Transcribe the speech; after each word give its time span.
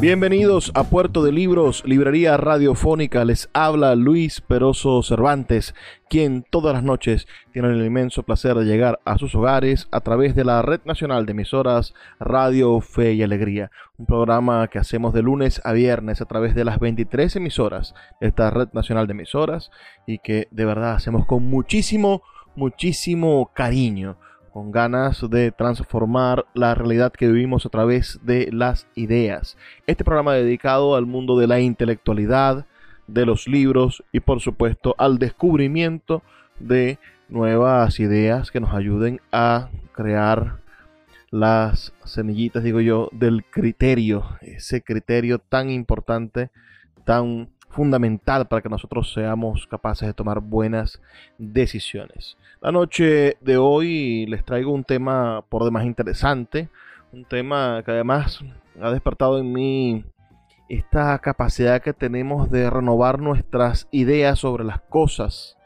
Bienvenidos 0.00 0.72
a 0.74 0.84
Puerto 0.84 1.22
de 1.22 1.30
Libros, 1.30 1.82
Librería 1.84 2.38
Radiofónica. 2.38 3.22
Les 3.26 3.50
habla 3.52 3.94
Luis 3.96 4.40
Peroso 4.40 5.02
Cervantes, 5.02 5.74
quien 6.08 6.42
todas 6.48 6.72
las 6.72 6.82
noches 6.82 7.28
tiene 7.52 7.68
el 7.68 7.84
inmenso 7.84 8.22
placer 8.22 8.54
de 8.54 8.64
llegar 8.64 8.98
a 9.04 9.18
sus 9.18 9.34
hogares 9.34 9.88
a 9.90 10.00
través 10.00 10.34
de 10.34 10.46
la 10.46 10.62
Red 10.62 10.80
Nacional 10.86 11.26
de 11.26 11.32
Emisoras 11.32 11.92
Radio 12.18 12.80
Fe 12.80 13.12
y 13.12 13.22
Alegría. 13.22 13.70
Un 13.98 14.06
programa 14.06 14.68
que 14.68 14.78
hacemos 14.78 15.12
de 15.12 15.20
lunes 15.20 15.60
a 15.64 15.74
viernes 15.74 16.22
a 16.22 16.24
través 16.24 16.54
de 16.54 16.64
las 16.64 16.78
23 16.78 17.36
emisoras 17.36 17.94
de 18.22 18.28
esta 18.28 18.48
Red 18.48 18.70
Nacional 18.72 19.06
de 19.06 19.12
Emisoras 19.12 19.70
y 20.06 20.20
que 20.20 20.48
de 20.50 20.64
verdad 20.64 20.94
hacemos 20.94 21.26
con 21.26 21.44
muchísimo, 21.44 22.22
muchísimo 22.56 23.50
cariño 23.54 24.16
con 24.52 24.72
ganas 24.72 25.24
de 25.28 25.52
transformar 25.52 26.46
la 26.54 26.74
realidad 26.74 27.12
que 27.12 27.28
vivimos 27.28 27.66
a 27.66 27.68
través 27.68 28.20
de 28.22 28.50
las 28.52 28.86
ideas. 28.94 29.56
Este 29.86 30.04
programa 30.04 30.34
dedicado 30.34 30.96
al 30.96 31.06
mundo 31.06 31.38
de 31.38 31.46
la 31.46 31.60
intelectualidad, 31.60 32.66
de 33.06 33.26
los 33.26 33.48
libros 33.48 34.04
y 34.12 34.20
por 34.20 34.40
supuesto 34.40 34.94
al 34.98 35.18
descubrimiento 35.18 36.22
de 36.58 36.98
nuevas 37.28 37.98
ideas 38.00 38.50
que 38.50 38.60
nos 38.60 38.74
ayuden 38.74 39.20
a 39.32 39.70
crear 39.92 40.60
las 41.30 41.92
semillitas, 42.04 42.64
digo 42.64 42.80
yo, 42.80 43.08
del 43.12 43.44
criterio, 43.44 44.24
ese 44.40 44.82
criterio 44.82 45.38
tan 45.38 45.70
importante, 45.70 46.50
tan 47.04 47.50
fundamental 47.70 48.46
para 48.48 48.62
que 48.62 48.68
nosotros 48.68 49.12
seamos 49.12 49.66
capaces 49.66 50.06
de 50.06 50.14
tomar 50.14 50.40
buenas 50.40 51.00
decisiones. 51.38 52.36
La 52.60 52.72
noche 52.72 53.36
de 53.40 53.56
hoy 53.56 54.26
les 54.26 54.44
traigo 54.44 54.72
un 54.72 54.84
tema 54.84 55.44
por 55.48 55.64
demás 55.64 55.86
interesante, 55.86 56.68
un 57.12 57.24
tema 57.24 57.82
que 57.84 57.92
además 57.92 58.40
ha 58.80 58.90
despertado 58.90 59.38
en 59.38 59.52
mí 59.52 60.04
esta 60.68 61.18
capacidad 61.18 61.82
que 61.82 61.92
tenemos 61.92 62.50
de 62.50 62.70
renovar 62.70 63.18
nuestras 63.18 63.88
ideas 63.90 64.38
sobre 64.38 64.64
las 64.64 64.80
cosas. 64.80 65.56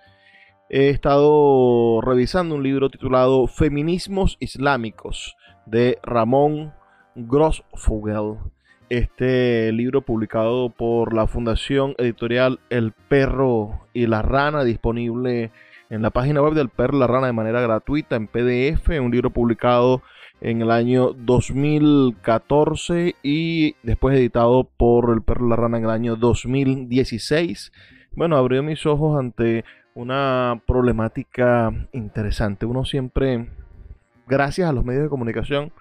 He 0.71 0.89
estado 0.89 2.01
revisando 2.01 2.55
un 2.55 2.63
libro 2.63 2.91
titulado 2.91 3.47
Feminismos 3.47 4.37
Islámicos 4.41 5.37
de 5.67 5.99
Ramón 6.03 6.73
Grossfugel 7.15 8.39
este 8.89 9.73
libro 9.73 10.03
publicado 10.03 10.71
por 10.71 11.15
la 11.15 11.27
Fundación 11.27 11.95
Editorial 11.99 12.61
El 12.71 12.93
Perro 12.93 13.87
y 13.93 14.07
la 14.07 14.23
Rana, 14.23 14.65
disponible 14.65 15.51
en 15.91 16.03
la 16.03 16.11
página 16.11 16.43
web 16.43 16.55
del 16.55 16.69
Perro 16.69 16.97
y 16.97 17.01
la 17.01 17.07
Rana 17.07 17.27
de 17.27 17.33
manera 17.33 17.61
gratuita 17.61 18.17
en 18.17 18.27
PDF, 18.27 18.89
un 19.01 19.11
libro 19.11 19.31
publicado 19.31 20.03
en 20.41 20.63
el 20.63 20.71
año 20.71 21.13
2014 21.13 23.17
y 23.23 23.77
después 23.83 24.17
editado 24.17 24.65
por 24.65 25.13
El 25.13 25.23
Perro 25.23 25.47
y 25.47 25.51
la 25.51 25.57
Rana 25.57 25.79
en 25.79 25.85
el 25.85 25.91
año 25.91 26.17
2016. 26.17 27.73
Bueno, 28.13 28.37
abrió 28.37 28.63
mis 28.63 28.85
ojos 28.87 29.19
ante 29.19 29.65
una 29.95 30.61
problemática 30.67 31.73
interesante. 31.93 32.67
Uno 32.67 32.85
siempre, 32.85 33.49
gracias 34.27 34.69
a 34.69 34.73
los 34.73 34.85
medios 34.85 35.05
de 35.05 35.09
comunicación, 35.09 35.73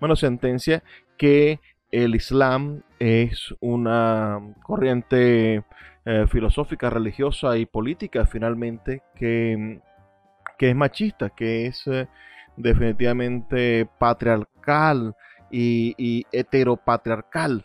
bueno, 0.00 0.16
sentencia 0.16 0.82
que 1.16 1.60
el 1.90 2.14
Islam 2.14 2.82
es 2.98 3.54
una 3.60 4.40
corriente 4.62 5.64
eh, 6.04 6.26
filosófica, 6.28 6.90
religiosa 6.90 7.56
y 7.56 7.66
política 7.66 8.26
finalmente 8.26 9.02
que, 9.14 9.80
que 10.58 10.70
es 10.70 10.76
machista, 10.76 11.30
que 11.30 11.66
es 11.66 11.86
eh, 11.86 12.08
definitivamente 12.56 13.88
patriarcal 13.98 15.14
y, 15.50 16.26
heteropatriarcal, 16.32 17.64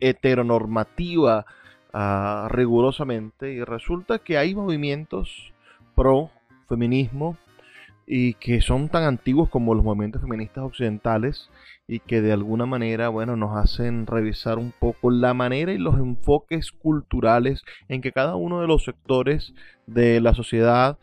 heteronormativa 0.00 1.46
uh, 1.92 2.48
rigurosamente. 2.48 3.52
Y 3.52 3.62
resulta 3.62 4.18
que 4.18 4.36
hay 4.36 4.54
movimientos 4.54 5.52
pro 5.94 6.30
feminismo 6.68 7.36
y 8.06 8.34
que 8.34 8.60
son 8.60 8.88
tan 8.88 9.04
antiguos 9.04 9.48
como 9.48 9.74
los 9.74 9.84
movimientos 9.84 10.20
feministas 10.22 10.64
occidentales 10.64 11.48
y 11.86 12.00
que 12.00 12.22
de 12.22 12.32
alguna 12.32 12.66
manera, 12.66 13.08
bueno, 13.08 13.36
nos 13.36 13.56
hacen 13.56 14.06
revisar 14.06 14.58
un 14.58 14.72
poco 14.72 15.10
la 15.10 15.34
manera 15.34 15.72
y 15.72 15.78
los 15.78 15.96
enfoques 15.96 16.72
culturales 16.72 17.62
en 17.88 18.00
que 18.00 18.12
cada 18.12 18.36
uno 18.36 18.60
de 18.60 18.66
los 18.66 18.84
sectores 18.84 19.52
de 19.86 20.20
la 20.20 20.34
sociedad 20.34 20.98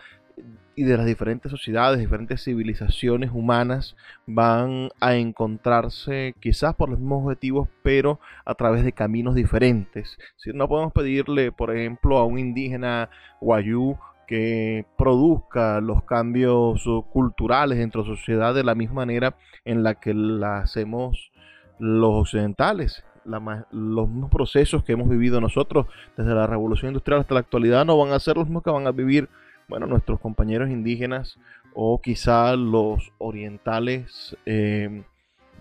y 0.75 0.83
de 0.83 0.97
las 0.97 1.05
diferentes 1.05 1.51
sociedades, 1.51 1.99
diferentes 1.99 2.43
civilizaciones 2.43 3.29
humanas 3.31 3.95
van 4.25 4.89
a 4.99 5.15
encontrarse 5.15 6.33
quizás 6.39 6.75
por 6.75 6.89
los 6.89 6.99
mismos 6.99 7.25
objetivos, 7.25 7.67
pero 7.83 8.19
a 8.45 8.55
través 8.55 8.83
de 8.83 8.93
caminos 8.93 9.35
diferentes. 9.35 10.17
Si 10.37 10.51
no 10.53 10.67
podemos 10.67 10.93
pedirle, 10.93 11.51
por 11.51 11.75
ejemplo, 11.75 12.17
a 12.17 12.25
un 12.25 12.39
indígena 12.39 13.09
guayú 13.41 13.97
que 14.31 14.85
produzca 14.97 15.81
los 15.81 16.05
cambios 16.05 16.87
culturales 17.11 17.79
dentro 17.79 18.01
de 18.01 18.11
la 18.11 18.15
sociedad 18.15 18.55
de 18.55 18.63
la 18.63 18.75
misma 18.75 18.95
manera 18.95 19.35
en 19.65 19.83
la 19.83 19.95
que 19.95 20.13
la 20.13 20.59
hacemos 20.59 21.33
los 21.79 22.21
occidentales. 22.21 23.03
los 23.25 24.07
mismos 24.07 24.31
procesos 24.31 24.85
que 24.85 24.93
hemos 24.93 25.09
vivido 25.09 25.41
nosotros 25.41 25.87
desde 26.15 26.33
la 26.33 26.47
revolución 26.47 26.91
industrial 26.91 27.19
hasta 27.19 27.33
la 27.33 27.41
actualidad 27.41 27.83
no 27.83 27.97
van 27.97 28.13
a 28.13 28.19
ser 28.21 28.37
los 28.37 28.45
mismos 28.45 28.63
que 28.63 28.69
van 28.69 28.87
a 28.87 28.91
vivir 28.91 29.27
bueno, 29.67 29.85
nuestros 29.85 30.21
compañeros 30.21 30.69
indígenas 30.69 31.37
o 31.73 31.99
quizá 31.99 32.55
los 32.55 33.11
orientales 33.17 34.37
eh, 34.45 35.03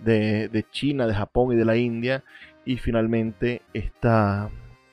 de, 0.05 0.49
de, 0.49 0.63
China, 0.71 1.09
de 1.09 1.15
Japón 1.15 1.55
y 1.55 1.57
de 1.57 1.65
la 1.65 1.77
India. 1.77 2.23
Y 2.65 2.77
finalmente 2.77 3.63
está 3.75 4.49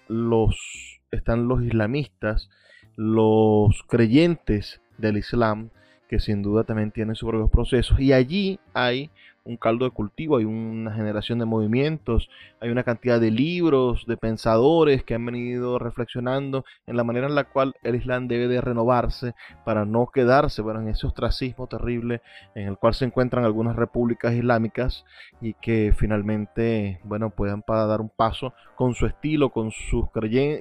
los, 0.07 0.99
están 1.11 1.47
los 1.47 1.61
islamistas 1.61 2.49
los 2.97 3.83
creyentes 3.87 4.81
del 4.97 5.17
Islam, 5.17 5.69
que 6.09 6.19
sin 6.19 6.41
duda 6.41 6.63
también 6.63 6.91
tienen 6.91 7.15
sus 7.15 7.29
propios 7.29 7.51
procesos. 7.51 7.99
Y 7.99 8.11
allí 8.11 8.59
hay 8.73 9.09
un 9.47 9.57
caldo 9.57 9.85
de 9.85 9.91
cultivo, 9.91 10.37
hay 10.37 10.45
una 10.45 10.93
generación 10.93 11.39
de 11.39 11.45
movimientos, 11.45 12.29
hay 12.59 12.69
una 12.69 12.83
cantidad 12.83 13.19
de 13.19 13.31
libros, 13.31 14.05
de 14.05 14.17
pensadores 14.17 15.03
que 15.03 15.15
han 15.15 15.25
venido 15.25 15.79
reflexionando 15.79 16.65
en 16.85 16.97
la 16.97 17.03
manera 17.03 17.27
en 17.27 17.35
la 17.35 17.45
cual 17.45 17.75
el 17.83 17.95
Islam 17.95 18.27
debe 18.27 18.47
de 18.47 18.61
renovarse 18.61 19.35
para 19.63 19.85
no 19.85 20.07
quedarse 20.07 20.61
bueno, 20.61 20.81
en 20.81 20.89
ese 20.89 21.07
ostracismo 21.07 21.67
terrible 21.67 22.21
en 22.55 22.67
el 22.67 22.77
cual 22.77 22.93
se 22.93 23.05
encuentran 23.05 23.45
algunas 23.45 23.75
repúblicas 23.75 24.33
islámicas 24.33 25.05
y 25.39 25.53
que 25.53 25.93
finalmente 25.95 26.99
bueno, 27.03 27.29
puedan 27.29 27.61
para 27.61 27.85
dar 27.85 28.01
un 28.01 28.09
paso 28.09 28.53
con 28.75 28.95
su 28.95 29.05
estilo, 29.05 29.49
con 29.49 29.71
sus, 29.71 30.05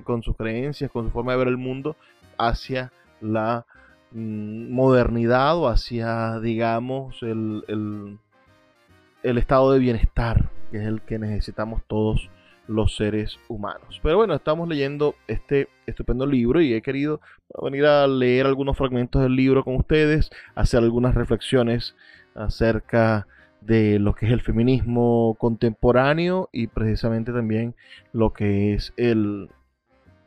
con 0.05 0.23
sus 0.23 0.37
creencias, 0.37 0.91
con 0.91 1.07
su 1.07 1.11
forma 1.11 1.33
de 1.33 1.39
ver 1.39 1.49
el 1.49 1.57
mundo 1.57 1.97
hacia 2.39 2.93
la 3.21 3.67
mm, 4.13 4.73
modernidad 4.73 5.57
o 5.57 5.69
hacia, 5.69 6.41
digamos, 6.41 7.23
el, 7.23 7.65
el, 9.23 9.39
estado 9.39 9.73
de 9.73 9.79
bienestar, 9.79 10.51
que 10.71 10.79
es 10.79 10.87
el 10.87 11.03
que 11.03 11.19
necesitamos 11.19 11.83
todos 11.87 12.31
los 12.69 12.97
seres 12.97 13.39
humanos. 13.49 14.01
Pero 14.03 14.17
bueno, 14.17 14.35
estamos 14.35 14.69
leyendo 14.69 15.15
este 15.29 15.69
estupendo 15.87 16.27
libro 16.27 16.61
y 16.61 16.75
he 16.75 16.83
querido 16.83 17.21
venir 17.63 17.87
a 17.87 18.07
leer 18.07 18.47
algunos 18.47 18.77
fragmentos 18.77 19.23
del 19.23 19.37
libro 19.37 19.65
con 19.65 19.77
ustedes, 19.77 20.31
hacer 20.55 20.83
algunas 20.83 21.15
reflexiones 21.15 21.95
acerca 22.35 23.27
de 23.61 23.99
lo 23.99 24.15
que 24.15 24.27
es 24.27 24.33
el 24.33 24.41
feminismo 24.41 25.37
contemporáneo 25.39 26.49
y 26.53 26.69
precisamente 26.69 27.33
también 27.33 27.75
lo 28.13 28.33
que 28.33 28.75
es 28.75 28.93
el, 28.97 29.49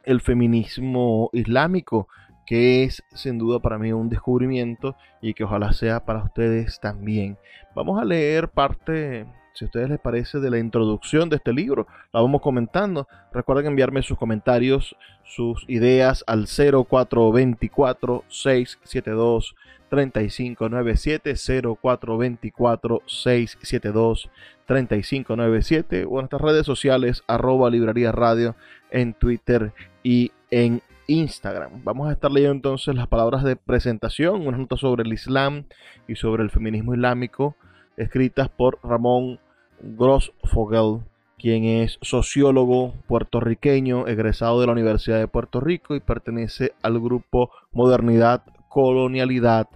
el 0.09 0.21
feminismo 0.21 1.29
islámico, 1.33 2.07
que 2.47 2.83
es 2.83 3.03
sin 3.13 3.37
duda 3.37 3.59
para 3.59 3.77
mí 3.77 3.93
un 3.93 4.09
descubrimiento 4.09 4.95
y 5.21 5.35
que 5.35 5.43
ojalá 5.43 5.71
sea 5.71 6.03
para 6.03 6.23
ustedes 6.23 6.79
también. 6.79 7.37
Vamos 7.75 8.01
a 8.01 8.05
leer 8.05 8.49
parte 8.49 9.27
si 9.53 9.65
a 9.65 9.67
ustedes 9.67 9.89
les 9.89 9.99
parece, 9.99 10.39
de 10.39 10.49
la 10.49 10.57
introducción 10.57 11.29
de 11.29 11.35
este 11.35 11.51
libro. 11.51 11.85
La 12.13 12.21
vamos 12.21 12.41
comentando. 12.41 13.09
Recuerden 13.33 13.65
enviarme 13.67 14.01
sus 14.01 14.17
comentarios, 14.17 14.95
sus 15.25 15.65
ideas 15.67 16.23
al 16.27 16.47
0424 16.47 18.23
672 18.29 19.55
3597 19.89 21.33
0424 21.81 23.01
672 23.05 24.29
3597 24.65 26.05
o 26.05 26.09
en 26.09 26.15
nuestras 26.15 26.41
redes 26.41 26.65
sociales 26.65 27.23
arroba 27.27 27.69
librería 27.69 28.11
radio 28.11 28.55
en 28.91 29.13
Twitter 29.13 29.73
y 30.03 30.31
en 30.51 30.81
Instagram. 31.07 31.83
Vamos 31.83 32.09
a 32.09 32.13
estar 32.13 32.31
leyendo 32.31 32.55
entonces 32.55 32.95
las 32.95 33.07
palabras 33.07 33.43
de 33.43 33.55
presentación, 33.55 34.45
una 34.47 34.57
nota 34.57 34.77
sobre 34.77 35.03
el 35.03 35.13
Islam 35.13 35.65
y 36.07 36.15
sobre 36.15 36.43
el 36.43 36.51
feminismo 36.51 36.93
islámico, 36.93 37.55
escritas 37.97 38.49
por 38.49 38.79
Ramón 38.83 39.39
Grossfogel, 39.81 41.01
quien 41.37 41.63
es 41.63 41.97
sociólogo 42.01 42.93
puertorriqueño, 43.07 44.07
egresado 44.07 44.59
de 44.59 44.67
la 44.67 44.73
Universidad 44.73 45.19
de 45.19 45.27
Puerto 45.27 45.59
Rico 45.59 45.95
y 45.95 45.99
pertenece 45.99 46.73
al 46.81 46.99
grupo 46.99 47.49
Modernidad 47.71 48.43
Colonialidad. 48.67 49.67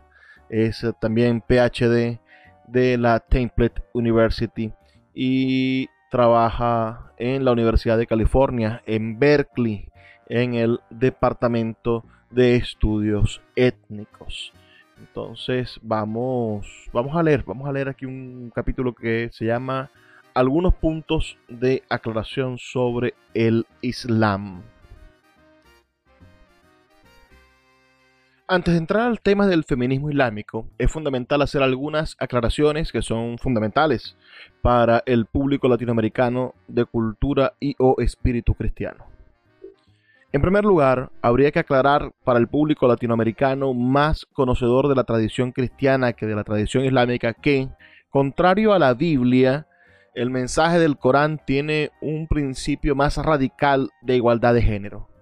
Es 0.49 0.85
también 1.01 1.41
PhD 1.41 2.19
de 2.67 2.97
la 2.97 3.19
Template 3.19 3.81
University 3.93 4.71
y 5.15 5.89
trabaja 6.13 7.11
en 7.17 7.43
la 7.43 7.53
Universidad 7.53 7.97
de 7.97 8.05
California, 8.05 8.83
en 8.85 9.17
Berkeley, 9.17 9.89
en 10.29 10.53
el 10.53 10.79
Departamento 10.91 12.05
de 12.29 12.55
Estudios 12.55 13.41
Étnicos. 13.55 14.53
Entonces 14.99 15.79
vamos, 15.81 16.67
vamos 16.93 17.15
a 17.15 17.23
leer, 17.23 17.43
vamos 17.47 17.67
a 17.67 17.71
leer 17.71 17.89
aquí 17.89 18.05
un 18.05 18.51
capítulo 18.53 18.93
que 18.93 19.31
se 19.33 19.45
llama 19.45 19.89
Algunos 20.35 20.75
puntos 20.75 21.39
de 21.49 21.81
aclaración 21.89 22.59
sobre 22.59 23.15
el 23.33 23.65
Islam. 23.81 24.61
Antes 28.47 28.73
de 28.73 28.79
entrar 28.79 29.07
al 29.07 29.21
tema 29.21 29.47
del 29.47 29.63
feminismo 29.63 30.09
islámico, 30.09 30.67
es 30.77 30.91
fundamental 30.91 31.41
hacer 31.41 31.63
algunas 31.63 32.17
aclaraciones 32.19 32.91
que 32.91 33.01
son 33.01 33.37
fundamentales 33.37 34.17
para 34.61 35.01
el 35.05 35.25
público 35.25 35.69
latinoamericano 35.69 36.53
de 36.67 36.83
cultura 36.83 37.53
y 37.61 37.73
o 37.79 37.95
espíritu 37.99 38.53
cristiano. 38.53 39.05
En 40.33 40.41
primer 40.41 40.65
lugar, 40.65 41.09
habría 41.21 41.51
que 41.51 41.59
aclarar 41.59 42.11
para 42.25 42.37
el 42.37 42.49
público 42.49 42.85
latinoamericano 42.85 43.73
más 43.73 44.25
conocedor 44.33 44.89
de 44.89 44.95
la 44.95 45.05
tradición 45.05 45.53
cristiana 45.53 46.11
que 46.11 46.25
de 46.25 46.35
la 46.35 46.43
tradición 46.43 46.83
islámica 46.83 47.33
que, 47.33 47.69
contrario 48.09 48.73
a 48.73 48.79
la 48.79 48.93
Biblia, 48.93 49.67
el 50.15 50.29
mensaje 50.29 50.79
del 50.79 50.97
Corán 50.97 51.39
tiene 51.45 51.91
un 52.01 52.27
principio 52.27 52.93
más 52.93 53.15
radical 53.15 53.91
de 54.01 54.17
igualdad 54.17 54.53
de 54.53 54.63
género. 54.63 55.12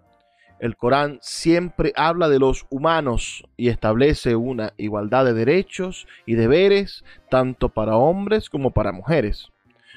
El 0.62 0.78
Corán 0.78 1.18
siempre 1.22 1.92
habla 1.96 2.30
de 2.30 2.38
los 2.38 2.68
humanos 2.70 3.44
y 3.58 3.70
establece 3.70 4.36
una 4.36 4.74
igualdad 4.78 5.26
de 5.26 5.34
derechos 5.34 6.08
y 6.28 6.36
deberes 6.36 7.04
tanto 7.32 7.70
para 7.70 7.96
hombres 7.96 8.48
como 8.48 8.70
para 8.70 8.92
mujeres. 8.92 9.50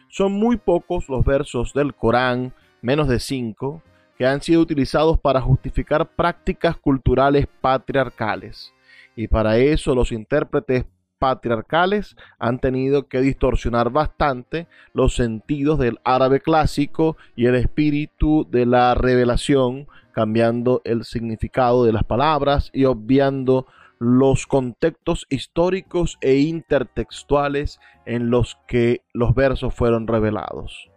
Son 0.08 0.32
muy 0.32 0.56
pocos 0.56 1.10
los 1.10 1.22
versos 1.22 1.74
del 1.74 1.94
Corán, 1.94 2.54
menos 2.80 3.08
de 3.08 3.20
cinco, 3.20 3.82
que 4.16 4.24
han 4.24 4.40
sido 4.40 4.62
utilizados 4.62 5.20
para 5.20 5.42
justificar 5.42 6.08
prácticas 6.08 6.78
culturales 6.78 7.46
patriarcales. 7.60 8.72
Y 9.16 9.28
para 9.28 9.58
eso 9.58 9.94
los 9.94 10.12
intérpretes 10.12 10.86
patriarcales 11.18 12.16
han 12.38 12.58
tenido 12.58 13.06
que 13.06 13.20
distorsionar 13.20 13.90
bastante 13.90 14.66
los 14.94 15.14
sentidos 15.14 15.78
del 15.78 15.98
árabe 16.04 16.40
clásico 16.40 17.18
y 17.36 17.44
el 17.44 17.54
espíritu 17.54 18.46
de 18.50 18.64
la 18.64 18.94
revelación, 18.94 19.88
cambiando 20.14 20.80
el 20.84 21.04
significado 21.04 21.84
de 21.84 21.92
las 21.92 22.04
palabras 22.04 22.70
y 22.72 22.84
obviando 22.84 23.66
los 23.98 24.46
contextos 24.46 25.26
históricos 25.28 26.18
e 26.20 26.36
intertextuales 26.36 27.80
en 28.06 28.30
los 28.30 28.58
que 28.66 29.02
los 29.12 29.34
versos 29.34 29.74
fueron 29.74 30.06
revelados. 30.06 30.90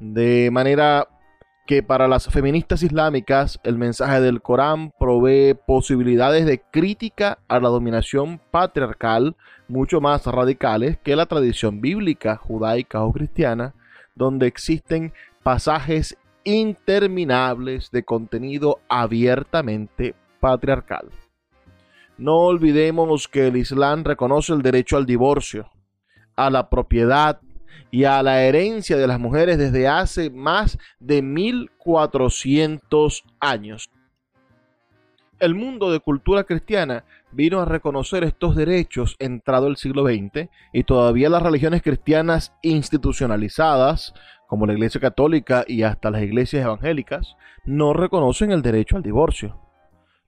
De 0.00 0.50
manera 0.50 1.08
que 1.66 1.82
para 1.82 2.08
las 2.08 2.28
feministas 2.28 2.82
islámicas 2.82 3.58
el 3.64 3.78
mensaje 3.78 4.20
del 4.20 4.42
Corán 4.42 4.92
provee 4.98 5.54
posibilidades 5.54 6.44
de 6.44 6.60
crítica 6.60 7.38
a 7.48 7.58
la 7.58 7.68
dominación 7.68 8.40
patriarcal 8.50 9.36
mucho 9.68 10.00
más 10.00 10.26
radicales 10.26 10.98
que 11.02 11.16
la 11.16 11.26
tradición 11.26 11.80
bíblica, 11.80 12.36
judaica 12.36 13.02
o 13.02 13.12
cristiana, 13.12 13.74
donde 14.14 14.46
existen 14.46 15.12
pasajes 15.42 16.16
interminables 16.44 17.90
de 17.90 18.04
contenido 18.04 18.80
abiertamente 18.88 20.14
patriarcal. 20.40 21.08
No 22.16 22.36
olvidemos 22.36 23.26
que 23.26 23.48
el 23.48 23.56
Islam 23.56 24.04
reconoce 24.04 24.52
el 24.52 24.62
derecho 24.62 24.96
al 24.96 25.06
divorcio, 25.06 25.70
a 26.36 26.50
la 26.50 26.70
propiedad, 26.70 27.40
y 27.94 28.04
a 28.06 28.24
la 28.24 28.42
herencia 28.42 28.96
de 28.96 29.06
las 29.06 29.20
mujeres 29.20 29.56
desde 29.56 29.86
hace 29.86 30.28
más 30.28 30.80
de 30.98 31.22
1400 31.22 33.22
años. 33.38 33.88
El 35.38 35.54
mundo 35.54 35.92
de 35.92 36.00
cultura 36.00 36.42
cristiana 36.42 37.04
vino 37.30 37.60
a 37.60 37.66
reconocer 37.66 38.24
estos 38.24 38.56
derechos 38.56 39.14
entrado 39.20 39.68
el 39.68 39.76
siglo 39.76 40.04
XX 40.04 40.48
y 40.72 40.82
todavía 40.82 41.28
las 41.28 41.44
religiones 41.44 41.82
cristianas 41.82 42.52
institucionalizadas, 42.62 44.12
como 44.54 44.66
la 44.66 44.74
Iglesia 44.74 45.00
Católica 45.00 45.64
y 45.66 45.82
hasta 45.82 46.12
las 46.12 46.22
iglesias 46.22 46.64
evangélicas, 46.64 47.34
no 47.64 47.92
reconocen 47.92 48.52
el 48.52 48.62
derecho 48.62 48.96
al 48.96 49.02
divorcio. 49.02 49.58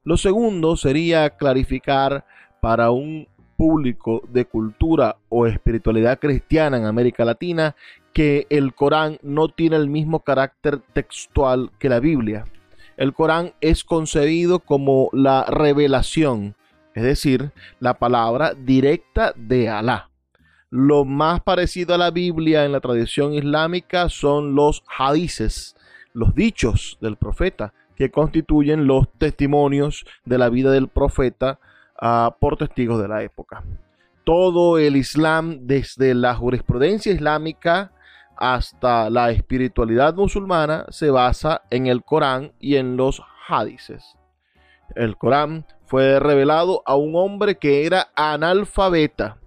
Lo 0.03 0.17
segundo 0.17 0.77
sería 0.77 1.31
clarificar 1.31 2.25
para 2.61 2.91
un 2.91 3.29
público 3.57 4.25
de 4.29 4.45
cultura 4.45 5.19
o 5.29 5.47
espiritualidad 5.47 6.19
cristiana 6.19 6.77
en 6.77 6.87
América 6.87 7.25
Latina 7.25 7.77
que 8.13 8.49
el 8.51 8.75
Corán 8.75 9.21
no 9.23 9.47
tiene 9.47 9.77
el 9.77 9.89
mismo 9.89 10.25
carácter 10.25 10.81
textual 10.93 11.71
que 11.79 11.89
la 11.89 12.01
Biblia. 12.01 12.47
El 12.97 13.13
Corán 13.13 13.53
es 13.61 13.85
concebido 13.85 14.59
como 14.59 15.09
la 15.13 15.45
revelación, 15.45 16.57
es 16.95 17.05
decir, 17.05 17.53
la 17.79 17.95
palabra 17.95 18.55
directa 18.55 19.33
de 19.37 19.69
Alá. 19.69 20.11
Lo 20.79 21.07
más 21.07 21.41
parecido 21.41 21.95
a 21.95 21.99
la 21.99 22.11
Biblia 22.11 22.67
en 22.67 22.73
la 22.73 22.81
tradición 22.81 23.33
islámica 23.33 24.11
son 24.11 24.55
los 24.55 24.85
hadices, 24.99 25.75
los 26.13 26.35
dichos 26.35 26.99
del 27.01 27.17
profeta, 27.17 27.73
que 27.97 28.11
constituyen 28.11 28.87
los 28.87 29.11
testimonios 29.17 30.05
de 30.27 30.37
la 30.37 30.51
vida 30.51 30.71
del 30.71 30.89
profeta 30.89 31.59
por 32.39 32.59
testigos 32.59 33.01
de 33.01 33.09
la 33.09 33.23
época. 33.23 33.65
Todo 34.25 34.77
el 34.77 34.97
Islam, 34.97 35.61
desde 35.63 36.15
la 36.15 36.35
jurisprudencia 36.35 37.11
islámica 37.11 37.93
hasta 38.37 39.09
la 39.09 39.31
espiritualidad 39.31 40.15
musulmana, 40.15 40.85
se 40.91 41.09
basa 41.09 41.63
en 41.71 41.87
el 41.87 42.05
Corán 42.05 42.53
y 42.61 42.77
en 42.77 42.99
los 42.99 43.23
hadices. 43.49 44.05
El 44.95 45.17
Corán 45.17 45.65
fue 45.87 46.21
revelado 46.21 46.83
a 46.85 46.97
un 46.97 47.17
hombre 47.17 47.57
que 47.57 47.87
era 47.87 48.09
analfabeta. 48.15 49.39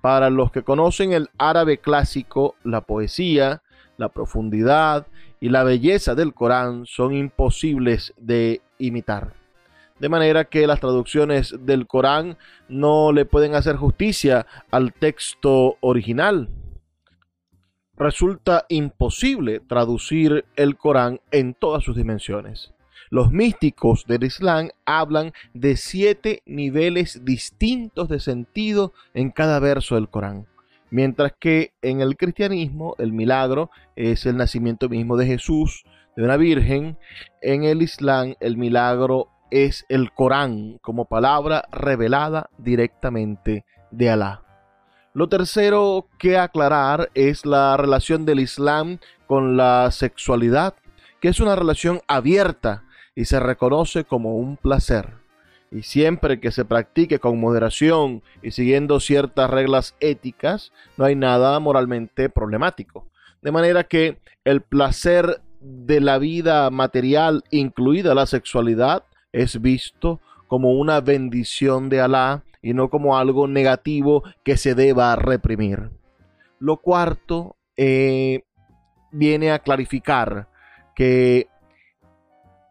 Para 0.00 0.30
los 0.30 0.52
que 0.52 0.62
conocen 0.62 1.12
el 1.12 1.28
árabe 1.38 1.78
clásico, 1.78 2.54
la 2.64 2.82
poesía, 2.82 3.62
la 3.96 4.08
profundidad 4.08 5.06
y 5.40 5.48
la 5.48 5.64
belleza 5.64 6.14
del 6.14 6.34
Corán 6.34 6.84
son 6.86 7.14
imposibles 7.14 8.14
de 8.16 8.60
imitar 8.78 9.38
de 9.98 10.08
manera 10.08 10.44
que 10.44 10.66
las 10.66 10.80
traducciones 10.80 11.54
del 11.60 11.86
Corán 11.86 12.36
no 12.68 13.12
le 13.12 13.24
pueden 13.24 13.54
hacer 13.54 13.76
justicia 13.76 14.46
al 14.70 14.92
texto 14.92 15.76
original. 15.80 16.48
Resulta 17.96 18.64
imposible 18.68 19.60
traducir 19.60 20.44
el 20.54 20.76
Corán 20.76 21.20
en 21.32 21.54
todas 21.54 21.82
sus 21.82 21.96
dimensiones. 21.96 22.72
Los 23.10 23.30
místicos 23.30 24.04
del 24.06 24.24
Islam 24.24 24.68
hablan 24.84 25.32
de 25.54 25.76
siete 25.76 26.42
niveles 26.44 27.24
distintos 27.24 28.08
de 28.08 28.20
sentido 28.20 28.92
en 29.14 29.30
cada 29.30 29.58
verso 29.60 29.94
del 29.94 30.08
Corán. 30.08 30.46
Mientras 30.90 31.32
que 31.38 31.72
en 31.82 32.00
el 32.00 32.16
cristianismo 32.16 32.94
el 32.98 33.12
milagro 33.12 33.70
es 33.96 34.26
el 34.26 34.36
nacimiento 34.36 34.88
mismo 34.88 35.16
de 35.16 35.26
Jesús, 35.26 35.84
de 36.16 36.24
una 36.24 36.36
virgen. 36.36 36.98
En 37.42 37.64
el 37.64 37.80
Islam 37.80 38.34
el 38.40 38.56
milagro 38.56 39.28
es 39.50 39.86
el 39.88 40.12
Corán 40.12 40.78
como 40.82 41.04
palabra 41.04 41.64
revelada 41.70 42.50
directamente 42.58 43.64
de 43.90 44.10
Alá. 44.10 44.42
Lo 45.14 45.28
tercero 45.28 46.08
que 46.18 46.36
aclarar 46.36 47.10
es 47.14 47.46
la 47.46 47.76
relación 47.76 48.26
del 48.26 48.40
Islam 48.40 48.98
con 49.26 49.56
la 49.56 49.90
sexualidad, 49.90 50.74
que 51.20 51.28
es 51.28 51.40
una 51.40 51.56
relación 51.56 52.00
abierta 52.08 52.84
y 53.18 53.24
se 53.24 53.40
reconoce 53.40 54.04
como 54.04 54.36
un 54.36 54.56
placer. 54.56 55.14
Y 55.72 55.82
siempre 55.82 56.38
que 56.38 56.52
se 56.52 56.64
practique 56.64 57.18
con 57.18 57.40
moderación 57.40 58.22
y 58.42 58.52
siguiendo 58.52 59.00
ciertas 59.00 59.50
reglas 59.50 59.96
éticas, 59.98 60.72
no 60.96 61.04
hay 61.04 61.16
nada 61.16 61.58
moralmente 61.58 62.28
problemático. 62.28 63.08
De 63.42 63.50
manera 63.50 63.82
que 63.82 64.18
el 64.44 64.60
placer 64.60 65.40
de 65.60 66.00
la 66.00 66.18
vida 66.18 66.70
material, 66.70 67.42
incluida 67.50 68.14
la 68.14 68.26
sexualidad, 68.26 69.02
es 69.32 69.60
visto 69.60 70.20
como 70.46 70.74
una 70.74 71.00
bendición 71.00 71.88
de 71.88 72.00
Alá 72.00 72.44
y 72.62 72.72
no 72.72 72.88
como 72.88 73.18
algo 73.18 73.48
negativo 73.48 74.22
que 74.44 74.56
se 74.56 74.76
deba 74.76 75.16
reprimir. 75.16 75.90
Lo 76.60 76.76
cuarto 76.76 77.56
eh, 77.76 78.44
viene 79.10 79.50
a 79.50 79.58
clarificar 79.58 80.46
que 80.94 81.48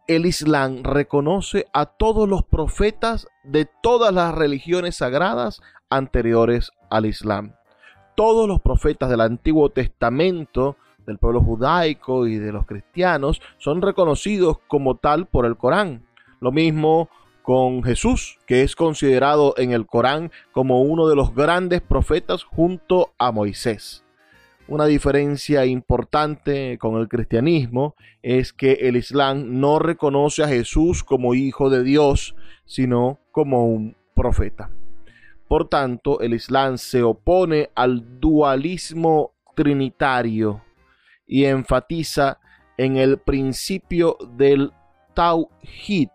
el 0.08 0.24
Islam 0.24 0.82
reconoce 0.84 1.66
a 1.74 1.84
todos 1.84 2.26
los 2.26 2.42
profetas 2.42 3.28
de 3.44 3.68
todas 3.82 4.12
las 4.12 4.34
religiones 4.34 4.96
sagradas 4.96 5.60
anteriores 5.90 6.72
al 6.90 7.04
Islam. 7.04 7.52
Todos 8.16 8.48
los 8.48 8.60
profetas 8.60 9.10
del 9.10 9.20
Antiguo 9.20 9.68
Testamento, 9.68 10.76
del 11.06 11.18
pueblo 11.18 11.42
judaico 11.42 12.26
y 12.26 12.38
de 12.38 12.52
los 12.52 12.64
cristianos, 12.64 13.42
son 13.58 13.82
reconocidos 13.82 14.56
como 14.66 14.96
tal 14.96 15.26
por 15.26 15.44
el 15.44 15.58
Corán. 15.58 16.06
Lo 16.40 16.52
mismo 16.52 17.10
con 17.42 17.84
Jesús, 17.84 18.38
que 18.46 18.62
es 18.62 18.74
considerado 18.74 19.54
en 19.58 19.72
el 19.72 19.86
Corán 19.86 20.32
como 20.52 20.80
uno 20.80 21.06
de 21.06 21.16
los 21.16 21.34
grandes 21.34 21.82
profetas 21.82 22.44
junto 22.44 23.12
a 23.18 23.30
Moisés. 23.30 24.04
Una 24.68 24.84
diferencia 24.84 25.64
importante 25.64 26.76
con 26.76 27.00
el 27.00 27.08
cristianismo 27.08 27.94
es 28.22 28.52
que 28.52 28.72
el 28.72 28.96
Islam 28.96 29.60
no 29.60 29.78
reconoce 29.78 30.42
a 30.42 30.48
Jesús 30.48 31.02
como 31.02 31.32
hijo 31.32 31.70
de 31.70 31.82
Dios, 31.82 32.36
sino 32.66 33.18
como 33.32 33.66
un 33.66 33.96
profeta. 34.14 34.70
Por 35.48 35.70
tanto, 35.70 36.20
el 36.20 36.34
Islam 36.34 36.76
se 36.76 37.02
opone 37.02 37.70
al 37.74 38.20
dualismo 38.20 39.32
trinitario 39.54 40.60
y 41.26 41.46
enfatiza 41.46 42.38
en 42.76 42.98
el 42.98 43.16
principio 43.16 44.18
del 44.36 44.70
Tawhid, 45.14 46.10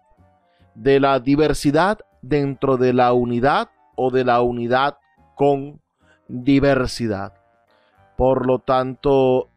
de 0.75 1.00
la 1.00 1.19
diversidad 1.19 1.98
dentro 2.22 2.77
de 2.77 2.93
la 2.93 3.13
unidad 3.13 3.72
o 3.95 4.12
de 4.12 4.24
la 4.24 4.43
unidad 4.43 5.00
con 5.33 5.81
diversidad. 6.27 7.42
Por 8.15 8.46
lo 8.46 8.60
tanto, 8.60 9.50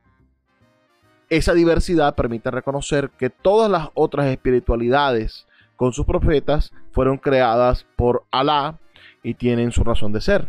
esa 1.28 1.54
diversidad 1.54 2.14
permite 2.14 2.50
reconocer 2.50 3.10
que 3.10 3.30
todas 3.30 3.70
las 3.70 3.88
otras 3.94 4.26
espiritualidades 4.26 5.46
con 5.76 5.92
sus 5.92 6.06
profetas 6.06 6.72
fueron 6.92 7.18
creadas 7.18 7.86
por 7.96 8.24
Alá 8.30 8.78
y 9.22 9.34
tienen 9.34 9.72
su 9.72 9.84
razón 9.84 10.12
de 10.12 10.20
ser. 10.20 10.48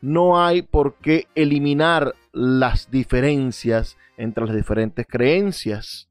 No 0.00 0.40
hay 0.40 0.62
por 0.62 0.94
qué 0.94 1.26
eliminar 1.34 2.14
las 2.32 2.90
diferencias 2.90 3.96
entre 4.16 4.46
las 4.46 4.54
diferentes 4.54 5.06
creencias. 5.06 6.08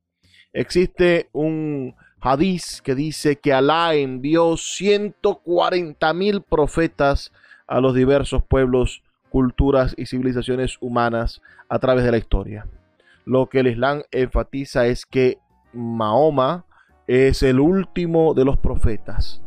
Existe 0.51 1.29
un 1.31 1.95
hadís 2.19 2.81
que 2.81 2.95
dice 2.95 3.38
que 3.38 3.53
Alá 3.53 3.95
envió 3.95 4.57
140 4.57 6.13
mil 6.13 6.41
profetas 6.41 7.31
a 7.67 7.79
los 7.79 7.93
diversos 7.95 8.43
pueblos, 8.43 9.03
culturas 9.29 9.93
y 9.98 10.05
civilizaciones 10.05 10.77
humanas 10.81 11.41
a 11.69 11.79
través 11.79 12.03
de 12.03 12.12
la 12.12 12.17
historia. 12.17 12.65
Lo 13.25 13.48
que 13.48 13.60
el 13.60 13.67
Islam 13.67 14.03
enfatiza 14.12 14.88
es 14.88 15.05
que 15.05 15.38
Mahoma 15.74 16.65
es 17.07 17.43
el 17.43 17.60
último 17.60 18.34
de 18.34 18.46
los 18.46 18.57
profetas, 18.57 19.41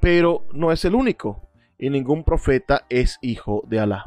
pero 0.00 0.44
no 0.52 0.72
es 0.72 0.84
el 0.84 0.94
único 0.94 1.48
y 1.78 1.90
ningún 1.90 2.24
profeta 2.24 2.84
es 2.88 3.18
hijo 3.22 3.62
de 3.66 3.80
Alá. 3.80 4.06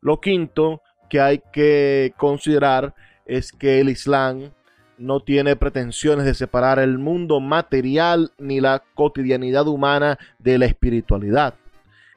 Lo 0.00 0.20
quinto 0.20 0.82
que 1.08 1.20
hay 1.20 1.42
que 1.52 2.12
considerar 2.16 2.94
es 3.26 3.52
que 3.52 3.80
el 3.80 3.88
Islam 3.88 4.50
no 4.98 5.20
tiene 5.20 5.56
pretensiones 5.56 6.24
de 6.24 6.34
separar 6.34 6.78
el 6.78 6.98
mundo 6.98 7.40
material 7.40 8.32
ni 8.38 8.60
la 8.60 8.82
cotidianidad 8.94 9.66
humana 9.66 10.18
de 10.38 10.58
la 10.58 10.66
espiritualidad. 10.66 11.54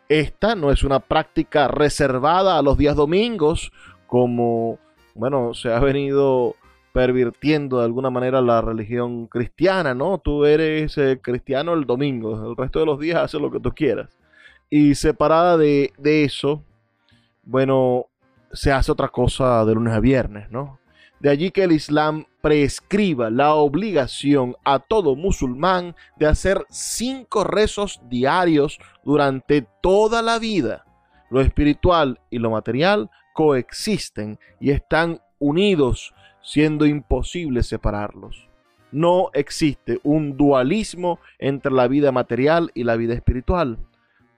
Esta 0.09 0.55
no 0.55 0.71
es 0.71 0.83
una 0.83 0.99
práctica 0.99 1.67
reservada 1.67 2.57
a 2.57 2.61
los 2.61 2.77
días 2.77 2.95
domingos, 2.95 3.71
como, 4.07 4.79
bueno, 5.15 5.53
se 5.53 5.71
ha 5.71 5.79
venido 5.79 6.55
pervirtiendo 6.93 7.79
de 7.79 7.85
alguna 7.85 8.09
manera 8.09 8.41
la 8.41 8.61
religión 8.61 9.27
cristiana, 9.27 9.93
¿no? 9.93 10.17
Tú 10.17 10.45
eres 10.45 10.97
eh, 10.97 11.19
cristiano 11.21 11.73
el 11.73 11.85
domingo, 11.85 12.49
el 12.49 12.55
resto 12.55 12.79
de 12.79 12.85
los 12.85 12.99
días 12.99 13.17
haces 13.19 13.39
lo 13.39 13.51
que 13.51 13.59
tú 13.59 13.71
quieras. 13.73 14.17
Y 14.69 14.95
separada 14.95 15.57
de, 15.57 15.93
de 15.97 16.23
eso, 16.23 16.63
bueno, 17.43 18.05
se 18.51 18.71
hace 18.71 18.91
otra 18.91 19.09
cosa 19.09 19.63
de 19.65 19.75
lunes 19.75 19.93
a 19.93 19.99
viernes, 19.99 20.49
¿no? 20.49 20.79
De 21.19 21.29
allí 21.29 21.51
que 21.51 21.63
el 21.63 21.71
Islam 21.71 22.25
prescriba 22.47 23.29
la 23.29 23.55
obligación 23.55 24.55
a 24.63 24.79
todo 24.79 25.17
musulmán 25.17 25.97
de 26.15 26.27
hacer 26.27 26.65
cinco 26.69 27.43
rezos 27.43 27.99
diarios 28.07 28.79
durante 29.03 29.67
toda 29.81 30.21
la 30.21 30.39
vida. 30.39 30.85
Lo 31.29 31.41
espiritual 31.41 32.21
y 32.29 32.39
lo 32.39 32.51
material 32.51 33.09
coexisten 33.33 34.39
y 34.61 34.71
están 34.71 35.19
unidos, 35.39 36.13
siendo 36.41 36.85
imposible 36.85 37.63
separarlos. 37.63 38.47
No 38.93 39.29
existe 39.33 39.99
un 40.03 40.37
dualismo 40.37 41.19
entre 41.39 41.73
la 41.73 41.89
vida 41.89 42.13
material 42.13 42.71
y 42.73 42.85
la 42.85 42.95
vida 42.95 43.13
espiritual, 43.13 43.77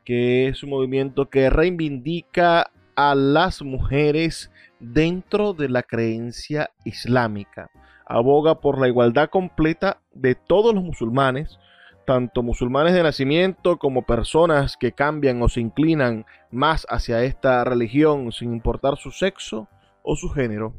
que 0.07 0.49
es 0.49 0.63
un 0.63 0.71
movimiento 0.71 1.29
que 1.29 1.51
reivindica 1.51 2.71
a 2.97 3.15
las 3.15 3.61
mujeres 3.61 4.51
dentro 4.79 5.53
de 5.53 5.69
la 5.69 5.83
creencia 5.83 6.71
islámica. 6.87 7.71
Aboga 8.11 8.61
por 8.61 8.81
la 8.81 8.89
igualdad 8.89 9.31
completa 9.31 10.01
de 10.13 10.35
todos 10.35 10.75
los 10.75 10.83
musulmanes, 10.83 11.59
tanto 12.07 12.43
musulmanes 12.43 12.95
de 12.95 13.03
nacimiento 13.03 13.79
como 13.79 14.03
personas 14.03 14.77
que 14.77 14.93
cambian 14.93 15.41
o 15.43 15.49
se 15.49 15.61
inclinan 15.61 16.27
más 16.51 16.87
hacia 16.91 17.23
esta 17.23 17.63
religión 17.65 18.33
sin 18.33 18.53
importar 18.53 18.97
su 18.97 19.11
sexo 19.13 19.69
o 20.03 20.17
su 20.17 20.29
género 20.31 20.75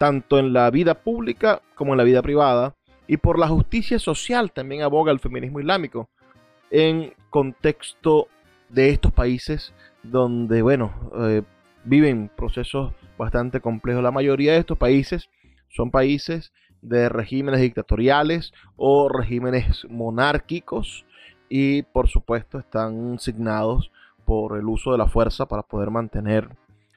tanto 0.00 0.38
en 0.38 0.54
la 0.54 0.70
vida 0.70 0.94
pública 0.94 1.60
como 1.74 1.92
en 1.92 1.98
la 1.98 2.04
vida 2.04 2.22
privada, 2.22 2.74
y 3.06 3.18
por 3.18 3.38
la 3.38 3.48
justicia 3.48 3.98
social 3.98 4.50
también 4.50 4.80
aboga 4.80 5.12
el 5.12 5.20
feminismo 5.20 5.60
islámico, 5.60 6.08
en 6.70 7.12
contexto 7.28 8.26
de 8.70 8.88
estos 8.88 9.12
países 9.12 9.74
donde, 10.02 10.62
bueno, 10.62 10.94
eh, 11.18 11.42
viven 11.84 12.30
procesos 12.34 12.94
bastante 13.18 13.60
complejos. 13.60 14.02
La 14.02 14.10
mayoría 14.10 14.54
de 14.54 14.60
estos 14.60 14.78
países 14.78 15.28
son 15.70 15.90
países 15.90 16.52
de 16.82 17.08
regímenes 17.08 17.60
dictatoriales 17.60 18.52
o 18.76 19.08
regímenes 19.08 19.86
monárquicos 19.88 21.04
y 21.48 21.82
por 21.82 22.08
supuesto 22.08 22.58
están 22.58 23.18
signados 23.18 23.90
por 24.24 24.56
el 24.58 24.66
uso 24.66 24.92
de 24.92 24.98
la 24.98 25.08
fuerza 25.08 25.46
para 25.46 25.62
poder 25.62 25.90
mantener 25.90 26.48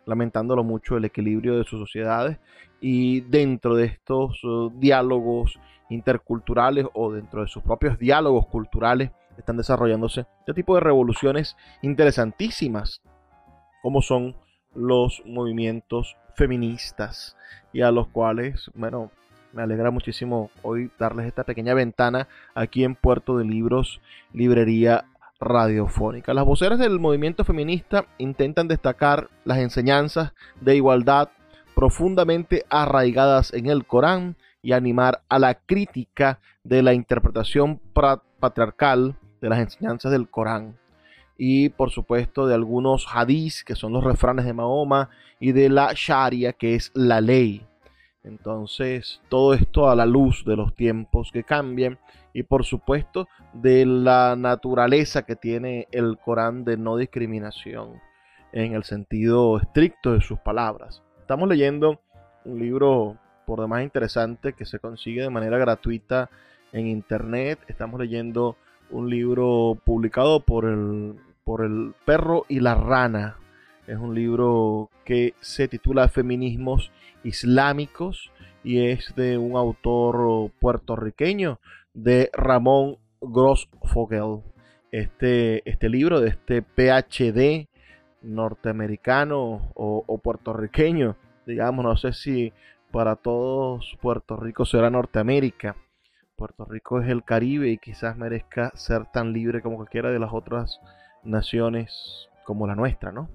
lamentándolo 0.05 0.63
mucho, 0.63 0.97
el 0.97 1.05
equilibrio 1.05 1.57
de 1.57 1.63
sus 1.63 1.79
sociedades 1.79 2.37
y 2.81 3.21
dentro 3.21 3.75
de 3.75 3.85
estos 3.85 4.43
uh, 4.43 4.71
diálogos 4.75 5.59
interculturales 5.89 6.85
o 6.93 7.11
dentro 7.11 7.41
de 7.41 7.47
sus 7.47 7.63
propios 7.63 7.97
diálogos 7.97 8.47
culturales 8.47 9.11
están 9.37 9.57
desarrollándose 9.57 10.25
este 10.39 10.53
tipo 10.53 10.75
de 10.75 10.81
revoluciones 10.81 11.55
interesantísimas 11.81 13.01
como 13.81 14.01
son 14.01 14.35
los 14.75 15.21
movimientos 15.25 16.15
feministas 16.35 17.35
y 17.71 17.81
a 17.81 17.91
los 17.91 18.07
cuales, 18.07 18.71
bueno, 18.73 19.11
me 19.53 19.61
alegra 19.61 19.91
muchísimo 19.91 20.49
hoy 20.63 20.89
darles 20.97 21.27
esta 21.27 21.43
pequeña 21.43 21.73
ventana 21.73 22.27
aquí 22.55 22.83
en 22.83 22.95
Puerto 22.95 23.37
de 23.37 23.45
Libros, 23.45 24.01
Librería 24.33 25.05
radiofónica. 25.39 26.33
Las 26.33 26.45
voceras 26.45 26.79
del 26.79 26.99
movimiento 26.99 27.43
feminista 27.43 28.05
intentan 28.17 28.67
destacar 28.67 29.29
las 29.45 29.59
enseñanzas 29.59 30.33
de 30.61 30.75
igualdad 30.75 31.29
profundamente 31.75 32.65
arraigadas 32.69 33.53
en 33.53 33.67
el 33.67 33.85
Corán 33.85 34.35
y 34.61 34.71
animar 34.71 35.21
a 35.29 35.39
la 35.39 35.55
crítica 35.55 36.39
de 36.63 36.81
la 36.81 36.93
interpretación 36.93 37.79
patriarcal 38.39 39.15
de 39.41 39.49
las 39.49 39.59
enseñanzas 39.59 40.11
del 40.11 40.29
Corán 40.29 40.77
y 41.37 41.69
por 41.69 41.91
supuesto 41.91 42.47
de 42.47 42.53
algunos 42.53 43.07
hadís 43.13 43.63
que 43.63 43.75
son 43.75 43.93
los 43.93 44.03
refranes 44.03 44.45
de 44.45 44.53
Mahoma 44.53 45.09
y 45.39 45.51
de 45.51 45.69
la 45.69 45.91
Sharia 45.95 46.53
que 46.53 46.75
es 46.75 46.91
la 46.93 47.21
ley. 47.21 47.65
Entonces 48.23 49.21
todo 49.29 49.53
esto 49.53 49.89
a 49.89 49.95
la 49.95 50.05
luz 50.05 50.45
de 50.45 50.55
los 50.55 50.75
tiempos 50.75 51.31
que 51.31 51.43
cambian 51.43 51.99
y 52.33 52.43
por 52.43 52.65
supuesto 52.65 53.27
de 53.53 53.85
la 53.85 54.35
naturaleza 54.35 55.23
que 55.23 55.35
tiene 55.35 55.87
el 55.91 56.17
Corán 56.17 56.63
de 56.63 56.77
no 56.77 56.97
discriminación 56.97 58.01
en 58.51 58.73
el 58.73 58.83
sentido 58.83 59.59
estricto 59.59 60.13
de 60.13 60.21
sus 60.21 60.39
palabras. 60.39 61.03
Estamos 61.19 61.49
leyendo 61.49 61.99
un 62.45 62.59
libro 62.59 63.17
por 63.45 63.59
demás 63.59 63.83
interesante 63.83 64.53
que 64.53 64.65
se 64.65 64.79
consigue 64.79 65.23
de 65.23 65.29
manera 65.29 65.57
gratuita 65.57 66.29
en 66.71 66.87
internet. 66.87 67.59
Estamos 67.67 67.99
leyendo 67.99 68.57
un 68.93 69.09
libro 69.09 69.77
publicado 69.83 70.39
por 70.39 70.65
el, 70.65 71.15
por 71.43 71.65
el 71.65 71.93
perro 72.05 72.45
y 72.47 72.59
la 72.59 72.75
rana. 72.75 73.37
Es 73.87 73.97
un 73.97 74.15
libro 74.15 74.89
que 75.03 75.33
se 75.41 75.67
titula 75.67 76.07
Feminismos 76.07 76.91
Islámicos 77.23 78.31
y 78.63 78.85
es 78.85 79.13
de 79.15 79.37
un 79.37 79.57
autor 79.57 80.51
puertorriqueño 80.59 81.59
de 81.93 82.29
Ramón 82.33 82.97
Grossfogel. 83.19 84.41
Este, 84.91 85.67
este 85.67 85.89
libro 85.89 86.21
de 86.21 86.29
este 86.29 86.61
PhD 86.61 87.67
norteamericano 88.21 89.71
o, 89.73 90.19
puertorriqueño, 90.23 91.17
digamos, 91.47 91.83
no 91.83 91.97
sé 91.97 92.13
si 92.13 92.53
para 92.91 93.15
todos 93.15 93.97
Puerto 94.01 94.37
Rico 94.37 94.65
será 94.65 94.91
Norteamérica. 94.91 95.75
Puerto 96.35 96.65
Rico 96.65 96.99
es 97.01 97.09
el 97.09 97.23
Caribe 97.23 97.69
y 97.69 97.77
quizás 97.77 98.17
merezca 98.17 98.71
ser 98.75 99.05
tan 99.11 99.33
libre 99.33 99.61
como 99.61 99.77
cualquiera 99.77 100.11
de 100.11 100.19
las 100.19 100.33
otras 100.33 100.79
naciones 101.23 102.29
como 102.43 102.67
la 102.67 102.75
nuestra, 102.75 103.11
¿no? 103.11 103.29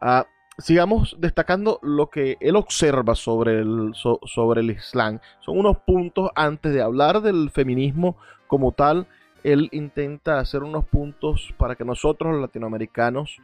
Ah, 0.00 0.26
sigamos 0.58 1.16
destacando 1.18 1.78
lo 1.82 2.08
que 2.08 2.36
él 2.40 2.56
observa 2.56 3.14
sobre 3.14 3.60
el, 3.60 3.92
sobre 3.94 4.60
el 4.60 4.70
Islam. 4.70 5.20
Son 5.40 5.58
unos 5.58 5.78
puntos 5.78 6.30
antes 6.34 6.72
de 6.72 6.82
hablar 6.82 7.20
del 7.20 7.50
feminismo 7.50 8.16
como 8.46 8.72
tal. 8.72 9.06
Él 9.42 9.68
intenta 9.72 10.38
hacer 10.38 10.62
unos 10.62 10.84
puntos 10.84 11.54
para 11.56 11.76
que 11.76 11.84
nosotros 11.84 12.32
los 12.32 12.40
latinoamericanos 12.40 13.38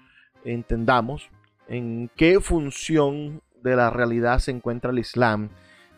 entendamos 0.45 1.31
en 1.69 2.11
qué 2.17 2.41
función 2.41 3.43
de 3.63 3.77
la 3.77 3.91
realidad 3.91 4.39
se 4.41 4.51
encuentra 4.51 4.91
el 4.91 4.99
Islam, 4.99 5.51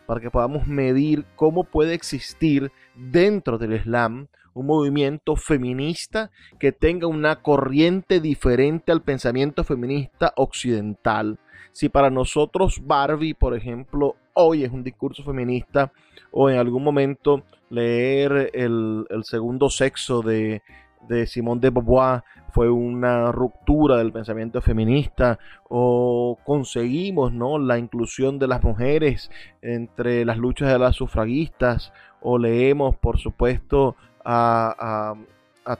para 0.05 0.21
que 0.21 0.31
podamos 0.31 0.67
medir 0.67 1.25
cómo 1.35 1.63
puede 1.63 1.93
existir 1.93 2.71
dentro 2.95 3.57
del 3.57 3.73
Islam 3.73 4.27
un 4.53 4.65
movimiento 4.67 5.35
feminista 5.35 6.31
que 6.59 6.71
tenga 6.71 7.07
una 7.07 7.41
corriente 7.41 8.21
diferente 8.21 8.91
al 8.91 9.01
pensamiento 9.01 9.63
feminista 9.63 10.33
occidental. 10.37 11.37
Si 11.73 11.89
para 11.89 12.09
nosotros 12.09 12.81
Barbie, 12.81 13.33
por 13.33 13.53
ejemplo, 13.53 14.15
hoy 14.33 14.63
es 14.63 14.71
un 14.71 14.83
discurso 14.83 15.23
feminista, 15.23 15.91
o 16.31 16.49
en 16.49 16.57
algún 16.57 16.83
momento 16.83 17.43
leer 17.69 18.51
el, 18.53 19.05
segundo 19.23 19.69
sexo 19.69 20.21
de, 20.21 20.61
de 21.07 21.27
Simone 21.27 21.61
de 21.61 21.69
Beauvoir 21.69 22.23
fue 22.51 22.69
una 22.69 23.31
ruptura 23.31 23.97
del 23.97 24.11
pensamiento 24.11 24.61
feminista 24.61 25.37
o 25.69 26.37
conseguimos 26.43 27.33
¿no? 27.33 27.57
la 27.57 27.77
inclusión 27.77 28.39
de 28.39 28.47
las 28.47 28.63
mujeres 28.63 29.29
entre 29.61 30.23
las 30.25 30.37
luchas 30.37 30.71
de 30.71 30.79
las 30.79 30.95
sufragistas 30.95 31.91
o 32.21 32.37
leemos 32.37 32.95
por 32.95 33.19
supuesto 33.19 33.95
a, 34.23 35.15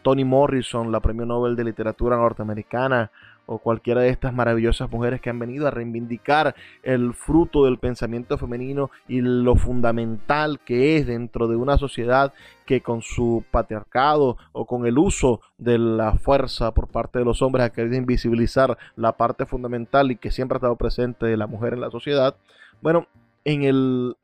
Toni 0.01 0.25
Morrison, 0.25 0.91
la 0.91 0.99
premio 0.99 1.25
Nobel 1.28 1.56
de 1.56 1.63
Literatura 1.63 2.17
norteamericana, 2.17 3.12
o 3.45 3.60
cualquiera 3.60 4.01
de 4.01 4.10
estas 4.10 4.34
maravillosas 4.34 4.91
mujeres 4.91 5.21
que 5.21 5.29
han 5.29 5.39
venido 5.39 5.67
a 5.67 5.71
reivindicar 5.71 6.55
el 6.84 7.13
fruto 7.13 7.65
del 7.65 7.77
pensamiento 7.77 8.38
femenino 8.38 8.91
y 9.08 9.21
lo 9.21 9.55
fundamental 9.55 10.60
que 10.60 10.97
es 10.97 11.08
dentro 11.08 11.47
de 11.47 11.55
una 11.55 11.77
sociedad 11.77 12.34
que 12.65 12.81
con 12.81 13.01
su 13.01 13.43
patriarcado 13.51 14.38
o 14.51 14.65
con 14.65 14.86
el 14.86 14.97
uso 14.97 15.41
de 15.58 15.77
la 15.77 16.13
fuerza 16.13 16.73
por 16.73 16.88
parte 16.88 17.19
de 17.19 17.25
los 17.25 17.41
hombres 17.41 17.65
ha 17.65 17.73
querido 17.73 17.95
invisibilizar 17.95 18.77
la 18.95 19.13
parte 19.13 19.45
fundamental 19.45 20.12
y 20.12 20.17
que 20.17 20.31
siempre 20.31 20.55
ha 20.55 20.60
estado 20.60 20.75
presente 20.75 21.25
de 21.25 21.38
la 21.38 21.47
mujer 21.47 21.73
en 21.73 21.81
la 21.81 21.91
sociedad. 21.91 22.36
Bueno, 22.81 23.08
en 23.43 23.63
el, 23.63 24.17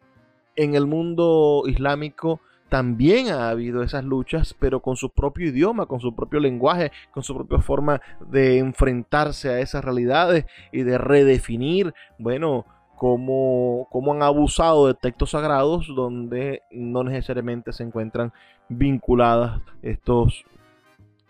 en 0.55 0.75
el 0.75 0.88
mundo 0.88 1.63
islámico 1.67 2.41
también 2.71 3.27
ha 3.27 3.49
habido 3.49 3.84
esas 3.84 4.05
luchas, 4.05 4.55
pero 4.57 4.79
con 4.79 4.95
su 4.95 5.10
propio 5.10 5.49
idioma, 5.49 5.88
con 5.88 5.99
su 5.99 6.15
propio 6.15 6.39
lenguaje, 6.39 6.93
con 7.12 7.21
su 7.21 7.36
propia 7.36 7.60
forma 7.60 8.01
de 8.29 8.60
enfrentarse 8.60 9.49
a 9.49 9.60
esas 9.60 9.84
realidades 9.84 10.45
y 10.71 10.84
de 10.84 10.97
redefinir, 10.97 11.93
bueno, 12.17 12.65
cómo, 12.95 13.89
cómo 13.91 14.13
han 14.13 14.23
abusado 14.23 14.88
de 14.88 14.93
textos 14.93 15.31
sagrados 15.31 15.93
donde 15.93 16.62
no 16.71 17.03
necesariamente 17.03 17.73
se 17.73 17.84
encuentran 17.84 18.31
vinculadas 18.69 19.60
estos, 19.81 20.45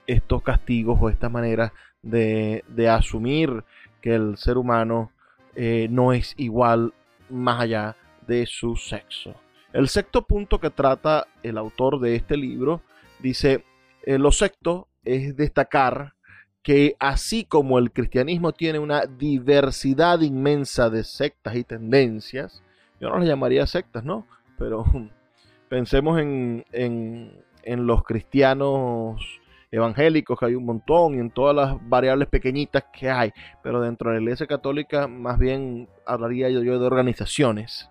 estos 0.05 0.43
castigos 0.43 0.99
o 1.01 1.09
estas 1.09 1.31
maneras 1.31 1.71
de, 2.03 2.63
asumir 2.87 3.63
que 3.99 4.13
el 4.13 4.37
ser 4.37 4.59
humano 4.59 5.09
eh, 5.55 5.87
no 5.89 6.13
es 6.13 6.35
igual 6.37 6.93
más 7.31 7.61
allá 7.61 7.95
de 8.27 8.45
su 8.45 8.75
sexo. 8.75 9.33
El 9.73 9.87
sexto 9.87 10.23
punto 10.23 10.59
que 10.59 10.69
trata 10.69 11.27
el 11.43 11.57
autor 11.57 11.99
de 11.99 12.15
este 12.15 12.35
libro 12.37 12.81
dice, 13.19 13.63
eh, 14.03 14.17
lo 14.17 14.31
sexto 14.31 14.87
es 15.03 15.35
destacar 15.35 16.13
que 16.61 16.95
así 16.99 17.45
como 17.45 17.79
el 17.79 17.91
cristianismo 17.91 18.51
tiene 18.51 18.79
una 18.79 19.05
diversidad 19.05 20.19
inmensa 20.21 20.89
de 20.89 21.03
sectas 21.03 21.55
y 21.55 21.63
tendencias, 21.63 22.61
yo 22.99 23.09
no 23.09 23.17
las 23.17 23.27
llamaría 23.27 23.65
sectas, 23.65 24.03
¿no? 24.03 24.27
Pero 24.59 24.83
pensemos 25.69 26.19
en, 26.19 26.65
en 26.71 27.87
los 27.87 28.03
cristianos 28.03 29.41
evangélicos, 29.71 30.37
que 30.37 30.47
hay 30.47 30.55
un 30.55 30.65
montón, 30.65 31.15
y 31.15 31.19
en 31.19 31.31
todas 31.31 31.55
las 31.55 31.89
variables 31.89 32.27
pequeñitas 32.27 32.83
que 32.91 33.09
hay, 33.09 33.31
pero 33.63 33.81
dentro 33.81 34.09
de 34.09 34.17
la 34.17 34.21
Iglesia 34.21 34.45
Católica 34.45 35.07
más 35.07 35.39
bien 35.39 35.87
hablaría 36.05 36.49
yo 36.49 36.61
de 36.61 36.85
organizaciones. 36.85 37.89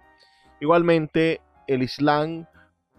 Igualmente, 0.61 1.41
el 1.71 1.83
Islam 1.83 2.47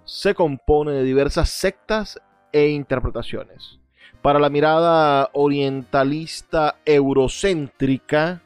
se 0.05 0.33
compone 0.33 0.93
de 0.93 1.03
diversas 1.03 1.49
sectas 1.49 2.19
e 2.53 2.69
interpretaciones. 2.69 3.79
Para 4.21 4.39
la 4.39 4.49
mirada 4.49 5.29
orientalista 5.33 6.75
eurocéntrica, 6.85 8.41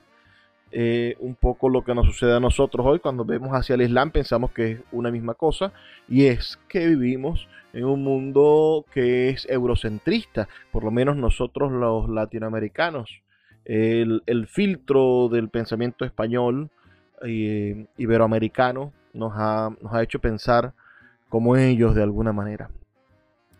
eh, 0.71 1.15
un 1.19 1.35
poco 1.35 1.69
lo 1.69 1.83
que 1.83 1.93
nos 1.93 2.07
sucede 2.07 2.35
a 2.35 2.39
nosotros 2.39 2.85
hoy 2.85 2.99
cuando 2.99 3.23
vemos 3.23 3.51
hacia 3.51 3.75
el 3.75 3.83
Islam, 3.83 4.11
pensamos 4.11 4.51
que 4.51 4.71
es 4.71 4.79
una 4.91 5.11
misma 5.11 5.35
cosa, 5.35 5.73
y 6.09 6.25
es 6.25 6.59
que 6.67 6.87
vivimos 6.87 7.47
en 7.73 7.85
un 7.85 8.03
mundo 8.03 8.83
que 8.91 9.29
es 9.29 9.47
eurocentrista, 9.49 10.47
por 10.71 10.83
lo 10.83 10.91
menos 10.91 11.17
nosotros 11.17 11.71
los 11.71 12.09
latinoamericanos. 12.09 13.21
El, 13.63 14.47
filtro 14.47 15.27
del 15.29 15.49
pensamiento 15.49 16.05
español 16.05 16.69
e 17.23 17.87
iberoamericano 17.97 18.93
nos 19.15 19.33
ha, 19.35 19.69
nos 19.81 19.93
ha 19.93 20.03
hecho 20.03 20.19
pensar 20.19 20.73
como 21.29 21.55
ellos 21.55 21.95
de 21.95 22.03
alguna 22.03 22.33
manera. 22.33 22.69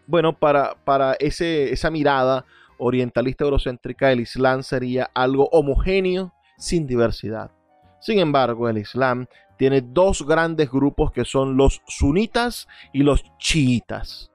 Bueno, 0.08 0.38
para, 0.38 0.76
para 0.84 1.14
ese, 1.14 1.74
esa 1.74 1.90
mirada 1.90 2.46
orientalista 2.78 3.44
eurocéntrica, 3.44 4.12
el 4.12 4.20
Islam 4.20 4.62
sería 4.62 5.10
algo 5.14 5.50
homogéneo 5.52 6.34
sin 6.58 6.86
diversidad. 6.86 7.52
Sin 8.00 8.20
embargo, 8.20 8.70
el 8.70 8.78
Islam 8.78 9.26
tiene 9.58 9.82
dos 9.82 10.26
grandes 10.26 10.70
grupos 10.70 11.12
que 11.12 11.26
son 11.26 11.58
los 11.58 11.82
sunitas 11.88 12.68
y 12.94 13.04
los 13.04 13.26
chiitas. 13.38 14.32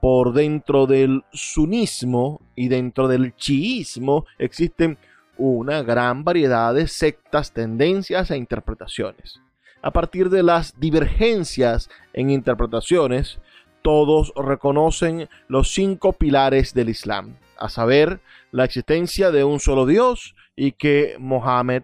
Por 0.00 0.32
dentro 0.32 0.86
del 0.86 1.24
sunismo 1.32 2.40
y 2.54 2.68
dentro 2.68 3.08
del 3.08 3.34
chiismo 3.34 4.26
existen 4.38 4.98
una 5.36 5.82
gran 5.82 6.24
variedad 6.24 6.74
de 6.74 6.86
sectas, 6.86 7.52
tendencias 7.52 8.30
e 8.30 8.36
interpretaciones. 8.36 9.40
A 9.84 9.90
partir 9.90 10.30
de 10.30 10.42
las 10.42 10.80
divergencias 10.80 11.90
en 12.14 12.30
interpretaciones, 12.30 13.38
todos 13.82 14.32
reconocen 14.34 15.28
los 15.46 15.74
cinco 15.74 16.14
pilares 16.14 16.72
del 16.72 16.88
Islam, 16.88 17.36
a 17.58 17.68
saber, 17.68 18.22
la 18.50 18.64
existencia 18.64 19.30
de 19.30 19.44
un 19.44 19.60
solo 19.60 19.84
Dios 19.84 20.34
y 20.56 20.72
que 20.72 21.16
Mohammed 21.18 21.82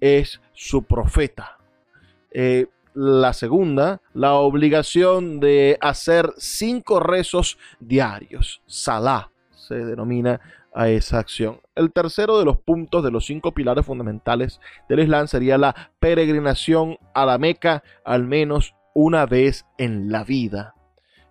es 0.00 0.40
su 0.54 0.84
profeta. 0.84 1.58
Eh, 2.30 2.68
la 2.94 3.34
segunda, 3.34 4.00
la 4.14 4.32
obligación 4.36 5.38
de 5.38 5.76
hacer 5.82 6.32
cinco 6.38 6.98
rezos 6.98 7.58
diarios. 7.78 8.62
Salah 8.64 9.30
se 9.50 9.74
denomina 9.74 10.40
a 10.74 10.88
esa 10.88 11.18
acción. 11.18 11.60
El 11.74 11.92
tercero 11.92 12.38
de 12.38 12.44
los 12.44 12.58
puntos 12.58 13.02
de 13.04 13.10
los 13.10 13.26
cinco 13.26 13.52
pilares 13.52 13.86
fundamentales 13.86 14.60
del 14.88 15.00
Islam 15.00 15.28
sería 15.28 15.56
la 15.56 15.92
peregrinación 16.00 16.98
a 17.14 17.24
la 17.24 17.38
Meca 17.38 17.82
al 18.04 18.24
menos 18.24 18.74
una 18.94 19.26
vez 19.26 19.66
en 19.78 20.10
la 20.10 20.24
vida. 20.24 20.74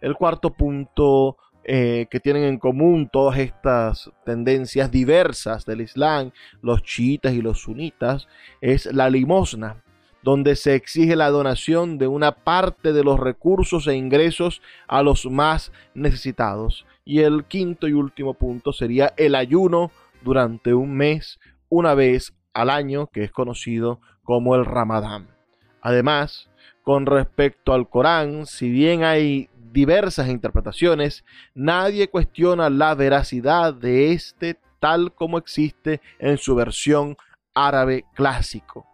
El 0.01 0.15
cuarto 0.15 0.53
punto 0.53 1.37
eh, 1.65 2.07
que 2.11 2.19
tienen 2.19 2.43
en 2.43 2.57
común 2.57 3.09
todas 3.11 3.39
estas 3.39 4.11
tendencias 4.25 4.91
diversas 4.91 5.65
del 5.65 5.79
Islam, 5.79 6.31
los 6.61 6.83
chiitas 6.83 7.33
y 7.33 7.41
los 7.41 7.59
sunitas, 7.61 8.27
es 8.59 8.85
la 8.87 9.09
limosna, 9.09 9.81
donde 10.23 10.57
se 10.57 10.75
exige 10.75 11.15
la 11.15 11.29
donación 11.29 11.97
de 11.97 12.07
una 12.07 12.33
parte 12.33 12.91
de 12.91 13.05
los 13.05 13.17
recursos 13.17 13.87
e 13.87 13.95
ingresos 13.95 14.61
a 14.87 15.03
los 15.03 15.25
más 15.25 15.71
necesitados. 15.93 16.85
Y 17.05 17.19
el 17.19 17.45
quinto 17.45 17.87
y 17.87 17.93
último 17.93 18.33
punto 18.33 18.71
sería 18.71 19.13
el 19.17 19.35
ayuno 19.35 19.91
durante 20.21 20.73
un 20.73 20.95
mes, 20.95 21.39
una 21.69 21.95
vez 21.95 22.33
al 22.53 22.69
año, 22.69 23.07
que 23.07 23.23
es 23.23 23.31
conocido 23.31 23.99
como 24.23 24.55
el 24.55 24.65
Ramadán. 24.65 25.27
Además, 25.81 26.49
con 26.83 27.05
respecto 27.05 27.73
al 27.73 27.89
Corán, 27.89 28.45
si 28.45 28.69
bien 28.69 29.03
hay 29.03 29.49
diversas 29.71 30.29
interpretaciones, 30.29 31.25
nadie 31.55 32.09
cuestiona 32.09 32.69
la 32.69 32.95
veracidad 32.95 33.73
de 33.73 34.13
este 34.13 34.59
tal 34.79 35.13
como 35.13 35.37
existe 35.37 36.01
en 36.19 36.37
su 36.37 36.55
versión 36.55 37.17
árabe 37.53 38.05
clásico. 38.13 38.85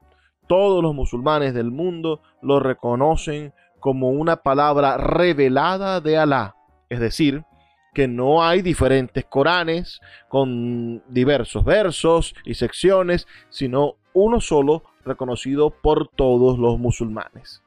Todos 0.48 0.82
los 0.82 0.95
musulmanes 0.95 1.54
del 1.54 1.72
mundo 1.72 2.22
lo 2.41 2.60
reconocen 2.60 3.54
como 3.80 4.10
una 4.10 4.38
palabra 4.38 4.98
revelada 4.98 6.02
de 6.02 6.17
Alá, 6.17 6.56
es 6.89 7.00
decir, 7.00 7.43
que 7.93 8.08
no 8.08 8.43
hay 8.43 8.62
diferentes 8.62 9.25
Coranes 9.25 9.99
con 10.28 11.04
diversos 11.08 11.63
versos 11.63 12.36
y 12.45 12.54
secciones, 12.54 13.28
sino 13.49 13.95
uno 14.13 14.41
solo 14.41 14.84
reconocido 15.06 15.69
por 15.69 16.10
todos 16.10 16.60
los 16.60 16.80
musulmanes. 16.80 17.63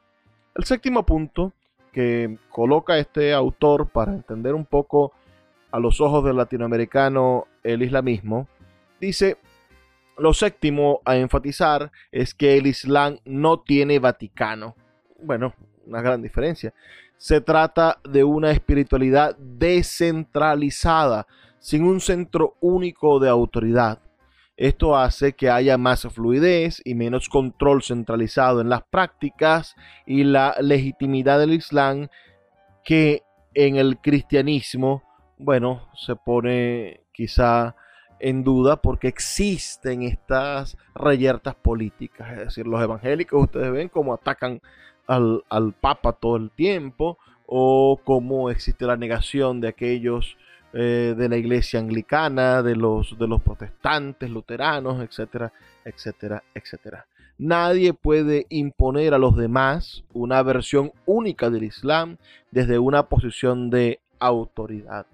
El 0.55 0.65
séptimo 0.65 1.05
punto 1.05 1.53
que 1.93 2.39
coloca 2.51 2.99
este 2.99 3.33
autor 3.33 3.89
para 3.89 4.13
entender 4.13 4.55
un 4.55 4.65
poco 4.65 5.13
a 5.71 5.79
los 5.79 6.01
ojos 6.01 6.25
del 6.25 6.37
latinoamericano 6.37 7.47
el 7.63 7.83
islamismo, 7.83 8.49
dice, 9.01 9.39
lo 10.19 10.35
séptimo 10.35 11.01
a 11.05 11.17
enfatizar 11.17 11.91
es 12.11 12.35
que 12.35 12.59
el 12.59 12.67
Islam 12.67 13.19
no 13.25 13.61
tiene 13.61 13.99
Vaticano. 13.99 14.77
Bueno, 15.23 15.55
una 15.87 16.03
gran 16.03 16.23
diferencia. 16.23 16.75
Se 17.23 17.41
trata 17.41 18.01
de 18.03 18.25
una 18.25 18.51
espiritualidad 18.51 19.37
descentralizada, 19.39 21.29
sin 21.61 21.85
un 21.85 22.01
centro 22.01 22.57
único 22.61 23.21
de 23.21 23.29
autoridad. 23.29 24.01
Esto 24.57 24.97
hace 24.97 25.35
que 25.35 25.49
haya 25.49 25.79
más 25.79 26.03
fluidez 26.13 26.83
y 26.85 26.97
menos 26.97 27.29
control 27.29 27.85
centralizado 27.85 28.61
en 28.61 28.69
las 28.69 28.83
prácticas 28.83 29.77
y 30.05 30.25
la 30.25 30.57
legitimidad 30.61 31.39
del 31.39 31.53
Islam 31.53 32.09
que 32.85 33.23
en 33.55 33.77
el 33.77 33.99
cristianismo, 33.99 35.05
bueno, 35.39 35.91
se 35.95 36.17
pone 36.17 37.05
quizá 37.13 37.77
en 38.19 38.43
duda 38.43 38.83
porque 38.83 39.07
existen 39.07 40.03
estas 40.03 40.77
reyertas 40.93 41.55
políticas. 41.55 42.33
Es 42.33 42.39
decir, 42.47 42.67
los 42.67 42.83
evangélicos, 42.83 43.45
ustedes 43.45 43.71
ven 43.71 43.89
cómo 43.89 44.13
atacan 44.13 44.61
al, 45.07 45.45
al 45.49 45.73
Papa 45.73 46.13
todo 46.13 46.37
el 46.37 46.51
tiempo 46.51 47.19
o 47.47 48.01
cómo 48.05 48.51
existe 48.51 48.87
la 48.87 48.97
negación 48.97 49.61
de 49.61 49.69
aquellos 49.69 50.37
eh, 50.75 51.15
de 51.19 51.29
la 51.29 51.37
iglesia 51.37 51.81
anglicana, 51.81 52.63
de 52.63 52.75
los, 52.75 53.19
de 53.19 53.29
los 53.29 53.43
protestantes, 53.43 54.31
luteranos, 54.31 55.03
etcétera, 55.03 55.53
etcétera, 55.85 56.43
etcétera. 56.55 57.05
Nadie 57.37 57.93
puede 57.93 58.47
imponer 58.49 59.13
a 59.13 59.19
los 59.19 59.37
demás 59.37 60.03
una 60.15 60.43
versión 60.43 60.91
única 61.05 61.51
del 61.51 61.65
Islam 61.65 62.17
desde 62.51 62.79
una 62.79 63.03
posición 63.03 63.69
de 63.69 64.01
autoridad. 64.19 65.05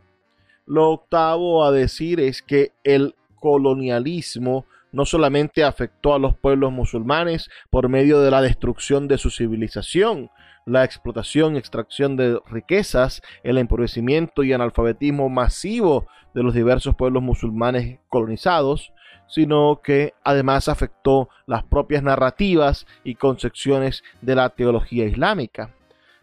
Lo 0.64 0.90
octavo 0.90 1.64
a 1.64 1.72
decir 1.72 2.20
es 2.20 2.40
que 2.40 2.70
el 2.84 3.16
colonialismo 3.40 4.64
no 4.92 5.04
solamente 5.04 5.64
afectó 5.64 6.14
a 6.14 6.18
los 6.18 6.36
pueblos 6.36 6.72
musulmanes 6.72 7.50
por 7.70 7.88
medio 7.88 8.20
de 8.20 8.30
la 8.30 8.42
destrucción 8.42 9.08
de 9.08 9.18
su 9.18 9.30
civilización, 9.30 10.30
la 10.64 10.84
explotación 10.84 11.54
y 11.54 11.58
extracción 11.58 12.16
de 12.16 12.40
riquezas, 12.46 13.22
el 13.42 13.58
empobrecimiento 13.58 14.42
y 14.42 14.52
analfabetismo 14.52 15.28
masivo 15.28 16.06
de 16.34 16.42
los 16.42 16.54
diversos 16.54 16.94
pueblos 16.94 17.22
musulmanes 17.22 17.98
colonizados, 18.08 18.92
sino 19.28 19.80
que 19.82 20.14
además 20.24 20.68
afectó 20.68 21.28
las 21.46 21.62
propias 21.64 22.02
narrativas 22.02 22.86
y 23.04 23.14
concepciones 23.14 24.02
de 24.20 24.34
la 24.34 24.50
teología 24.50 25.04
islámica. 25.04 25.74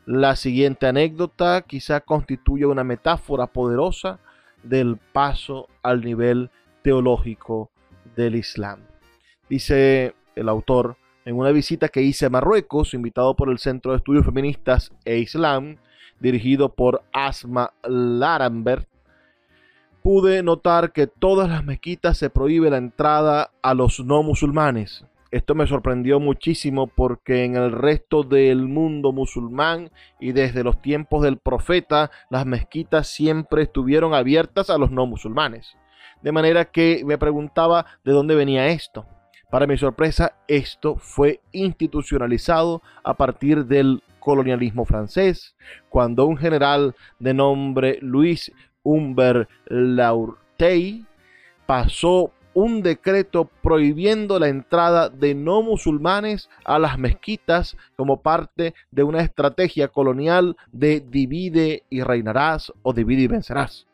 La 0.06 0.36
siguiente 0.36 0.88
anécdota 0.88 1.64
quizá 1.64 2.02
constituye 2.02 2.66
una 2.66 2.84
metáfora 2.84 3.48
poderosa 3.48 4.20
del 4.64 4.98
paso 4.98 5.68
al 5.82 6.02
nivel 6.02 6.50
teológico 6.84 7.72
del 8.16 8.36
Islam. 8.36 8.82
Dice 9.50 10.16
el 10.36 10.50
autor, 10.50 10.98
en 11.26 11.38
una 11.38 11.52
visita 11.52 11.90
que 11.90 12.02
hice 12.02 12.28
a 12.28 12.30
Marruecos, 12.30 12.94
invitado 12.94 13.36
por 13.36 13.50
el 13.50 13.58
Centro 13.58 13.92
de 13.92 13.98
Estudios 13.98 14.26
Feministas 14.26 14.92
e 15.06 15.18
Islam, 15.18 15.78
dirigido 16.20 16.74
por 16.74 17.04
Asma 17.14 17.74
Larambert, 17.84 18.88
pude 20.04 20.44
notar 20.44 20.94
que 20.94 21.08
todas 21.08 21.50
las 21.50 21.64
mezquitas 21.66 22.18
se 22.18 22.30
prohíbe 22.30 22.70
la 22.70 22.78
entrada 22.78 23.52
a 23.64 23.74
los 23.74 24.00
no 24.00 24.22
musulmanes. 24.22 25.04
Esto 25.32 25.56
me 25.56 25.68
sorprendió 25.68 26.20
muchísimo 26.20 26.88
porque 26.88 27.44
en 27.44 27.56
el 27.56 27.72
resto 27.72 28.24
del 28.24 28.68
mundo 28.68 29.12
musulmán 29.12 29.90
y 30.20 30.32
desde 30.32 30.64
los 30.64 30.82
tiempos 30.82 31.24
del 31.24 31.38
profeta, 31.38 32.12
las 32.30 32.46
mezquitas 32.46 33.08
siempre 33.08 33.64
estuvieron 33.64 34.14
abiertas 34.14 34.70
a 34.70 34.78
los 34.78 34.92
no 34.92 35.08
musulmanes. 35.08 35.76
De 36.22 36.32
manera 36.32 36.66
que 36.66 37.04
me 37.06 37.18
preguntaba 37.18 37.86
de 38.04 38.12
dónde 38.12 38.36
venía 38.36 38.68
esto. 38.68 39.06
Para 39.50 39.68
mi 39.68 39.78
sorpresa, 39.78 40.34
esto 40.48 40.98
fue 40.98 41.40
institucionalizado 41.52 42.82
a 43.04 43.14
partir 43.14 43.66
del 43.66 44.04
colonialismo 44.20 44.86
francés, 44.86 45.56
cuando 45.88 46.26
un 46.26 46.36
general 46.36 46.96
de 47.20 47.34
nombre 47.34 48.00
Luis 48.02 48.52
Humbert 48.84 49.50
Laurtey 49.68 51.06
pasó 51.66 52.32
un 52.56 52.82
decreto 52.82 53.50
prohibiendo 53.62 54.40
la 54.40 54.48
entrada 54.48 55.10
de 55.10 55.36
no 55.36 55.62
musulmanes 55.62 56.50
a 56.64 56.80
las 56.80 56.98
mezquitas 56.98 57.78
como 57.96 58.22
parte 58.22 58.74
de 58.92 59.04
una 59.04 59.22
estrategia 59.22 59.90
colonial 59.90 60.56
de 60.72 61.02
divide 61.02 61.84
y 61.90 62.02
reinarás 62.02 62.74
o 62.82 62.94
divide 62.94 63.24
y 63.24 63.28
vencerás. 63.28 63.86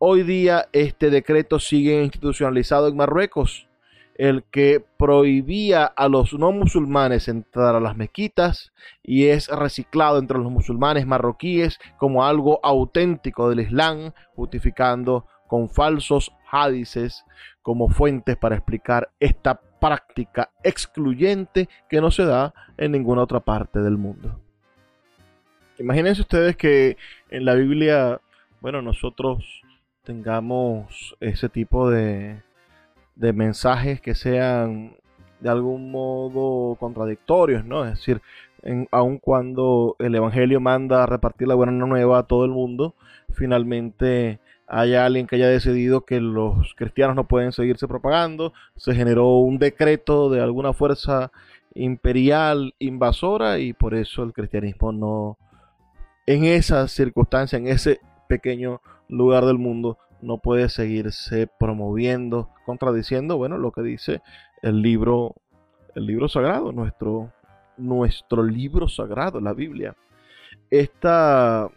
Hoy 0.00 0.22
día 0.22 0.68
este 0.72 1.10
decreto 1.10 1.58
sigue 1.58 2.04
institucionalizado 2.04 2.86
en 2.86 2.96
Marruecos, 2.96 3.66
el 4.14 4.44
que 4.44 4.80
prohibía 4.96 5.86
a 5.86 6.06
los 6.06 6.34
no 6.34 6.52
musulmanes 6.52 7.26
entrar 7.26 7.74
a 7.74 7.80
las 7.80 7.96
mezquitas 7.96 8.72
y 9.02 9.26
es 9.26 9.48
reciclado 9.48 10.18
entre 10.18 10.38
los 10.38 10.52
musulmanes 10.52 11.04
marroquíes 11.04 11.80
como 11.96 12.24
algo 12.24 12.60
auténtico 12.62 13.48
del 13.48 13.58
Islam, 13.58 14.12
justificando 14.36 15.26
con 15.48 15.68
falsos 15.68 16.30
hadices 16.48 17.24
como 17.60 17.88
fuentes 17.88 18.36
para 18.36 18.54
explicar 18.54 19.10
esta 19.18 19.60
práctica 19.80 20.52
excluyente 20.62 21.68
que 21.88 22.00
no 22.00 22.12
se 22.12 22.24
da 22.24 22.54
en 22.76 22.92
ninguna 22.92 23.22
otra 23.22 23.40
parte 23.40 23.80
del 23.80 23.98
mundo. 23.98 24.40
Imagínense 25.80 26.20
ustedes 26.20 26.56
que 26.56 26.96
en 27.30 27.44
la 27.44 27.54
Biblia, 27.54 28.20
bueno, 28.60 28.80
nosotros 28.80 29.62
tengamos 30.08 31.14
ese 31.20 31.50
tipo 31.50 31.90
de, 31.90 32.40
de 33.14 33.34
mensajes 33.34 34.00
que 34.00 34.14
sean 34.14 34.96
de 35.38 35.50
algún 35.50 35.90
modo 35.90 36.76
contradictorios, 36.76 37.62
¿no? 37.66 37.84
Es 37.84 37.98
decir, 37.98 38.22
aun 38.90 39.18
cuando 39.18 39.96
el 39.98 40.14
Evangelio 40.14 40.60
manda 40.60 41.02
a 41.02 41.06
repartir 41.06 41.46
la 41.46 41.56
buena 41.56 41.72
nueva 41.72 42.20
a 42.20 42.22
todo 42.22 42.46
el 42.46 42.52
mundo, 42.52 42.94
finalmente 43.34 44.40
hay 44.66 44.94
alguien 44.94 45.26
que 45.26 45.36
haya 45.36 45.48
decidido 45.48 46.06
que 46.06 46.20
los 46.20 46.74
cristianos 46.74 47.14
no 47.14 47.28
pueden 47.28 47.52
seguirse 47.52 47.86
propagando, 47.86 48.54
se 48.76 48.94
generó 48.94 49.36
un 49.36 49.58
decreto 49.58 50.30
de 50.30 50.40
alguna 50.40 50.72
fuerza 50.72 51.32
imperial 51.74 52.74
invasora 52.78 53.58
y 53.58 53.74
por 53.74 53.94
eso 53.94 54.22
el 54.22 54.32
cristianismo 54.32 54.90
no, 54.90 55.36
en 56.24 56.44
esa 56.44 56.88
circunstancia, 56.88 57.58
en 57.58 57.68
ese 57.68 58.00
pequeño 58.26 58.80
lugar 59.08 59.44
del 59.44 59.58
mundo, 59.58 59.98
no 60.20 60.38
puede 60.38 60.68
seguirse 60.68 61.46
promoviendo, 61.46 62.50
contradiciendo, 62.66 63.36
bueno, 63.36 63.58
lo 63.58 63.72
que 63.72 63.82
dice 63.82 64.22
el 64.62 64.82
libro, 64.82 65.34
el 65.94 66.06
libro 66.06 66.28
sagrado, 66.28 66.72
nuestro, 66.72 67.32
nuestro 67.76 68.42
libro 68.42 68.88
sagrado, 68.88 69.40
la 69.40 69.52
Biblia. 69.52 69.96
Esta 70.70 71.70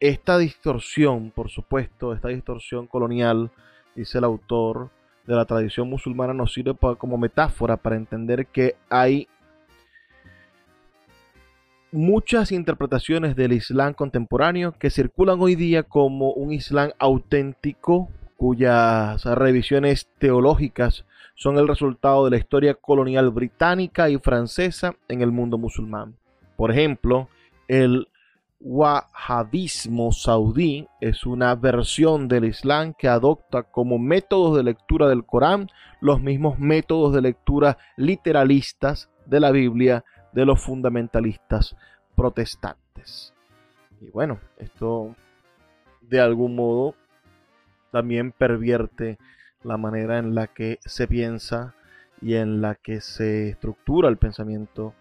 esta 0.00 0.38
distorsión, 0.38 1.30
por 1.30 1.50
supuesto, 1.50 2.14
esta 2.14 2.28
distorsión 2.28 2.86
colonial, 2.86 3.50
dice 3.94 4.16
el 4.16 4.24
autor, 4.24 4.90
de 5.26 5.36
la 5.36 5.44
tradición 5.44 5.88
musulmana 5.88 6.32
nos 6.32 6.54
sirve 6.54 6.74
como 6.98 7.18
metáfora 7.18 7.76
para 7.76 7.96
entender 7.96 8.46
que 8.46 8.76
hay 8.88 9.28
muchas 11.92 12.52
interpretaciones 12.52 13.36
del 13.36 13.52
Islam 13.52 13.94
contemporáneo 13.94 14.72
que 14.78 14.90
circulan 14.90 15.40
hoy 15.40 15.56
día 15.56 15.82
como 15.82 16.32
un 16.32 16.52
Islam 16.52 16.90
auténtico 16.98 18.08
cuyas 18.36 19.24
revisiones 19.24 20.08
teológicas 20.18 21.04
son 21.34 21.58
el 21.58 21.68
resultado 21.68 22.24
de 22.24 22.30
la 22.30 22.36
historia 22.36 22.74
colonial 22.74 23.30
británica 23.30 24.08
y 24.08 24.18
francesa 24.18 24.94
en 25.08 25.20
el 25.22 25.32
mundo 25.32 25.58
musulmán. 25.58 26.16
Por 26.56 26.70
ejemplo, 26.70 27.28
el 27.68 28.08
Wahhabismo 28.60 30.12
saudí 30.12 30.86
es 31.00 31.24
una 31.24 31.54
versión 31.54 32.28
del 32.28 32.44
Islam 32.44 32.92
que 32.92 33.08
adopta 33.08 33.62
como 33.62 33.98
métodos 33.98 34.56
de 34.56 34.64
lectura 34.64 35.08
del 35.08 35.24
Corán 35.24 35.68
los 36.00 36.20
mismos 36.20 36.58
métodos 36.58 37.14
de 37.14 37.22
lectura 37.22 37.78
literalistas 37.96 39.08
de 39.24 39.40
la 39.40 39.50
Biblia 39.50 40.04
de 40.32 40.44
los 40.44 40.60
fundamentalistas 40.60 41.76
protestantes. 42.16 43.32
Y 44.00 44.10
bueno, 44.10 44.38
esto 44.58 45.14
de 46.00 46.20
algún 46.20 46.54
modo 46.54 46.94
también 47.90 48.32
pervierte 48.32 49.18
la 49.62 49.76
manera 49.76 50.18
en 50.18 50.34
la 50.34 50.46
que 50.46 50.78
se 50.84 51.06
piensa 51.06 51.74
y 52.20 52.34
en 52.34 52.60
la 52.60 52.74
que 52.74 53.00
se 53.00 53.50
estructura 53.50 54.08
el 54.08 54.16
pensamiento 54.16 54.94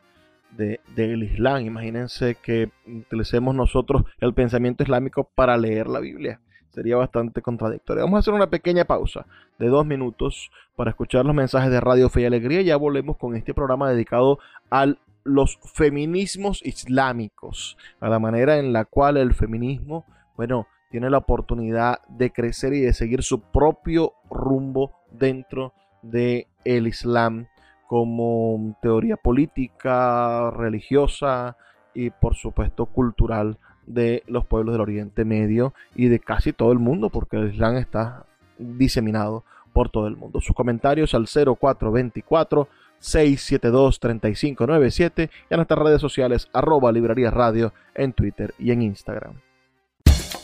del 0.51 1.23
Islam. 1.23 1.61
Imagínense 1.61 2.35
que 2.35 2.71
utilicemos 2.85 3.55
nosotros 3.55 4.03
el 4.19 4.33
pensamiento 4.33 4.83
islámico 4.83 5.29
para 5.35 5.57
leer 5.57 5.87
la 5.87 5.99
Biblia. 5.99 6.39
Sería 6.69 6.97
bastante 6.97 7.41
contradictorio. 7.41 8.03
Vamos 8.03 8.17
a 8.17 8.19
hacer 8.19 8.33
una 8.33 8.49
pequeña 8.49 8.85
pausa 8.85 9.25
de 9.57 9.67
dos 9.67 9.85
minutos 9.85 10.51
para 10.75 10.91
escuchar 10.91 11.25
los 11.25 11.35
mensajes 11.35 11.71
de 11.71 11.81
Radio 11.81 12.09
Fe 12.09 12.21
y 12.21 12.25
Alegría. 12.25 12.61
Ya 12.61 12.77
volvemos 12.77 13.17
con 13.17 13.35
este 13.35 13.53
programa 13.53 13.89
dedicado 13.89 14.39
a 14.69 14.93
los 15.23 15.59
feminismos 15.73 16.61
islámicos, 16.65 17.77
a 17.99 18.09
la 18.09 18.19
manera 18.19 18.57
en 18.57 18.73
la 18.73 18.85
cual 18.85 19.17
el 19.17 19.33
feminismo, 19.33 20.05
bueno, 20.35 20.67
tiene 20.89 21.09
la 21.09 21.19
oportunidad 21.19 21.99
de 22.07 22.31
crecer 22.31 22.73
y 22.73 22.81
de 22.81 22.93
seguir 22.93 23.23
su 23.23 23.41
propio 23.41 24.13
rumbo 24.29 24.93
dentro 25.11 25.73
del 26.01 26.47
el 26.65 26.87
Islam 26.87 27.47
como 27.87 28.77
teoría 28.81 29.17
política, 29.17 30.51
religiosa 30.51 31.57
y 31.93 32.09
por 32.11 32.35
supuesto 32.35 32.85
cultural 32.85 33.57
de 33.85 34.23
los 34.27 34.45
pueblos 34.45 34.73
del 34.73 34.81
Oriente 34.81 35.25
Medio 35.25 35.73
y 35.95 36.07
de 36.07 36.19
casi 36.19 36.53
todo 36.53 36.71
el 36.71 36.79
mundo, 36.79 37.09
porque 37.09 37.37
el 37.37 37.53
Islam 37.53 37.77
está 37.77 38.25
diseminado 38.57 39.43
por 39.73 39.89
todo 39.89 40.07
el 40.07 40.15
mundo. 40.15 40.41
Sus 40.41 40.55
comentarios 40.55 41.13
al 41.13 41.25
0424 41.27 42.67
672 42.99 43.99
3597 43.99 45.29
y 45.49 45.53
en 45.53 45.57
nuestras 45.57 45.79
redes 45.79 46.01
sociales 46.01 46.49
arroba 46.53 46.91
librería 46.91 47.31
radio 47.31 47.73
en 47.95 48.13
Twitter 48.13 48.53
y 48.57 48.71
en 48.71 48.81
Instagram. 48.81 49.33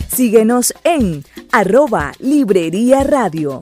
Síguenos 0.07 0.73
en 0.83 1.23
arroba 1.51 2.13
librería 2.19 3.03
radio. 3.03 3.61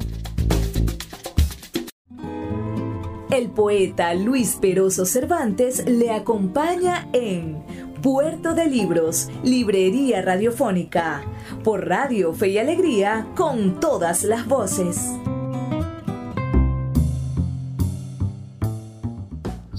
El 3.31 3.49
poeta 3.49 4.13
Luis 4.13 4.57
Peroso 4.61 5.05
Cervantes 5.05 5.83
le 5.87 6.11
acompaña 6.11 7.07
en 7.13 7.63
Puerto 8.03 8.53
de 8.53 8.67
Libros, 8.67 9.29
Librería 9.43 10.21
Radiofónica, 10.21 11.23
por 11.63 11.87
Radio 11.87 12.33
Fe 12.33 12.49
y 12.49 12.57
Alegría, 12.59 13.25
con 13.35 13.79
todas 13.79 14.23
las 14.23 14.45
voces. 14.45 15.15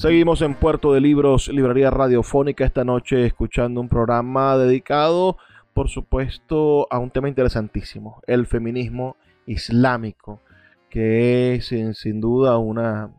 Seguimos 0.04 0.42
en 0.42 0.52
Puerto 0.52 0.92
de 0.92 1.00
Libros, 1.00 1.48
Librería 1.48 1.88
Radiofónica, 1.90 2.66
esta 2.66 2.84
noche 2.84 3.24
escuchando 3.24 3.80
un 3.80 3.88
programa 3.88 4.54
dedicado, 4.58 5.38
por 5.72 5.88
supuesto, 5.88 6.86
a 6.90 6.98
un 6.98 7.10
tema 7.10 7.30
interesantísimo, 7.30 8.20
el 8.26 8.46
feminismo 8.46 9.16
islámico, 9.46 10.42
que 10.90 11.54
es 11.54 11.68
sin 11.96 12.20
duda 12.20 12.58
una 12.58 13.12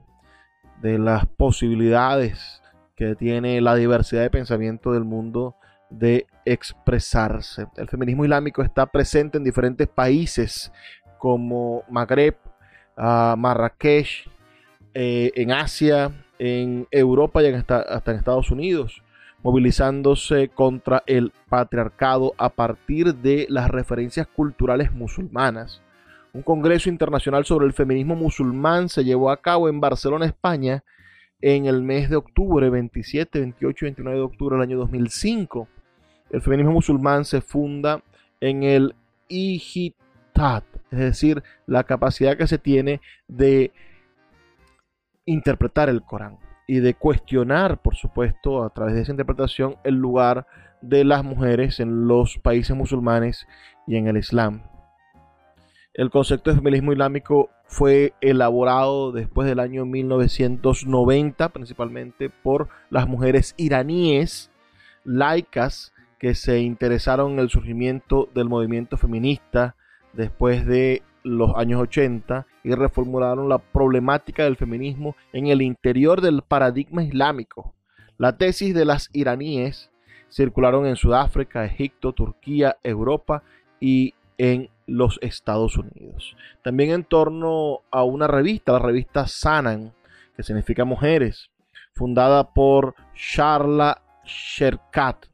de 0.84 1.00
las 1.00 1.26
posibilidades 1.26 2.62
que 2.96 3.16
tiene 3.16 3.60
la 3.62 3.74
diversidad 3.74 4.22
de 4.22 4.30
pensamiento 4.30 4.92
del 4.92 5.06
mundo 5.06 5.56
de 5.90 6.28
expresarse. 6.46 7.66
El 7.78 7.90
feminismo 7.90 8.26
islámico 8.26 8.62
está 8.62 8.86
presente 8.86 9.40
en 9.40 9.44
diferentes 9.44 9.88
países 9.88 10.72
como 11.18 11.82
Magreb, 11.90 12.36
uh, 12.96 13.36
Marrakech, 13.36 14.30
eh, 14.94 15.32
en 15.36 15.52
Asia, 15.52 16.12
en 16.40 16.88
Europa 16.92 17.44
y 17.44 17.48
hasta 17.48 18.12
en 18.12 18.18
Estados 18.18 18.52
Unidos, 18.52 19.02
movilizándose 19.44 20.50
contra 20.50 21.04
el 21.06 21.32
patriarcado 21.50 22.34
a 22.38 22.50
partir 22.50 23.16
de 23.16 23.46
las 23.50 23.70
referencias 23.70 24.28
culturales 24.28 24.92
musulmanas. 24.92 25.82
Un 26.34 26.42
congreso 26.42 26.90
internacional 26.90 27.46
sobre 27.46 27.66
el 27.66 27.74
feminismo 27.74 28.16
musulmán 28.16 28.90
se 28.90 29.04
llevó 29.04 29.30
a 29.30 29.38
cabo 29.38 29.70
en 29.70 29.80
Barcelona, 29.80 30.26
España, 30.26 30.84
en 31.42 31.66
el 31.66 31.82
mes 31.82 32.10
de 32.10 32.16
octubre, 32.16 32.70
27, 32.70 33.40
28 33.40 33.86
y 33.86 33.88
29 33.88 34.18
de 34.18 34.26
octubre 34.26 34.56
del 34.56 34.64
año 34.64 34.78
2005. 34.80 35.68
El 36.32 36.42
feminismo 36.42 36.72
musulmán 36.72 37.24
se 37.24 37.42
funda 37.42 38.02
en 38.42 38.64
el 38.64 38.96
ijitat, 39.28 40.64
es 40.92 41.00
decir, 41.00 41.44
la 41.68 41.84
capacidad 41.84 42.36
que 42.36 42.48
se 42.48 42.58
tiene 42.58 43.00
de 43.28 43.72
interpretar 45.26 45.90
el 45.90 46.04
Corán 46.04 46.40
y 46.68 46.80
de 46.80 46.94
cuestionar, 46.94 47.82
por 47.82 47.96
supuesto, 47.96 48.64
a 48.64 48.70
través 48.72 48.96
de 48.96 49.02
esa 49.02 49.12
interpretación, 49.12 49.78
el 49.84 49.96
lugar 49.96 50.48
de 50.82 51.04
las 51.04 51.24
mujeres 51.24 51.80
en 51.80 52.08
los 52.08 52.38
países 52.38 52.76
musulmanes 52.76 53.48
y 53.88 53.98
en 53.98 54.08
el 54.08 54.18
Islam. 54.18 54.64
El 55.94 56.10
concepto 56.10 56.50
de 56.50 56.58
feminismo 56.58 56.92
islámico 56.92 57.50
fue 57.68 58.14
elaborado 58.20 59.12
después 59.12 59.48
del 59.48 59.60
año 59.60 59.86
1990, 59.86 61.50
principalmente 61.50 62.30
por 62.30 62.68
las 62.90 63.08
mujeres 63.08 63.54
iraníes 63.58 64.52
laicas 65.04 65.94
que 66.20 66.36
se 66.36 66.60
interesaron 66.60 67.34
en 67.34 67.40
el 67.40 67.50
surgimiento 67.50 68.30
del 68.34 68.50
movimiento 68.50 68.98
feminista 68.98 69.76
después 70.14 70.66
de 70.66 71.02
los 71.26 71.56
años 71.56 71.82
80 71.82 72.46
y 72.64 72.76
reformularon 72.76 73.50
la 73.50 73.58
problemática 73.58 74.44
del 74.44 74.58
feminismo 74.58 75.16
en 75.34 75.48
el 75.48 75.62
interior 75.64 76.22
del 76.22 76.44
paradigma 76.44 77.04
islámico. 77.04 77.74
La 78.18 78.38
tesis 78.38 78.74
de 78.76 78.86
las 78.86 79.10
iraníes 79.12 79.92
circularon 80.30 80.86
en 80.86 80.96
Sudáfrica, 80.96 81.66
Egipto, 81.66 82.14
Turquía, 82.14 82.78
Europa 82.84 83.44
y 83.80 84.14
en 84.38 84.70
los 84.86 85.18
Estados 85.22 85.78
Unidos. 85.78 86.38
También 86.64 86.92
en 86.92 87.04
torno 87.04 87.82
a 87.90 88.04
una 88.04 88.28
revista, 88.28 88.74
la 88.74 88.80
revista 88.80 89.28
Sanan, 89.28 89.94
que 90.36 90.44
significa 90.44 90.86
mujeres, 90.86 91.50
fundada 91.94 92.54
por 92.54 92.94
Charla 93.16 94.02
Sherkat, 94.26 95.26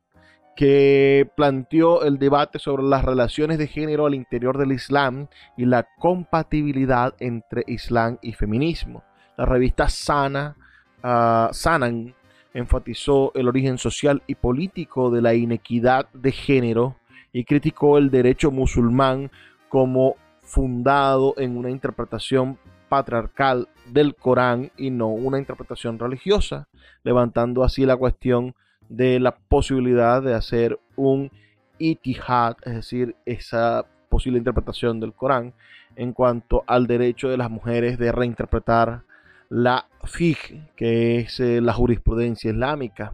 que 0.62 1.28
planteó 1.36 2.04
el 2.04 2.20
debate 2.20 2.60
sobre 2.60 2.84
las 2.84 3.04
relaciones 3.04 3.58
de 3.58 3.66
género 3.66 4.06
al 4.06 4.14
interior 4.14 4.60
del 4.60 4.74
Islam 4.74 5.28
y 5.58 5.66
la 5.66 5.88
compatibilidad 5.98 7.16
entre 7.20 7.64
Islam 7.66 8.20
y 8.22 8.34
feminismo. 8.34 9.04
La 9.38 9.48
revista 9.48 9.90
Sana, 9.90 10.56
uh, 11.04 11.52
Sanan 11.52 12.14
enfatizó 12.54 13.32
el 13.34 13.48
origen 13.48 13.80
social 13.80 14.22
y 14.28 14.36
político 14.36 15.10
de 15.10 15.24
la 15.24 15.34
inequidad 15.34 16.08
de 16.14 16.32
género 16.32 16.96
y 17.34 17.44
criticó 17.44 17.98
el 17.98 18.12
derecho 18.12 18.52
musulmán 18.52 19.32
como 19.68 20.16
fundado 20.44 21.34
en 21.38 21.58
una 21.58 21.72
interpretación 21.72 22.60
patriarcal 22.88 23.68
del 23.88 24.14
Corán 24.14 24.72
y 24.78 24.92
no 24.92 25.08
una 25.08 25.40
interpretación 25.40 25.98
religiosa, 25.98 26.68
levantando 27.02 27.64
así 27.64 27.84
la 27.84 27.98
cuestión 27.98 28.54
de 28.92 29.22
la 29.22 29.32
posibilidad 29.36 30.22
de 30.22 30.34
hacer 30.34 30.78
un 30.98 31.32
itihad, 31.78 32.58
es 32.66 32.76
decir, 32.76 33.16
esa 33.26 33.86
posible 34.10 34.38
interpretación 34.38 35.00
del 35.00 35.14
Corán 35.14 35.54
en 35.96 36.12
cuanto 36.12 36.64
al 36.68 36.88
derecho 36.88 37.30
de 37.30 37.38
las 37.38 37.50
mujeres 37.50 37.98
de 37.98 38.12
reinterpretar 38.12 39.04
la 39.50 39.86
fiqh, 40.04 40.76
que 40.76 41.20
es 41.20 41.40
eh, 41.40 41.62
la 41.62 41.74
jurisprudencia 41.74 42.52
islámica. 42.52 43.14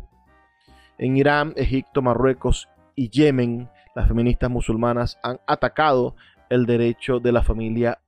En 0.98 1.16
Irán, 1.16 1.54
Egipto, 1.56 2.02
Marruecos 2.02 2.68
y 2.96 3.10
Yemen, 3.10 3.70
las 3.96 4.08
feministas 4.08 4.50
musulmanas 4.50 5.20
han 5.22 5.40
atacado 5.46 6.16
el 6.50 6.66
derecho 6.66 7.20
de 7.20 7.32
la 7.32 7.44
familia 7.44 8.00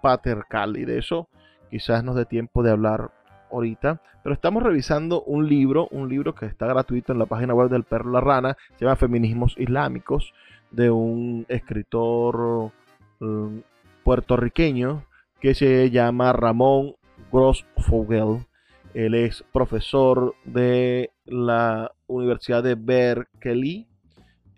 patriarcal 0.00 0.76
y 0.76 0.84
de 0.84 0.98
eso 0.98 1.28
quizás 1.70 2.04
nos 2.04 2.14
dé 2.14 2.24
tiempo 2.24 2.62
de 2.62 2.70
hablar 2.70 3.10
ahorita, 3.56 4.00
pero 4.22 4.34
estamos 4.34 4.62
revisando 4.62 5.22
un 5.22 5.48
libro, 5.48 5.88
un 5.90 6.08
libro 6.08 6.34
que 6.34 6.46
está 6.46 6.66
gratuito 6.66 7.12
en 7.12 7.18
la 7.18 7.26
página 7.26 7.54
web 7.54 7.68
del 7.68 7.84
Perro 7.84 8.10
La 8.10 8.20
Rana, 8.20 8.56
se 8.76 8.84
llama 8.84 8.96
Feminismos 8.96 9.54
Islámicos, 9.58 10.32
de 10.70 10.90
un 10.90 11.46
escritor 11.48 12.72
um, 13.20 13.62
puertorriqueño 14.04 15.04
que 15.40 15.54
se 15.54 15.90
llama 15.90 16.32
Ramón 16.32 16.94
Grossfogel. 17.32 18.46
Él 18.94 19.14
es 19.14 19.44
profesor 19.52 20.34
de 20.44 21.10
la 21.26 21.92
Universidad 22.06 22.62
de 22.62 22.74
Berkeley. 22.74 23.86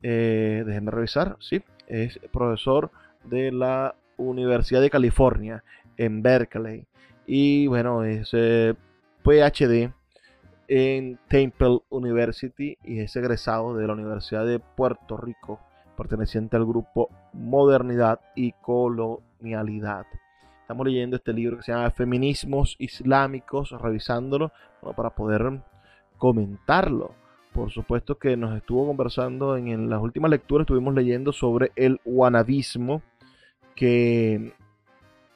Eh, 0.03 0.63
déjenme 0.65 0.91
revisar, 0.93 1.37
sí, 1.41 1.63
es 1.89 2.19
profesor 2.33 2.91
de 3.25 3.51
la 3.51 3.95
Universidad 4.17 4.81
de 4.81 4.91
California 4.91 5.65
en 5.97 6.23
Berkeley. 6.23 6.87
Y 7.27 7.67
bueno, 7.67 8.05
es 8.05 8.31
eh, 8.33 8.75
PhD 9.29 9.93
en 10.69 11.19
Temple 11.29 11.81
University 11.91 12.79
y 12.83 13.01
es 13.01 13.15
egresado 13.15 13.77
de 13.77 13.87
la 13.87 13.93
Universidad 13.93 14.47
de 14.47 14.59
Puerto 14.59 15.19
Rico, 15.19 15.61
perteneciente 15.99 16.57
al 16.57 16.65
grupo 16.65 17.11
Modernidad 17.35 18.21
y 18.35 18.53
Colonialidad. 18.53 20.07
Estamos 20.63 20.87
leyendo 20.87 21.17
este 21.17 21.35
libro 21.35 21.59
que 21.59 21.63
se 21.63 21.73
llama 21.73 21.91
Feminismos 21.91 22.77
Islámicos, 22.79 23.73
revisándolo 23.73 24.51
para 24.97 25.11
poder 25.11 25.61
comentarlo. 26.17 27.15
Por 27.53 27.71
supuesto 27.71 28.19
que 28.19 28.35
nos 28.35 28.57
estuvo 28.57 28.87
conversando 28.87 29.59
en, 29.59 29.91
las 29.91 30.01
últimas 30.01 30.31
lecturas, 30.31 30.65
estuvimos 30.65 30.95
leyendo 30.95 31.33
sobre 31.35 31.71
el 31.77 32.01
wanabismo, 32.07 33.03
que 33.75 34.55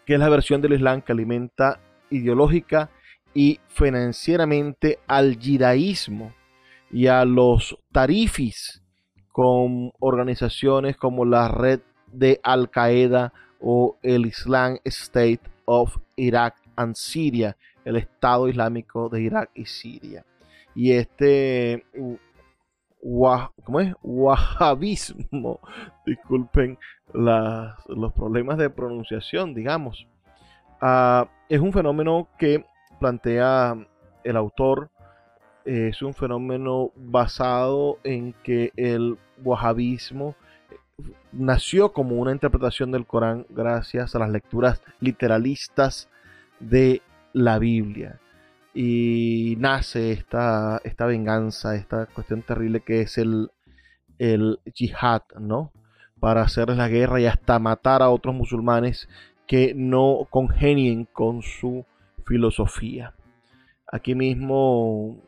es 0.06 0.18
la 0.18 0.30
versión 0.30 0.62
del 0.62 0.72
Islam 0.72 1.02
que 1.02 1.12
alimenta 1.12 1.78
ideológica 2.08 2.88
y 3.34 3.60
financieramente 3.68 4.98
al 5.06 5.38
yidaísmo 5.38 6.32
y 6.90 7.06
a 7.06 7.24
los 7.24 7.78
tarifis 7.92 8.82
con 9.30 9.92
organizaciones 9.98 10.96
como 10.96 11.24
la 11.24 11.48
red 11.48 11.80
de 12.12 12.40
Al 12.42 12.70
Qaeda 12.70 13.32
o 13.60 13.96
el 14.02 14.26
Islam 14.26 14.78
State 14.84 15.40
of 15.64 15.96
Iraq 16.16 16.54
and 16.76 16.94
Syria, 16.94 17.56
el 17.84 17.96
Estado 17.96 18.48
Islámico 18.48 19.08
de 19.08 19.22
Irak 19.22 19.50
y 19.54 19.64
Siria. 19.64 20.24
Y 20.74 20.92
este 20.92 21.84
¿cómo 23.64 23.80
es? 23.80 23.94
Wahhabismo, 24.02 25.60
disculpen 26.06 26.78
los 27.12 28.12
problemas 28.14 28.58
de 28.58 28.70
pronunciación, 28.70 29.54
digamos. 29.54 30.06
Ah, 30.80 31.28
es 31.48 31.60
un 31.60 31.72
fenómeno 31.72 32.28
que 32.38 32.64
plantea 33.02 33.76
el 34.22 34.36
autor, 34.36 34.90
es 35.64 36.02
un 36.02 36.14
fenómeno 36.14 36.92
basado 36.94 37.98
en 38.04 38.32
que 38.44 38.72
el 38.76 39.18
wahhabismo 39.42 40.36
nació 41.32 41.92
como 41.92 42.16
una 42.16 42.30
interpretación 42.30 42.92
del 42.92 43.06
Corán 43.06 43.44
gracias 43.50 44.14
a 44.14 44.20
las 44.20 44.30
lecturas 44.30 44.80
literalistas 45.00 46.08
de 46.60 47.02
la 47.32 47.58
Biblia. 47.58 48.20
Y 48.72 49.56
nace 49.58 50.12
esta, 50.12 50.80
esta 50.84 51.06
venganza, 51.06 51.74
esta 51.74 52.06
cuestión 52.06 52.42
terrible 52.42 52.80
que 52.80 53.00
es 53.00 53.18
el, 53.18 53.50
el 54.18 54.60
yihad, 54.74 55.22
¿no? 55.40 55.72
para 56.20 56.42
hacerles 56.42 56.76
la 56.76 56.86
guerra 56.86 57.20
y 57.20 57.26
hasta 57.26 57.58
matar 57.58 58.00
a 58.00 58.10
otros 58.10 58.32
musulmanes 58.32 59.08
que 59.48 59.74
no 59.74 60.28
congenien 60.30 61.04
con 61.04 61.42
su 61.42 61.84
filosofía. 62.24 63.14
Aquí 63.86 64.14
mismo 64.14 65.18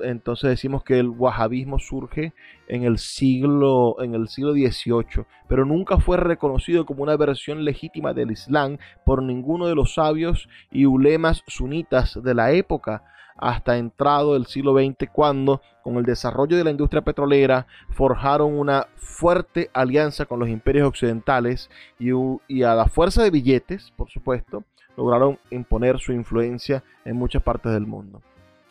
entonces 0.00 0.50
decimos 0.50 0.84
que 0.84 0.98
el 0.98 1.08
wahabismo 1.08 1.78
surge 1.78 2.32
en 2.68 2.84
el 2.84 2.98
siglo 2.98 3.96
en 4.00 4.14
el 4.14 4.28
siglo 4.28 4.52
XVIII, 4.52 5.24
pero 5.48 5.64
nunca 5.64 5.98
fue 5.98 6.16
reconocido 6.16 6.86
como 6.86 7.02
una 7.02 7.16
versión 7.16 7.64
legítima 7.64 8.12
del 8.12 8.30
Islam 8.30 8.78
por 9.04 9.22
ninguno 9.22 9.66
de 9.66 9.74
los 9.74 9.94
sabios 9.94 10.48
y 10.70 10.84
ulemas 10.84 11.42
sunitas 11.46 12.22
de 12.22 12.34
la 12.34 12.52
época 12.52 13.02
hasta 13.36 13.78
entrado 13.78 14.36
el 14.36 14.46
siglo 14.46 14.74
XX 14.74 15.08
cuando, 15.10 15.62
con 15.82 15.96
el 15.96 16.04
desarrollo 16.04 16.58
de 16.58 16.64
la 16.64 16.70
industria 16.70 17.00
petrolera, 17.00 17.66
forjaron 17.88 18.58
una 18.58 18.86
fuerte 18.96 19.70
alianza 19.72 20.26
con 20.26 20.40
los 20.40 20.50
imperios 20.50 20.86
occidentales 20.86 21.70
y, 21.98 22.10
y 22.48 22.62
a 22.64 22.74
la 22.74 22.86
fuerza 22.86 23.22
de 23.22 23.30
billetes, 23.30 23.92
por 23.96 24.10
supuesto, 24.10 24.64
lograron 25.00 25.38
imponer 25.50 25.98
su 25.98 26.12
influencia 26.12 26.84
en 27.06 27.16
muchas 27.16 27.42
partes 27.42 27.72
del 27.72 27.86
mundo. 27.86 28.20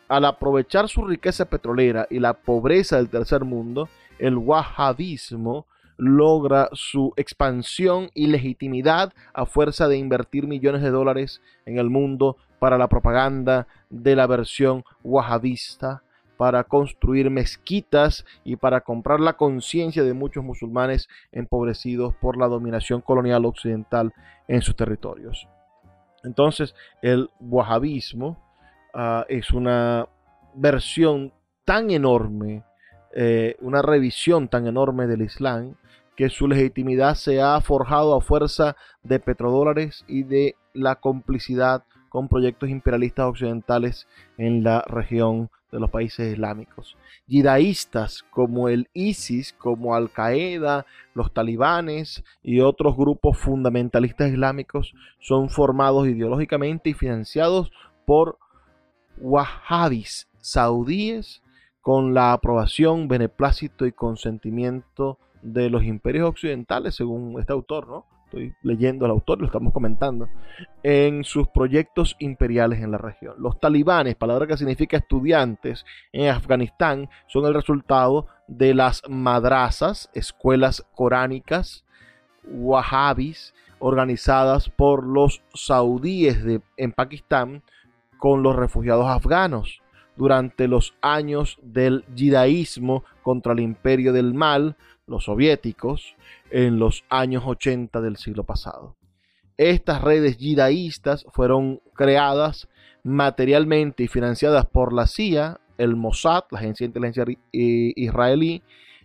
Al 0.08 0.24
aprovechar 0.24 0.88
su 0.88 1.04
riqueza 1.04 1.46
petrolera 1.46 2.06
y 2.08 2.20
la 2.20 2.34
pobreza 2.34 2.98
del 2.98 3.08
tercer 3.08 3.44
mundo, 3.44 3.88
el 4.20 4.36
wahhabismo 4.36 5.66
logra 5.96 6.68
su 6.72 7.12
expansión 7.16 8.10
y 8.14 8.28
legitimidad 8.28 9.12
a 9.34 9.44
fuerza 9.44 9.88
de 9.88 9.98
invertir 9.98 10.46
millones 10.46 10.82
de 10.82 10.90
dólares 10.90 11.42
en 11.66 11.78
el 11.78 11.90
mundo 11.90 12.36
para 12.60 12.78
la 12.78 12.88
propaganda 12.88 13.66
de 13.88 14.14
la 14.14 14.28
versión 14.28 14.84
wahhabista, 15.02 16.02
para 16.36 16.62
construir 16.62 17.28
mezquitas 17.28 18.24
y 18.44 18.54
para 18.54 18.82
comprar 18.82 19.18
la 19.18 19.32
conciencia 19.32 20.04
de 20.04 20.14
muchos 20.14 20.44
musulmanes 20.44 21.08
empobrecidos 21.32 22.14
por 22.14 22.38
la 22.38 22.46
dominación 22.46 23.00
colonial 23.00 23.44
occidental 23.44 24.12
en 24.46 24.62
sus 24.62 24.76
territorios. 24.76 25.48
Entonces, 26.24 26.74
el 27.02 27.30
wahhabismo 27.40 28.38
ah, 28.94 29.24
es 29.28 29.50
una 29.50 30.08
versión 30.54 31.32
tan 31.64 31.90
enorme, 31.90 32.64
eh, 33.14 33.56
una 33.60 33.82
revisión 33.82 34.48
tan 34.48 34.66
enorme 34.66 35.06
del 35.06 35.22
Islam, 35.22 35.76
que 36.16 36.28
su 36.28 36.48
legitimidad 36.48 37.14
se 37.14 37.40
ha 37.40 37.60
forjado 37.60 38.14
a 38.14 38.20
fuerza 38.20 38.76
de 39.02 39.20
petrodólares 39.20 40.04
y 40.06 40.24
de 40.24 40.56
la 40.74 40.96
complicidad 40.96 41.84
con 42.10 42.28
proyectos 42.28 42.68
imperialistas 42.68 43.26
occidentales 43.26 44.06
en 44.36 44.62
la 44.62 44.82
región 44.82 45.48
de 45.72 45.80
los 45.80 45.90
países 45.90 46.32
islámicos. 46.32 46.96
Yidaístas 47.26 48.24
como 48.30 48.68
el 48.68 48.90
ISIS, 48.92 49.54
como 49.54 49.94
Al 49.94 50.10
Qaeda, 50.10 50.84
los 51.14 51.32
talibanes 51.32 52.22
y 52.42 52.60
otros 52.60 52.96
grupos 52.96 53.38
fundamentalistas 53.38 54.30
islámicos 54.30 54.94
son 55.20 55.48
formados 55.48 56.08
ideológicamente 56.08 56.90
y 56.90 56.94
financiados 56.94 57.70
por 58.04 58.38
wahhabis 59.18 60.28
saudíes 60.40 61.42
con 61.80 62.14
la 62.14 62.32
aprobación, 62.32 63.08
beneplácito 63.08 63.86
y 63.86 63.92
consentimiento 63.92 65.18
de 65.42 65.70
los 65.70 65.84
imperios 65.84 66.28
occidentales, 66.28 66.94
según 66.96 67.38
este 67.40 67.52
autor, 67.52 67.88
¿no? 67.88 68.06
Estoy 68.30 68.54
leyendo 68.62 69.04
al 69.04 69.10
autor, 69.10 69.40
lo 69.40 69.46
estamos 69.46 69.72
comentando, 69.72 70.28
en 70.84 71.24
sus 71.24 71.48
proyectos 71.48 72.14
imperiales 72.20 72.80
en 72.80 72.92
la 72.92 72.98
región. 72.98 73.34
Los 73.38 73.58
talibanes, 73.58 74.14
palabra 74.14 74.46
que 74.46 74.56
significa 74.56 74.98
estudiantes 74.98 75.84
en 76.12 76.28
Afganistán, 76.28 77.08
son 77.26 77.44
el 77.46 77.54
resultado 77.54 78.28
de 78.46 78.72
las 78.74 79.02
madrazas, 79.08 80.10
escuelas 80.14 80.86
coránicas, 80.94 81.84
wahhabis, 82.44 83.52
organizadas 83.80 84.68
por 84.68 85.04
los 85.04 85.42
saudíes 85.54 86.38
en 86.76 86.92
Pakistán 86.92 87.62
con 88.18 88.42
los 88.42 88.54
refugiados 88.54 89.06
afganos. 89.06 89.82
Durante 90.16 90.68
los 90.68 90.94
años 91.00 91.58
del 91.62 92.04
yidaísmo 92.14 93.04
contra 93.22 93.54
el 93.54 93.60
imperio 93.60 94.12
del 94.12 94.34
mal, 94.34 94.76
los 95.10 95.24
soviéticos, 95.24 96.14
en 96.50 96.78
los 96.78 97.04
años 97.10 97.42
80 97.44 98.00
del 98.00 98.16
siglo 98.16 98.44
pasado. 98.44 98.96
Estas 99.58 100.00
redes 100.00 100.38
yidaístas 100.38 101.26
fueron 101.32 101.82
creadas 101.94 102.68
materialmente 103.02 104.04
y 104.04 104.08
financiadas 104.08 104.66
por 104.66 104.92
la 104.92 105.06
CIA, 105.06 105.60
el 105.76 105.96
Mossad, 105.96 106.44
la 106.50 106.60
agencia 106.60 106.84
de 106.84 106.88
inteligencia 106.88 107.24
israelí, 107.52 108.62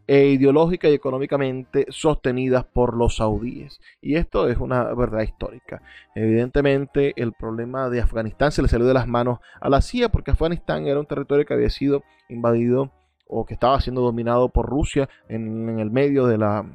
e 0.07 0.27
ideológica 0.27 0.87
y 0.87 0.93
económicamente 0.93 1.87
sostenidas 1.89 2.63
por 2.63 2.95
los 2.95 3.15
saudíes. 3.15 3.81
Y 4.01 4.15
esto 4.15 4.47
es 4.47 4.57
una 4.59 4.93
verdad 4.93 5.21
histórica. 5.21 5.81
Evidentemente 6.13 7.13
el 7.15 7.33
problema 7.33 7.89
de 7.89 8.01
Afganistán 8.01 8.51
se 8.51 8.61
le 8.61 8.67
salió 8.67 8.85
de 8.85 8.93
las 8.93 9.07
manos 9.07 9.39
a 9.59 9.67
la 9.69 9.81
CIA 9.81 10.09
porque 10.09 10.31
Afganistán 10.31 10.85
era 10.85 10.99
un 10.99 11.07
territorio 11.07 11.45
que 11.45 11.55
había 11.55 11.71
sido 11.71 12.03
invadido 12.29 12.91
o 13.27 13.45
que 13.45 13.53
estaba 13.53 13.79
siendo 13.81 14.01
dominado 14.01 14.49
por 14.49 14.67
Rusia 14.67 15.09
en, 15.27 15.79
el 15.79 15.91
medio 15.91 16.27
de 16.27 16.37
la, 16.37 16.65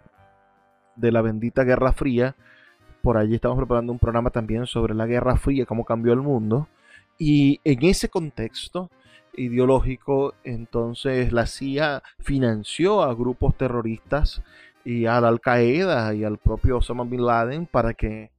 de 0.96 1.12
la 1.12 1.22
bendita 1.22 1.64
Guerra 1.64 1.92
Fría. 1.92 2.36
Por 3.02 3.16
allí 3.16 3.34
estamos 3.34 3.56
preparando 3.56 3.92
un 3.92 3.98
programa 3.98 4.30
también 4.30 4.66
sobre 4.66 4.94
la 4.94 5.06
Guerra 5.06 5.36
Fría, 5.36 5.66
cómo 5.66 5.84
cambió 5.84 6.12
el 6.12 6.20
mundo. 6.20 6.68
Y 7.18 7.60
en 7.64 7.84
ese 7.84 8.08
contexto 8.08 8.90
ideológico, 9.34 10.34
entonces 10.44 11.32
la 11.32 11.46
CIA 11.46 12.02
financió 12.18 13.02
a 13.02 13.14
grupos 13.14 13.56
terroristas 13.56 14.42
y 14.84 15.06
a 15.06 15.18
Al 15.18 15.40
Qaeda 15.40 16.14
y 16.14 16.24
al 16.24 16.38
propio 16.38 16.78
Osama 16.78 17.04
Bin 17.04 17.24
Laden 17.24 17.66
para 17.66 17.94
que, 17.94 18.30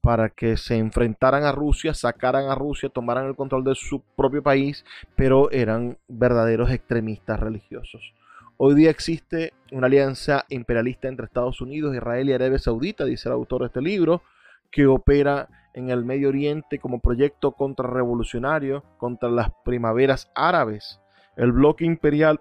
para 0.00 0.30
que 0.30 0.56
se 0.56 0.76
enfrentaran 0.76 1.44
a 1.44 1.52
Rusia, 1.52 1.94
sacaran 1.94 2.48
a 2.48 2.54
Rusia, 2.54 2.88
tomaran 2.88 3.26
el 3.26 3.36
control 3.36 3.64
de 3.64 3.74
su 3.74 4.02
propio 4.16 4.42
país, 4.42 4.84
pero 5.16 5.50
eran 5.50 5.98
verdaderos 6.08 6.70
extremistas 6.70 7.38
religiosos. 7.38 8.14
Hoy 8.56 8.74
día 8.74 8.90
existe 8.90 9.52
una 9.72 9.86
alianza 9.86 10.44
imperialista 10.48 11.08
entre 11.08 11.26
Estados 11.26 11.60
Unidos, 11.60 11.94
Israel 11.94 12.28
y 12.28 12.32
Arabia 12.32 12.58
Saudita, 12.58 13.04
dice 13.04 13.28
el 13.28 13.34
autor 13.34 13.62
de 13.62 13.66
este 13.68 13.80
libro, 13.80 14.22
que 14.70 14.86
opera 14.86 15.48
en 15.74 15.90
el 15.90 16.04
Medio 16.04 16.28
Oriente 16.28 16.78
como 16.78 17.00
proyecto 17.00 17.52
contrarrevolucionario 17.52 18.84
contra 18.98 19.28
las 19.28 19.48
primaveras 19.64 20.30
árabes. 20.34 21.00
El 21.36 21.52
bloque 21.52 21.84
imperial 21.84 22.40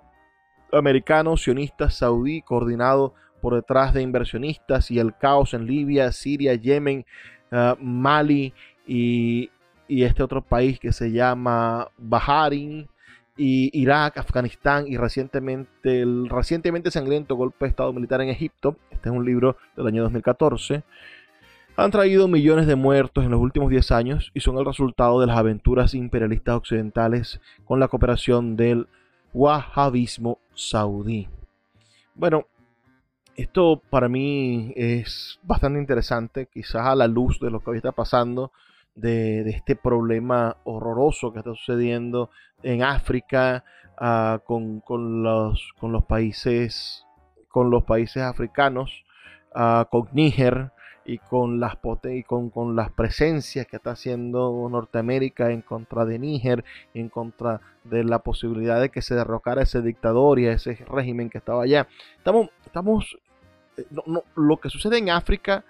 americano 0.72 1.38
sionista 1.38 1.90
saudí, 1.90 2.42
coordinado 2.42 3.14
por 3.42 3.56
detrás 3.56 3.94
de 3.94 4.02
inversionistas 4.02 4.92
y 4.92 5.00
el 5.00 5.16
caos 5.16 5.54
en 5.54 5.66
Libia, 5.66 6.12
Siria, 6.12 6.56
Yemen, 6.56 7.06
eh, 7.52 7.76
Mali 7.80 8.54
y, 8.88 9.50
este 9.88 10.22
otro 10.22 10.42
país 10.42 10.80
que 10.80 10.92
se 10.92 11.12
llama 11.12 11.88
Bahrain, 11.98 12.88
y 13.36 13.70
Irak, 13.74 14.18
Afganistán 14.18 14.86
y 14.86 14.98
recientemente 14.98 16.02
el 16.02 16.28
recientemente 16.28 16.92
sangriento 16.92 17.36
golpe 17.36 17.66
de 17.66 17.70
Estado 17.70 17.94
militar 17.94 18.20
en 18.22 18.28
Egipto, 18.28 18.76
este 18.92 19.08
es 19.08 19.16
un 19.16 19.26
libro 19.26 19.56
del 19.78 19.88
año 19.88 20.04
2014, 20.04 20.84
han 21.78 21.92
traído 21.92 22.28
millones 22.28 22.68
de 22.68 22.76
muertos 22.76 23.24
en 23.24 23.32
los 23.32 23.40
últimos 23.40 23.70
10 23.70 23.92
años 23.94 24.32
y 24.34 24.42
son 24.42 24.58
el 24.58 24.66
resultado 24.66 25.22
de 25.22 25.28
las 25.28 25.38
aventuras 25.38 25.94
imperialistas 25.94 26.58
occidentales 26.58 27.40
con 27.64 27.80
la 27.80 27.88
cooperación 27.88 28.58
del 28.58 28.88
wahhabismo 29.34 30.40
saudí. 30.54 31.30
Bueno, 32.16 32.48
esto 33.42 33.82
para 33.90 34.10
mí 34.10 34.74
es 34.76 35.40
bastante 35.44 35.80
interesante, 35.80 36.48
quizás 36.48 36.86
a 36.86 36.96
la 36.96 37.08
luz 37.08 37.40
de 37.40 37.50
lo 37.50 37.60
que 37.60 37.72
hoy 37.72 37.78
está 37.78 37.92
pasando 37.92 38.52
de, 38.96 39.50
este 39.50 39.76
problema 39.76 40.58
horroroso 40.64 41.32
que 41.32 41.40
está 41.40 41.54
sucediendo 41.54 42.30
en 42.64 42.84
África 42.84 43.64
ah, 43.98 44.42
con, 44.46 44.82
los, 45.24 45.74
países 46.08 47.06
africanos, 48.18 49.06
ah, 49.56 49.88
con 49.90 50.10
Níger 50.12 50.72
y 51.06 51.18
con 51.18 51.60
las 51.60 51.78
y 52.04 52.24
con, 52.24 52.50
con, 52.50 52.76
las 52.76 52.92
presencias 52.92 53.66
que 53.66 53.78
está 53.78 53.92
haciendo 53.92 54.68
Norteamérica 54.70 55.52
en 55.52 55.62
contra 55.62 56.06
de 56.06 56.20
Níger, 56.20 56.64
en 56.94 57.10
contra 57.10 57.62
de 57.84 58.04
la 58.04 58.20
posibilidad 58.20 58.80
de 58.80 58.90
que 58.90 59.02
se 59.02 59.16
derrocara 59.16 59.64
ese 59.64 59.82
dictador 59.82 60.40
y 60.40 60.48
ese 60.48 60.76
régimen 60.88 61.30
que 61.30 61.40
estaba 61.40 61.64
allá. 61.64 61.88
Estamos, 62.18 62.50
estamos 62.66 63.18
eh, 63.80 64.22
lo 64.36 64.58
que 64.58 64.70
sucede 64.70 64.98
en 64.98 65.10
África 65.10 65.64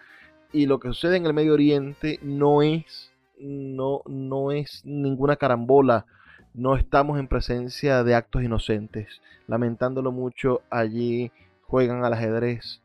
y 0.51 0.65
lo 0.65 0.79
que 0.79 0.89
sucede 0.89 1.17
en 1.17 1.25
el 1.25 1.33
Medio 1.33 1.53
Oriente 1.53 2.19
no 2.21 2.61
es 2.61 3.11
no, 3.39 4.01
no 4.05 4.51
es 4.51 4.81
ninguna 4.85 5.35
carambola. 5.35 6.05
No 6.53 6.75
estamos 6.75 7.19
en 7.19 7.27
presencia 7.27 8.03
de 8.03 8.15
actos 8.15 8.43
inocentes. 8.43 9.21
Lamentándolo 9.47 10.11
mucho, 10.11 10.61
allí 10.69 11.31
juegan 11.63 12.03
al 12.03 12.13
ajedrez 12.13 12.81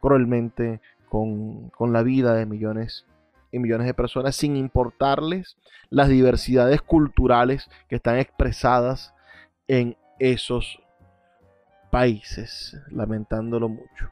cruelmente 0.00 0.80
con, 1.08 1.70
con 1.70 1.92
la 1.92 2.02
vida 2.02 2.34
de 2.34 2.46
millones 2.46 3.04
y 3.50 3.58
millones 3.58 3.86
de 3.86 3.94
personas 3.94 4.36
sin 4.36 4.56
importarles 4.56 5.56
las 5.90 6.08
diversidades 6.08 6.82
culturales 6.82 7.68
que 7.88 7.96
están 7.96 8.18
expresadas 8.18 9.14
en 9.66 9.96
esos 10.18 10.80
países, 11.90 12.76
lamentándolo 12.90 13.68
mucho. 13.68 14.10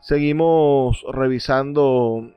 Seguimos 0.00 1.04
revisando 1.12 2.32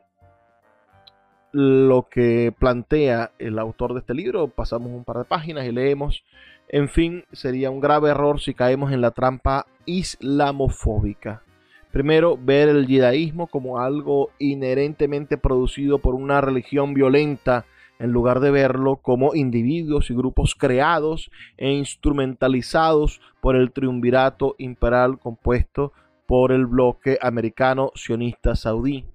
lo 1.53 2.09
que 2.09 2.53
plantea 2.57 3.32
el 3.39 3.57
autor 3.57 3.93
de 3.93 3.99
este 4.01 4.14
libro. 4.14 4.49
Pasamos 4.49 4.91
un 4.91 5.05
par 5.05 5.20
de 5.20 5.24
páginas 5.24 5.66
y 5.66 5.72
leemos. 5.72 6.26
En 6.68 6.89
fin, 6.89 7.24
sería 7.32 7.72
un 7.72 7.80
grave 7.80 8.09
error 8.09 8.41
si 8.41 8.53
caemos 8.53 8.91
en 8.91 8.99
la 8.99 9.11
trampa 9.11 9.66
islamofóbica. 9.86 11.43
Primero, 11.91 12.38
ver 12.38 12.68
el 12.68 12.86
yidaísmo 12.86 13.47
como 13.47 13.80
algo 13.80 14.32
inherentemente 14.39 15.38
producido 15.38 15.99
por 15.99 16.16
una 16.16 16.41
religión 16.41 16.93
violenta, 16.93 17.66
en 17.97 18.11
lugar 18.11 18.41
de 18.41 18.51
verlo 18.51 18.97
como 18.97 19.36
individuos 19.36 20.09
y 20.09 20.16
grupos 20.16 20.55
creados 20.55 21.32
e 21.55 21.72
instrumentalizados 21.72 23.22
por 23.39 23.55
el 23.55 23.72
triunvirato 23.72 24.55
imperial 24.57 25.18
compuesto 25.18 25.93
por 26.34 26.52
el 26.52 26.66
bloque 26.66 27.20
americano 27.22 27.92
sionista 27.94 28.56
saudí. 28.56 29.06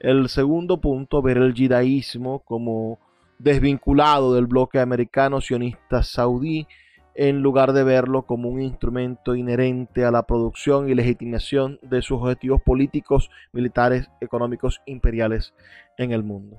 El 0.00 0.28
segundo 0.28 0.80
punto, 0.80 1.22
ver 1.22 1.36
el 1.36 1.54
yidaísmo 1.54 2.40
como 2.40 2.98
desvinculado 3.38 4.34
del 4.34 4.48
bloque 4.48 4.80
americano 4.80 5.40
sionista 5.40 6.02
saudí, 6.02 6.66
en 7.14 7.40
lugar 7.40 7.72
de 7.72 7.84
verlo 7.84 8.22
como 8.22 8.48
un 8.48 8.60
instrumento 8.60 9.36
inherente 9.36 10.04
a 10.04 10.10
la 10.10 10.24
producción 10.24 10.90
y 10.90 10.96
legitimación 10.96 11.78
de 11.82 12.02
sus 12.02 12.20
objetivos 12.20 12.60
políticos, 12.62 13.30
militares, 13.52 14.10
económicos, 14.20 14.80
imperiales 14.86 15.54
en 15.98 16.10
el 16.10 16.24
mundo. 16.24 16.56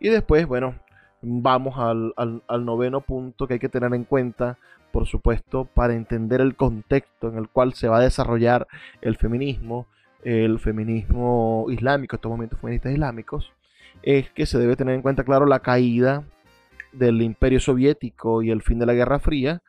Y 0.00 0.08
después, 0.08 0.44
bueno, 0.44 0.74
vamos 1.22 1.78
al, 1.78 2.14
al, 2.16 2.64
noveno 2.64 3.00
punto 3.00 3.46
que 3.46 3.54
hay 3.54 3.60
que 3.60 3.68
tener 3.68 3.92
en 3.94 4.04
cuenta, 4.04 4.58
por 4.92 5.06
supuesto, 5.06 5.66
para 5.66 5.94
entender 5.94 6.40
el 6.40 6.56
contexto 6.56 7.28
en 7.28 7.38
el 7.38 7.48
cual 7.48 7.74
se 7.74 7.88
va 7.88 7.98
a 7.98 8.02
desarrollar 8.02 8.66
el 9.00 9.16
feminismo 9.16 9.86
el 10.24 10.58
feminismo 10.58 11.66
islámico, 11.70 12.16
estos 12.16 12.28
movimientos 12.28 12.60
feministas 12.60 12.92
islámicos, 12.92 13.52
es 14.02 14.30
que 14.30 14.46
se 14.46 14.58
debe 14.58 14.76
tener 14.76 14.94
en 14.94 15.02
cuenta, 15.02 15.24
claro, 15.24 15.46
la 15.46 15.60
caída 15.60 16.24
del 16.92 17.22
imperio 17.22 17.60
soviético 17.60 18.42
y 18.42 18.50
el 18.50 18.62
fin 18.62 18.78
de 18.78 18.86
la 18.86 18.94
Guerra 18.94 19.18
Fría, 19.18 19.62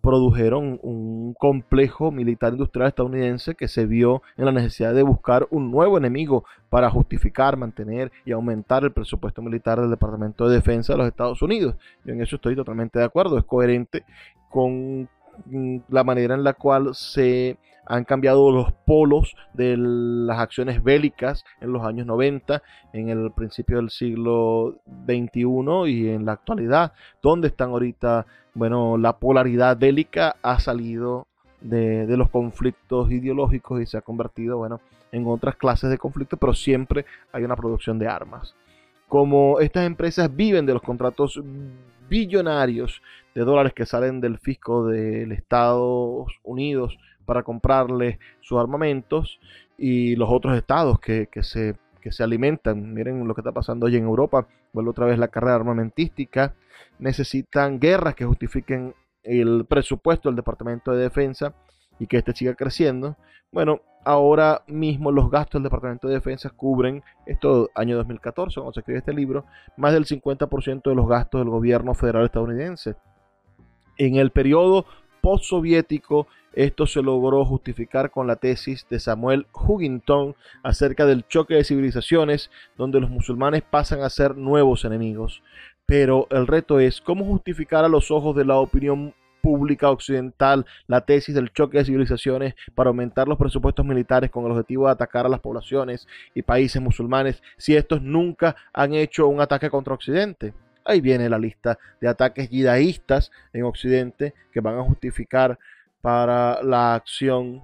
produjeron 0.00 0.78
un 0.82 1.34
complejo 1.34 2.10
militar 2.10 2.52
industrial 2.52 2.88
estadounidense 2.88 3.54
que 3.54 3.68
se 3.68 3.86
vio 3.86 4.22
en 4.36 4.46
la 4.46 4.52
necesidad 4.52 4.94
de 4.94 5.02
buscar 5.02 5.46
un 5.50 5.70
nuevo 5.70 5.98
enemigo 5.98 6.44
para 6.68 6.90
justificar, 6.90 7.56
mantener 7.56 8.10
y 8.24 8.32
aumentar 8.32 8.84
el 8.84 8.92
presupuesto 8.92 9.42
militar 9.42 9.80
del 9.80 9.90
Departamento 9.90 10.48
de 10.48 10.56
Defensa 10.56 10.92
de 10.92 10.98
los 10.98 11.08
Estados 11.08 11.42
Unidos. 11.42 11.76
Yo 12.04 12.14
en 12.14 12.22
eso 12.22 12.36
estoy 12.36 12.56
totalmente 12.56 12.98
de 12.98 13.04
acuerdo, 13.04 13.38
es 13.38 13.44
coherente 13.44 14.04
con 14.48 15.08
mm, 15.46 15.78
la 15.88 16.04
manera 16.04 16.34
en 16.34 16.44
la 16.44 16.54
cual 16.54 16.94
se 16.94 17.58
han 17.90 18.04
cambiado 18.04 18.52
los 18.52 18.72
polos 18.86 19.34
de 19.52 19.76
las 19.76 20.38
acciones 20.38 20.80
bélicas 20.80 21.44
en 21.60 21.72
los 21.72 21.82
años 21.82 22.06
90, 22.06 22.62
en 22.92 23.08
el 23.08 23.32
principio 23.32 23.78
del 23.78 23.90
siglo 23.90 24.76
XXI 25.06 25.90
y 25.90 26.08
en 26.08 26.24
la 26.24 26.32
actualidad, 26.32 26.92
donde 27.20 27.48
están 27.48 27.70
ahorita, 27.70 28.26
bueno, 28.54 28.96
la 28.96 29.18
polaridad 29.18 29.76
bélica 29.76 30.36
ha 30.40 30.60
salido 30.60 31.26
de, 31.60 32.06
de, 32.06 32.16
los 32.16 32.30
conflictos 32.30 33.10
ideológicos 33.10 33.82
y 33.82 33.86
se 33.86 33.98
ha 33.98 34.02
convertido, 34.02 34.58
bueno, 34.58 34.80
en 35.10 35.26
otras 35.26 35.56
clases 35.56 35.90
de 35.90 35.98
conflictos, 35.98 36.38
pero 36.38 36.54
siempre 36.54 37.04
hay 37.32 37.42
una 37.42 37.56
producción 37.56 37.98
de 37.98 38.06
armas. 38.06 38.54
Como 39.08 39.58
estas 39.58 39.84
empresas 39.84 40.34
viven 40.34 40.64
de 40.64 40.74
los 40.74 40.82
contratos 40.82 41.42
billonarios 42.08 43.02
de 43.34 43.40
dólares 43.40 43.72
que 43.74 43.84
salen 43.84 44.20
del 44.20 44.38
fisco 44.38 44.86
del 44.86 45.32
Estados 45.32 46.28
Unidos 46.44 46.96
para 47.24 47.42
comprarle 47.42 48.18
sus 48.40 48.58
armamentos 48.58 49.40
y 49.78 50.16
los 50.16 50.28
otros 50.30 50.56
estados 50.56 51.00
que, 51.00 51.28
se, 51.42 51.76
se 52.10 52.22
alimentan. 52.22 52.92
Miren 52.92 53.26
lo 53.26 53.34
que 53.34 53.40
está 53.40 53.52
pasando 53.52 53.86
hoy 53.86 53.96
en 53.96 54.04
Europa. 54.04 54.46
Vuelve 54.72 54.90
otra 54.90 55.06
vez 55.06 55.18
la 55.18 55.28
carrera 55.28 55.56
armamentística. 55.56 56.54
Necesitan 56.98 57.80
guerras 57.80 58.14
que 58.14 58.24
justifiquen 58.24 58.94
el 59.22 59.64
presupuesto 59.66 60.28
del 60.28 60.36
Departamento 60.36 60.92
de 60.92 61.02
Defensa 61.02 61.54
y 61.98 62.06
que 62.06 62.18
este 62.18 62.34
siga 62.34 62.54
creciendo. 62.54 63.16
Bueno, 63.52 63.80
ahora 64.04 64.62
mismo 64.66 65.12
los 65.12 65.30
gastos 65.30 65.60
del 65.60 65.64
Departamento 65.64 66.08
de 66.08 66.14
Defensa 66.14 66.50
cubren, 66.50 67.02
esto 67.26 67.70
año 67.74 67.96
2014, 67.96 68.54
cuando 68.56 68.72
se 68.72 68.80
escribe 68.80 68.98
este 68.98 69.12
libro, 69.12 69.44
más 69.76 69.92
del 69.92 70.06
50% 70.06 70.82
de 70.82 70.94
los 70.94 71.08
gastos 71.08 71.40
del 71.40 71.50
gobierno 71.50 71.94
federal 71.94 72.24
estadounidense. 72.24 72.96
En 73.98 74.16
el 74.16 74.30
periodo 74.30 74.86
postsoviético 75.20 76.26
esto 76.52 76.86
se 76.86 77.02
logró 77.02 77.44
justificar 77.44 78.10
con 78.10 78.26
la 78.26 78.36
tesis 78.36 78.86
de 78.90 78.98
Samuel 78.98 79.46
Huggington 79.52 80.34
acerca 80.62 81.06
del 81.06 81.26
choque 81.28 81.54
de 81.54 81.64
civilizaciones 81.64 82.50
donde 82.76 83.00
los 83.00 83.10
musulmanes 83.10 83.62
pasan 83.62 84.02
a 84.02 84.10
ser 84.10 84.36
nuevos 84.36 84.84
enemigos. 84.84 85.42
Pero 85.86 86.26
el 86.30 86.46
reto 86.46 86.80
es 86.80 87.00
cómo 87.00 87.24
justificar 87.24 87.84
a 87.84 87.88
los 87.88 88.10
ojos 88.10 88.36
de 88.36 88.44
la 88.44 88.56
opinión 88.56 89.14
pública 89.40 89.90
occidental 89.90 90.66
la 90.86 91.00
tesis 91.00 91.34
del 91.34 91.52
choque 91.52 91.78
de 91.78 91.84
civilizaciones 91.84 92.54
para 92.74 92.88
aumentar 92.88 93.26
los 93.28 93.38
presupuestos 93.38 93.84
militares 93.84 94.30
con 94.30 94.44
el 94.44 94.52
objetivo 94.52 94.86
de 94.86 94.92
atacar 94.92 95.26
a 95.26 95.28
las 95.28 95.40
poblaciones 95.40 96.06
y 96.34 96.42
países 96.42 96.80
musulmanes 96.80 97.42
si 97.56 97.74
estos 97.74 98.02
nunca 98.02 98.56
han 98.72 98.94
hecho 98.94 99.28
un 99.28 99.40
ataque 99.40 99.70
contra 99.70 99.94
Occidente. 99.94 100.52
Ahí 100.84 101.00
viene 101.00 101.28
la 101.28 101.38
lista 101.38 101.78
de 102.00 102.08
ataques 102.08 102.48
yidaístas 102.50 103.30
en 103.52 103.64
Occidente 103.64 104.34
que 104.52 104.60
van 104.60 104.78
a 104.78 104.82
justificar 104.82 105.58
para 106.00 106.62
la 106.62 106.94
acción 106.94 107.62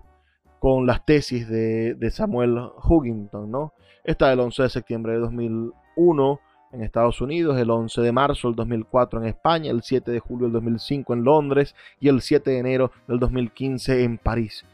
con 0.59 0.87
las 0.87 1.05
tesis 1.05 1.49
de, 1.49 2.11
Samuel 2.11 2.59
Huggington, 2.83 3.51
¿no? 3.51 3.73
Está 4.05 4.33
el 4.33 4.41
11 4.41 4.65
de 4.65 4.69
septiembre 4.69 5.13
de 5.15 5.19
2001 5.21 6.41
en 6.73 6.83
Estados 6.83 7.21
Unidos, 7.21 7.59
el 7.59 7.71
11 7.71 8.01
de 8.01 8.13
marzo 8.13 8.49
del 8.49 8.57
2004 8.57 9.21
en 9.21 9.29
España, 9.29 9.71
el 9.71 9.83
7 9.83 10.11
de 10.11 10.21
julio 10.21 10.47
del 10.47 10.55
2005 10.55 11.15
en 11.15 11.25
Londres 11.25 11.75
y 12.01 12.09
el 12.09 12.21
7 12.21 12.51
de 12.51 12.59
enero 12.59 12.93
del 13.07 13.19
2015 13.19 14.05
en 14.05 14.19
París. 14.19 14.65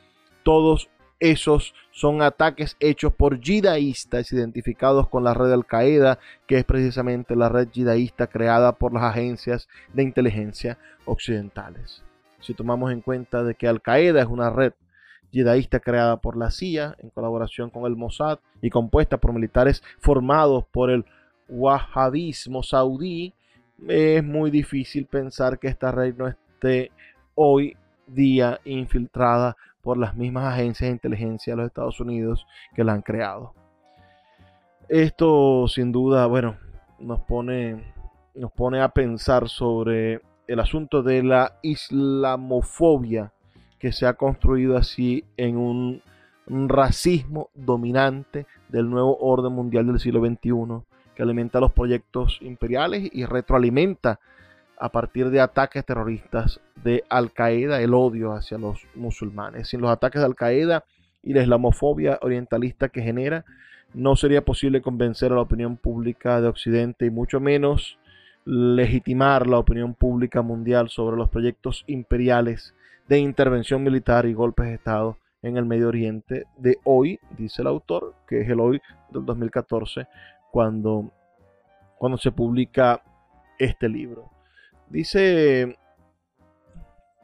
Todos 0.42 0.88
esos 1.20 1.74
son 1.92 2.20
ataques 2.20 2.76
hechos 2.80 3.12
por 3.12 3.40
yidaístas 3.40 4.32
identificados 4.32 5.08
con 5.08 5.22
la 5.22 5.34
red 5.34 5.52
Al 5.52 5.66
Qaeda, 5.66 6.18
que 6.46 6.58
es 6.58 6.64
precisamente 6.64 7.36
la 7.36 7.48
red 7.48 7.68
yidaísta 7.68 8.26
creada 8.26 8.72
por 8.72 8.92
las 8.92 9.04
agencias 9.04 9.68
de 9.92 10.02
inteligencia 10.02 10.78
occidentales 11.04 12.02
si 12.42 12.54
tomamos 12.54 12.92
en 12.92 13.00
cuenta 13.00 13.42
de 13.42 13.54
que 13.54 13.66
Al 13.66 13.80
Qaeda 13.80 14.20
es 14.20 14.26
una 14.26 14.50
red 14.50 14.74
yidaísta 15.30 15.80
creada 15.80 16.18
por 16.18 16.36
la 16.36 16.50
CIA 16.50 16.96
en 16.98 17.08
colaboración 17.10 17.70
con 17.70 17.86
el 17.86 17.96
Mossad 17.96 18.38
y 18.60 18.68
compuesta 18.68 19.16
por 19.16 19.32
militares 19.32 19.82
formados 20.00 20.64
por 20.70 20.90
el 20.90 21.06
wahhabismo 21.48 22.62
saudí, 22.62 23.32
es 23.88 24.22
muy 24.22 24.50
difícil 24.50 25.06
pensar 25.06 25.58
que 25.58 25.68
esta 25.68 25.90
red 25.90 26.14
no 26.16 26.28
esté 26.28 26.92
hoy 27.34 27.76
día 28.06 28.60
infiltrada 28.64 29.56
por 29.80 29.98
las 29.98 30.14
mismas 30.14 30.52
agencias 30.52 30.88
de 30.88 30.92
inteligencia 30.92 31.52
de 31.52 31.56
los 31.56 31.66
Estados 31.66 31.98
Unidos 31.98 32.46
que 32.74 32.84
la 32.84 32.92
han 32.92 33.02
creado. 33.02 33.54
Esto 34.88 35.66
sin 35.68 35.90
duda, 35.90 36.26
bueno, 36.26 36.56
nos 36.98 37.20
pone, 37.20 37.92
nos 38.34 38.52
pone 38.52 38.80
a 38.80 38.88
pensar 38.90 39.48
sobre 39.48 40.20
el 40.52 40.60
asunto 40.60 41.02
de 41.02 41.22
la 41.22 41.54
islamofobia 41.62 43.32
que 43.78 43.90
se 43.90 44.06
ha 44.06 44.12
construido 44.12 44.76
así 44.76 45.24
en 45.38 45.56
un, 45.56 46.02
racismo 46.46 47.48
dominante 47.54 48.46
del 48.68 48.90
nuevo 48.90 49.16
orden 49.16 49.52
mundial 49.52 49.86
del 49.86 49.98
siglo 49.98 50.20
XXI, 50.20 50.84
que 51.14 51.22
alimenta 51.22 51.60
los 51.60 51.72
proyectos 51.72 52.38
imperiales 52.42 53.08
y 53.10 53.24
retroalimenta 53.24 54.20
a 54.78 54.90
partir 54.90 55.30
de 55.30 55.40
ataques 55.40 55.86
terroristas 55.86 56.60
de 56.84 57.04
Al 57.08 57.32
Qaeda 57.32 57.80
el 57.80 57.94
odio 57.94 58.32
hacia 58.32 58.58
los 58.58 58.86
musulmanes. 58.94 59.68
Sin 59.68 59.80
los 59.80 59.90
ataques 59.90 60.20
de 60.20 60.26
Al 60.26 60.34
Qaeda 60.34 60.84
y 61.22 61.32
la 61.32 61.42
islamofobia 61.42 62.18
orientalista 62.20 62.90
que 62.90 63.00
genera, 63.00 63.46
no 63.94 64.16
sería 64.16 64.44
posible 64.44 64.82
convencer 64.82 65.32
a 65.32 65.36
la 65.36 65.42
opinión 65.42 65.78
pública 65.78 66.42
de 66.42 66.48
Occidente 66.48 67.06
y 67.06 67.10
mucho 67.10 67.40
menos 67.40 67.98
legitimar 68.44 69.46
la 69.46 69.58
opinión 69.58 69.94
pública 69.94 70.42
mundial 70.42 70.88
sobre 70.88 71.16
los 71.16 71.30
proyectos 71.30 71.84
imperiales 71.86 72.74
de 73.08 73.18
intervención 73.18 73.82
militar 73.82 74.26
y 74.26 74.34
golpes 74.34 74.66
de 74.66 74.74
Estado 74.74 75.18
en 75.42 75.56
el 75.56 75.64
Medio 75.64 75.88
Oriente 75.88 76.44
de 76.56 76.78
hoy, 76.84 77.18
dice 77.36 77.62
el 77.62 77.68
autor, 77.68 78.14
que 78.28 78.40
es 78.40 78.48
el 78.48 78.60
hoy 78.60 78.80
del 79.10 79.24
2014, 79.26 80.06
cuando, 80.50 81.10
cuando 81.98 82.16
se 82.18 82.30
publica 82.30 83.02
este 83.58 83.88
libro. 83.88 84.30
Dice, 84.88 85.76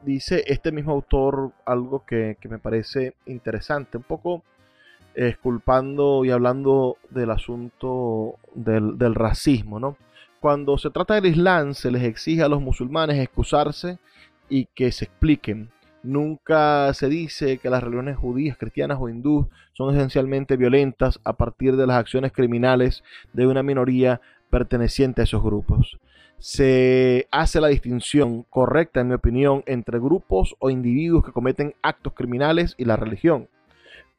dice 0.01 0.43
este 0.47 0.71
mismo 0.71 0.91
autor 0.91 1.53
algo 1.65 2.05
que, 2.05 2.37
me 2.49 2.59
parece 2.59 3.15
interesante, 3.25 3.97
un 3.97 4.03
poco 4.03 4.43
esculpando 5.15 6.23
y 6.23 6.31
hablando 6.31 6.97
del 7.09 7.31
asunto 7.31 8.35
del 8.53 9.15
racismo, 9.15 9.79
¿no? 9.79 9.97
Cuando 10.39 10.77
se 10.77 10.89
trata 10.89 11.15
del 11.15 11.25
Islam, 11.25 11.73
se 11.73 11.91
les 11.91 12.03
exige 12.03 12.43
a 12.43 12.47
los 12.47 12.61
musulmanes 12.61 13.17
excusarse 13.19 13.99
y 14.47 14.65
que 14.73 14.91
se 14.91 15.05
expliquen. 15.05 15.69
Nunca 16.01 16.93
se 16.93 17.09
dice 17.09 17.57
que 17.57 17.69
las 17.69 17.83
religiones 17.83 18.15
judías, 18.15 18.57
cristianas 18.57 18.99
o 19.01 19.09
hindúes 19.09 19.47
son 19.73 19.93
esencialmente 19.93 20.55
violentas 20.55 21.19
a 21.25 21.33
partir 21.33 21.75
de 21.75 21.85
las 21.85 21.97
acciones 21.97 22.31
criminales 22.31 23.03
de 23.33 23.47
una 23.47 23.63
minoría 23.63 24.21
perteneciente 24.49 25.19
a 25.19 25.23
esos 25.25 25.43
grupos. 25.43 25.99
Se 26.37 27.27
hace 27.31 27.59
la 27.59 27.67
distinción 27.67 28.43
correcta, 28.43 29.01
en 29.01 29.09
mi 29.09 29.15
opinión, 29.15 29.61
entre 29.65 29.99
grupos 29.99 30.55
o 30.59 30.69
individuos 30.69 31.25
que 31.25 31.33
cometen 31.33 31.75
actos 31.81 32.13
criminales 32.13 32.75
y 32.77 32.85
la 32.85 32.95
religión. 32.95 33.49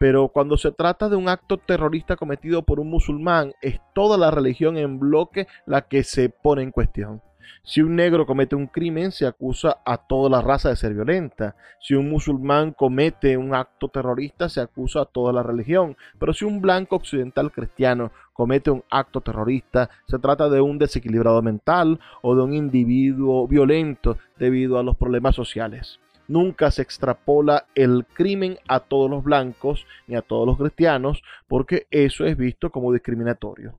Pero 0.01 0.29
cuando 0.29 0.57
se 0.57 0.73
trata 0.73 1.11
de 1.11 1.17
un 1.17 1.29
acto 1.29 1.59
terrorista 1.59 2.17
cometido 2.17 2.63
por 2.63 2.81
un 2.81 2.89
musulmán, 2.89 3.53
es 3.61 3.83
toda 3.95 4.17
la 4.17 4.31
religión 4.31 4.79
en 4.79 4.99
bloque 4.99 5.47
la 5.67 5.83
que 5.83 6.05
se 6.05 6.31
pone 6.31 6.63
en 6.63 6.71
cuestión. 6.71 7.21
Si 7.65 7.83
un 7.83 7.97
negro 7.97 8.25
comete 8.25 8.57
un 8.57 8.67
crimen, 8.67 9.13
se 9.13 9.27
acusa 9.27 9.77
a 9.85 9.99
toda 9.99 10.31
la 10.31 10.41
raza 10.41 10.71
de 10.71 10.77
ser 10.77 10.95
violenta. 10.95 11.55
Si 11.81 11.93
un 11.93 12.09
musulmán 12.09 12.73
comete 12.73 13.37
un 13.37 13.55
acto 13.55 13.89
terrorista, 13.89 14.49
se 14.49 14.63
acusa 14.63 15.03
a 15.03 15.05
toda 15.05 15.35
la 15.35 15.43
religión. 15.43 15.99
Pero 16.19 16.33
si 16.33 16.47
un 16.47 16.63
blanco 16.63 16.97
occidental 16.97 17.53
cristiano 17.53 18.11
comete 18.33 18.71
un 18.71 18.83
acto 18.89 19.21
terrorista, 19.21 19.91
se 20.09 20.19
trata 20.19 20.49
de 20.49 20.63
un 20.63 20.79
desequilibrado 20.79 21.43
mental 21.43 22.01
o 22.23 22.35
de 22.35 22.43
un 22.43 22.55
individuo 22.55 23.47
violento 23.47 24.17
debido 24.39 24.79
a 24.79 24.83
los 24.83 24.97
problemas 24.97 25.35
sociales 25.35 26.01
nunca 26.31 26.71
se 26.71 26.83
extrapola 26.83 27.67
el 27.75 28.07
crimen 28.07 28.59
a 28.69 28.81
todos 28.81 29.11
los 29.11 29.25
blancos 29.25 29.87
ni 30.07 30.17
a 30.17 30.23
todos 30.23 30.47
los 30.47 30.57
cristianos, 30.57 31.23
porque 31.49 31.87
eso 31.91 32.25
es 32.25 32.37
visto 32.37 32.71
como 32.71 32.93
discriminatorio. 32.93 33.79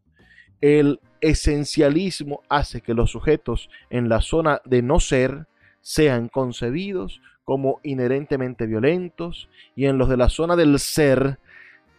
El 0.59 0.99
esencialismo 1.21 2.41
hace 2.49 2.81
que 2.81 2.93
los 2.93 3.11
sujetos 3.11 3.69
en 3.89 4.09
la 4.09 4.21
zona 4.21 4.61
de 4.65 4.81
no 4.81 4.99
ser 4.99 5.47
sean 5.81 6.27
concebidos 6.27 7.21
como 7.45 7.79
inherentemente 7.83 8.67
violentos 8.67 9.49
y 9.75 9.85
en 9.85 9.97
los 9.97 10.09
de 10.09 10.17
la 10.17 10.29
zona 10.29 10.55
del 10.55 10.77
ser 10.77 11.39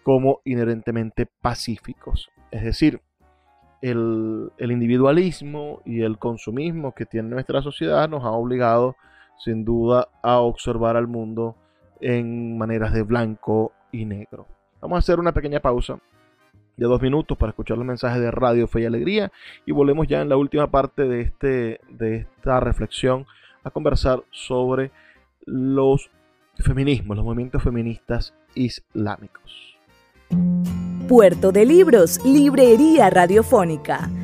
como 0.03 0.41
inherentemente 0.45 1.27
pacíficos. 1.27 2.31
Es 2.51 2.63
decir, 2.63 3.01
el, 3.81 4.51
individualismo 4.59 5.81
y 5.85 6.03
el 6.03 6.19
consumismo 6.19 6.93
que 6.95 7.07
tiene 7.07 7.29
nuestra 7.29 7.63
sociedad 7.63 8.09
nos 8.09 8.25
ha 8.25 8.31
obligado 8.31 8.97
sin 9.45 9.65
duda 9.65 10.09
a 10.23 10.39
observar 10.39 10.97
al 10.97 11.09
mundo 11.09 11.57
en 12.01 12.59
maneras 12.59 12.93
de 12.93 13.03
blanco 13.03 13.73
y 13.91 14.05
negro. 14.05 14.47
Vamos 14.81 14.97
a 14.97 14.99
hacer 14.99 15.19
una 15.21 15.33
pequeña 15.33 15.61
pausa 15.61 15.99
de 16.77 16.87
dos 16.87 17.01
minutos 17.01 17.37
para 17.37 17.51
escuchar 17.51 17.77
los 17.77 17.87
mensajes 17.87 18.21
de 18.21 18.31
Radio 18.31 18.67
Fe 18.67 18.83
y 18.83 18.87
Alegría 18.87 19.31
y 19.67 19.73
volvemos 19.73 20.09
ya 20.09 20.21
en 20.21 20.29
la 20.29 20.37
última 20.37 20.71
parte 20.71 21.05
de, 21.05 21.21
este, 21.21 21.81
de 21.89 22.17
esta 22.17 22.61
reflexión 22.61 23.27
a 23.63 23.71
conversar 23.71 24.25
sobre 24.31 24.91
los 25.45 26.11
feminismos, 26.57 27.17
los 27.17 27.25
movimientos 27.25 27.63
feministas 27.63 28.35
islámicos. 28.55 29.77
Puerto 31.09 31.53
de 31.53 31.67
Libros, 31.67 32.25
Librería 32.25 33.11
Radiofónica, 33.11 34.09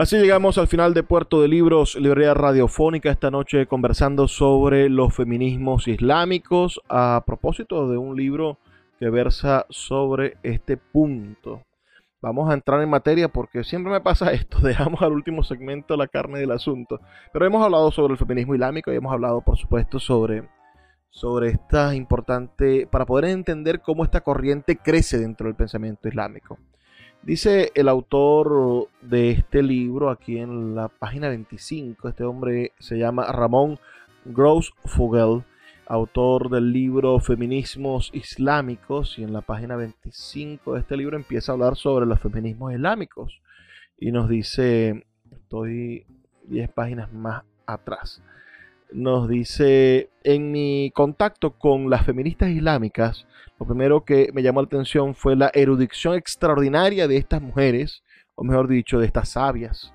Así 0.00 0.16
llegamos 0.16 0.56
al 0.56 0.66
final 0.66 0.94
de 0.94 1.02
Puerto 1.02 1.42
de 1.42 1.48
Libros, 1.48 1.94
Librería 1.94 2.32
Radiofónica, 2.32 3.10
esta 3.10 3.30
noche 3.30 3.66
conversando 3.66 4.28
sobre 4.28 4.88
los 4.88 5.14
feminismos 5.14 5.88
islámicos 5.88 6.80
a 6.88 7.22
propósito 7.26 7.86
de 7.86 7.98
un 7.98 8.16
libro 8.16 8.56
que 8.98 9.10
versa 9.10 9.66
sobre 9.68 10.38
este 10.42 10.78
punto 10.78 11.66
vamos 12.22 12.48
a 12.48 12.54
entrar 12.54 12.80
en 12.80 12.88
materia 12.88 13.28
porque 13.28 13.62
siempre 13.62 13.92
me 13.92 14.00
pasa 14.00 14.32
esto, 14.32 14.60
dejamos 14.60 15.02
al 15.02 15.12
último 15.12 15.42
segmento 15.42 15.98
la 15.98 16.08
carne 16.08 16.38
del 16.38 16.52
asunto. 16.52 16.98
Pero 17.30 17.44
hemos 17.44 17.62
hablado 17.62 17.90
sobre 17.90 18.14
el 18.14 18.18
feminismo 18.18 18.54
islámico 18.54 18.90
y 18.90 18.96
hemos 18.96 19.12
hablado, 19.12 19.42
por 19.42 19.58
supuesto, 19.58 19.98
sobre, 19.98 20.48
sobre 21.10 21.50
esta 21.50 21.94
importante, 21.94 22.88
para 22.90 23.04
poder 23.04 23.26
entender 23.26 23.82
cómo 23.82 24.04
esta 24.04 24.22
corriente 24.22 24.78
crece 24.78 25.18
dentro 25.18 25.46
del 25.46 25.56
pensamiento 25.56 26.08
islámico. 26.08 26.58
Dice 27.22 27.70
el 27.74 27.90
autor 27.90 28.88
de 29.02 29.32
este 29.32 29.62
libro 29.62 30.08
aquí 30.08 30.38
en 30.38 30.74
la 30.74 30.88
página 30.88 31.28
25, 31.28 32.08
este 32.08 32.24
hombre 32.24 32.72
se 32.78 32.96
llama 32.96 33.30
Ramón 33.30 33.78
Gross 34.24 34.72
Fogel, 34.86 35.44
autor 35.86 36.48
del 36.48 36.72
libro 36.72 37.20
Feminismos 37.20 38.10
Islámicos, 38.14 39.18
y 39.18 39.24
en 39.24 39.34
la 39.34 39.42
página 39.42 39.76
25 39.76 40.72
de 40.72 40.80
este 40.80 40.96
libro 40.96 41.14
empieza 41.14 41.52
a 41.52 41.56
hablar 41.56 41.76
sobre 41.76 42.06
los 42.06 42.20
feminismos 42.20 42.72
islámicos. 42.72 43.42
Y 43.98 44.12
nos 44.12 44.26
dice, 44.26 45.04
estoy 45.30 46.06
10 46.44 46.70
páginas 46.70 47.12
más 47.12 47.44
atrás, 47.66 48.22
nos 48.92 49.28
dice, 49.28 50.10
en 50.24 50.52
mi 50.52 50.90
contacto 50.94 51.58
con 51.58 51.90
las 51.90 52.04
feministas 52.04 52.50
islámicas, 52.50 53.26
lo 53.58 53.66
primero 53.66 54.04
que 54.04 54.30
me 54.32 54.42
llamó 54.42 54.62
la 54.62 54.66
atención 54.66 55.14
fue 55.14 55.36
la 55.36 55.50
erudición 55.54 56.14
extraordinaria 56.14 57.06
de 57.08 57.16
estas 57.16 57.42
mujeres, 57.42 58.02
o 58.34 58.44
mejor 58.44 58.68
dicho, 58.68 58.98
de 58.98 59.06
estas 59.06 59.30
sabias. 59.30 59.92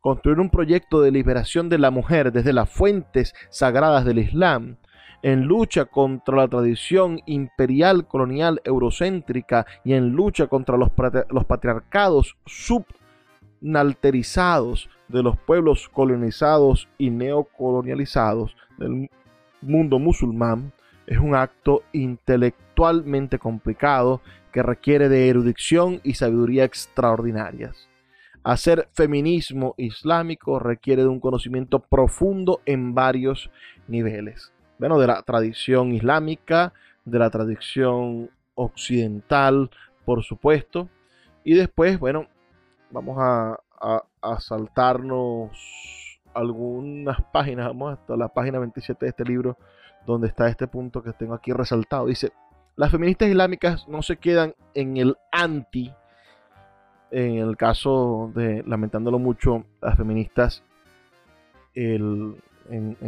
Construir 0.00 0.38
un 0.40 0.50
proyecto 0.50 1.00
de 1.00 1.10
liberación 1.10 1.68
de 1.68 1.78
la 1.78 1.90
mujer 1.90 2.32
desde 2.32 2.52
las 2.52 2.70
fuentes 2.70 3.34
sagradas 3.50 4.04
del 4.04 4.18
Islam 4.18 4.76
en 5.22 5.44
lucha 5.44 5.84
contra 5.84 6.36
la 6.36 6.48
tradición 6.48 7.20
imperial 7.26 8.06
colonial 8.06 8.60
eurocéntrica 8.64 9.66
y 9.84 9.94
en 9.94 10.10
lucha 10.10 10.48
contra 10.48 10.76
los, 10.76 10.90
patriarcados 11.46 12.36
subnalterizados 13.62 14.90
de 15.08 15.22
los 15.22 15.38
pueblos 15.38 15.88
colonizados 15.88 16.88
y 16.98 17.10
neocolonializados 17.10 18.56
del 18.78 19.08
mundo 19.60 19.98
musulmán, 19.98 20.72
es 21.06 21.18
un 21.18 21.34
acto 21.34 21.82
intelectualmente 21.92 23.38
complicado 23.38 24.20
que 24.52 24.62
requiere 24.62 25.08
de 25.08 25.28
erudición 25.28 26.00
y 26.02 26.14
sabiduría 26.14 26.64
extraordinarias. 26.64 27.88
Hacer 28.44 28.88
feminismo 28.92 29.74
islámico 29.78 30.58
requiere 30.58 31.02
de 31.02 31.08
un 31.08 31.20
conocimiento 31.20 31.78
profundo 31.78 32.60
en 32.66 32.94
varios 32.94 33.50
niveles 33.86 34.52
bueno, 34.82 34.98
de 34.98 35.06
la 35.06 35.22
tradición 35.22 35.92
islámica, 35.92 36.72
de 37.04 37.20
la 37.20 37.30
tradición 37.30 38.30
occidental, 38.56 39.70
por 40.04 40.24
supuesto. 40.24 40.88
Y 41.44 41.54
después, 41.54 42.00
bueno, 42.00 42.26
vamos 42.92 43.16
a, 43.18 43.58
saltarnos 44.38 45.50
algunas 46.34 47.20
páginas, 47.32 47.66
vamos 47.66 47.98
hasta 47.98 48.16
la 48.16 48.28
página 48.28 48.60
27 48.60 49.04
de 49.04 49.10
este 49.10 49.24
libro, 49.24 49.58
donde 50.06 50.28
está 50.28 50.48
este 50.48 50.68
punto 50.68 51.02
que 51.02 51.12
tengo 51.12 51.34
aquí 51.34 51.52
resaltado. 51.52 52.06
Dice, 52.06 52.32
las 52.76 52.90
feministas 52.90 53.28
islámicas 53.28 53.88
no 53.88 54.02
se 54.02 54.16
quedan 54.18 54.54
en 54.74 54.96
el 54.96 55.16
anti, 55.32 55.92
en 57.10 57.38
el 57.38 57.56
caso 57.56 58.30
de, 58.34 58.62
lamentándolo 58.66 59.18
mucho, 59.18 59.64
las 59.80 59.96
feministas 59.96 60.62
en, 61.74 62.40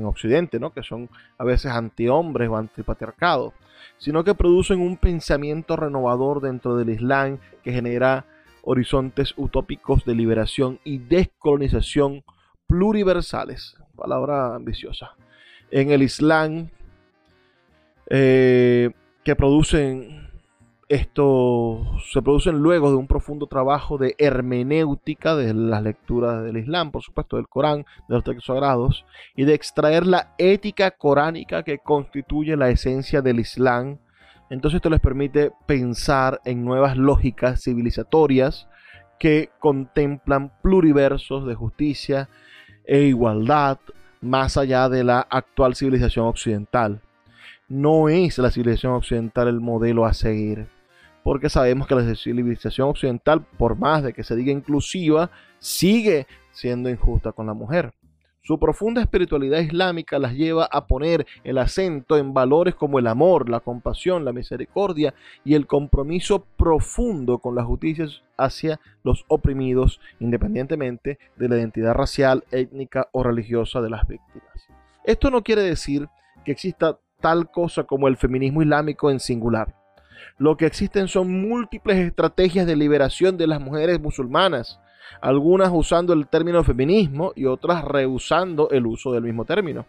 Occidente, 0.04 0.58
¿no? 0.58 0.72
que 0.72 0.82
son 0.82 1.08
a 1.38 1.44
veces 1.44 1.70
antihombres 1.70 2.48
o 2.48 2.56
antipatriarcados, 2.56 3.54
sino 3.98 4.24
que 4.24 4.34
producen 4.34 4.80
un 4.80 4.96
pensamiento 4.96 5.76
renovador 5.76 6.40
dentro 6.40 6.76
del 6.76 6.90
Islam 6.90 7.38
que 7.62 7.72
genera 7.72 8.26
horizontes 8.64 9.34
utópicos 9.36 10.04
de 10.04 10.14
liberación 10.14 10.80
y 10.84 10.98
descolonización 10.98 12.24
pluriversales. 12.66 13.76
Palabra 13.96 14.54
ambiciosa. 14.54 15.12
En 15.70 15.90
el 15.90 16.02
Islam, 16.02 16.70
eh, 18.10 18.90
que 19.22 19.36
producen 19.36 20.24
esto 20.88 21.98
se 22.12 22.20
producen 22.20 22.58
luego 22.58 22.90
de 22.90 22.96
un 22.96 23.06
profundo 23.06 23.46
trabajo 23.46 23.96
de 23.96 24.14
hermenéutica 24.18 25.34
de 25.34 25.54
las 25.54 25.82
lecturas 25.82 26.44
del 26.44 26.58
Islam, 26.58 26.90
por 26.90 27.02
supuesto 27.02 27.36
del 27.36 27.48
Corán, 27.48 27.86
de 28.08 28.14
los 28.14 28.24
textos 28.24 28.46
sagrados, 28.46 29.06
y 29.34 29.44
de 29.44 29.54
extraer 29.54 30.06
la 30.06 30.34
ética 30.38 30.90
coránica 30.90 31.62
que 31.62 31.78
constituye 31.78 32.56
la 32.56 32.68
esencia 32.68 33.22
del 33.22 33.40
Islam. 33.40 33.98
Entonces 34.50 34.76
esto 34.76 34.90
les 34.90 35.00
permite 35.00 35.52
pensar 35.66 36.40
en 36.44 36.64
nuevas 36.64 36.96
lógicas 36.96 37.62
civilizatorias 37.62 38.68
que 39.18 39.50
contemplan 39.58 40.52
pluriversos 40.62 41.46
de 41.46 41.54
justicia 41.54 42.28
e 42.84 43.02
igualdad 43.02 43.78
más 44.20 44.56
allá 44.56 44.88
de 44.88 45.04
la 45.04 45.20
actual 45.20 45.74
civilización 45.74 46.26
occidental. 46.26 47.00
No 47.68 48.08
es 48.08 48.38
la 48.38 48.50
civilización 48.50 48.92
occidental 48.92 49.48
el 49.48 49.60
modelo 49.60 50.04
a 50.04 50.12
seguir 50.12 50.68
porque 51.24 51.48
sabemos 51.48 51.88
que 51.88 51.94
la 51.94 52.14
civilización 52.14 52.90
occidental, 52.90 53.44
por 53.56 53.76
más 53.76 54.04
de 54.04 54.12
que 54.12 54.22
se 54.22 54.36
diga 54.36 54.52
inclusiva, 54.52 55.30
sigue 55.58 56.26
siendo 56.52 56.90
injusta 56.90 57.32
con 57.32 57.46
la 57.46 57.54
mujer. 57.54 57.94
Su 58.46 58.58
profunda 58.58 59.00
espiritualidad 59.00 59.60
islámica 59.60 60.18
las 60.18 60.34
lleva 60.34 60.68
a 60.70 60.86
poner 60.86 61.26
el 61.44 61.56
acento 61.56 62.18
en 62.18 62.34
valores 62.34 62.74
como 62.74 62.98
el 62.98 63.06
amor, 63.06 63.48
la 63.48 63.60
compasión, 63.60 64.22
la 64.26 64.34
misericordia 64.34 65.14
y 65.46 65.54
el 65.54 65.66
compromiso 65.66 66.44
profundo 66.58 67.38
con 67.38 67.54
la 67.54 67.64
justicia 67.64 68.06
hacia 68.36 68.80
los 69.02 69.24
oprimidos, 69.28 69.98
independientemente 70.20 71.18
de 71.36 71.48
la 71.48 71.56
identidad 71.56 71.94
racial, 71.94 72.44
étnica 72.50 73.08
o 73.12 73.22
religiosa 73.22 73.80
de 73.80 73.88
las 73.88 74.06
víctimas. 74.06 74.68
Esto 75.04 75.30
no 75.30 75.42
quiere 75.42 75.62
decir 75.62 76.06
que 76.44 76.52
exista 76.52 76.98
tal 77.22 77.50
cosa 77.50 77.84
como 77.84 78.08
el 78.08 78.18
feminismo 78.18 78.60
islámico 78.60 79.10
en 79.10 79.20
singular. 79.20 79.74
Lo 80.36 80.58
que 80.58 80.66
existen 80.66 81.08
son 81.08 81.48
múltiples 81.48 81.96
estrategias 81.96 82.66
de 82.66 82.76
liberación 82.76 83.38
de 83.38 83.46
las 83.46 83.60
mujeres 83.62 84.00
musulmanas, 84.00 84.80
algunas 85.20 85.70
usando 85.72 86.12
el 86.12 86.26
término 86.28 86.62
feminismo 86.64 87.32
y 87.34 87.46
otras 87.46 87.84
rehusando 87.84 88.70
el 88.70 88.86
uso 88.86 89.12
del 89.12 89.24
mismo 89.24 89.44
término. 89.44 89.86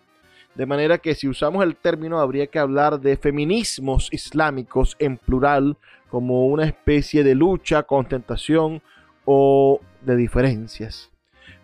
De 0.55 0.66
manera 0.66 0.97
que 0.97 1.16
si 1.16 1.28
usamos 1.28 1.63
el 1.63 1.76
término 1.76 2.20
habría 2.20 2.47
que 2.47 2.59
hablar 2.59 3.01
de 3.01 3.18
feminismos 3.18 4.07
islámicos 4.11 4.95
en 4.99 5.18
plural 5.18 5.78
como 6.09 6.47
una 6.47 6.66
especie 6.66 7.24
de 7.24 7.36
lucha, 7.36 7.84
contentación 7.84 8.82
o 9.26 9.82
de 10.01 10.16
diferencias. 10.16 11.11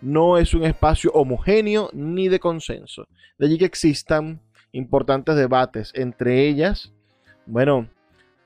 No 0.02 0.36
es 0.36 0.52
un 0.52 0.64
espacio 0.64 1.10
homogéneo 1.12 1.88
ni 1.92 2.28
de 2.28 2.38
consenso. 2.38 3.06
De 3.38 3.46
allí 3.46 3.56
que 3.56 3.64
existan 3.64 4.42
importantes 4.72 5.36
debates, 5.36 5.92
entre 5.94 6.46
ellas, 6.46 6.92
bueno, 7.46 7.88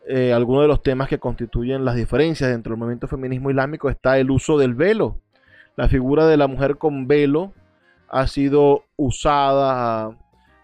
eh, 0.09 0.32
algunos 0.32 0.62
de 0.62 0.68
los 0.68 0.82
temas 0.82 1.09
que 1.09 1.18
constituyen 1.18 1.84
las 1.84 1.96
diferencias 1.96 2.50
dentro 2.50 2.70
del 2.70 2.78
movimiento 2.78 3.09
feminismo 3.09 3.50
islámico 3.50 3.90
está 3.90 4.18
el 4.18 4.30
uso 4.30 4.57
del 4.57 4.74
velo. 4.74 5.18
La 5.74 5.88
figura 5.88 6.26
de 6.26 6.36
la 6.36 6.46
mujer 6.46 6.78
con 6.78 7.09
velo 7.09 7.52
ha 8.09 8.28
sido 8.28 8.84
usada 8.96 10.16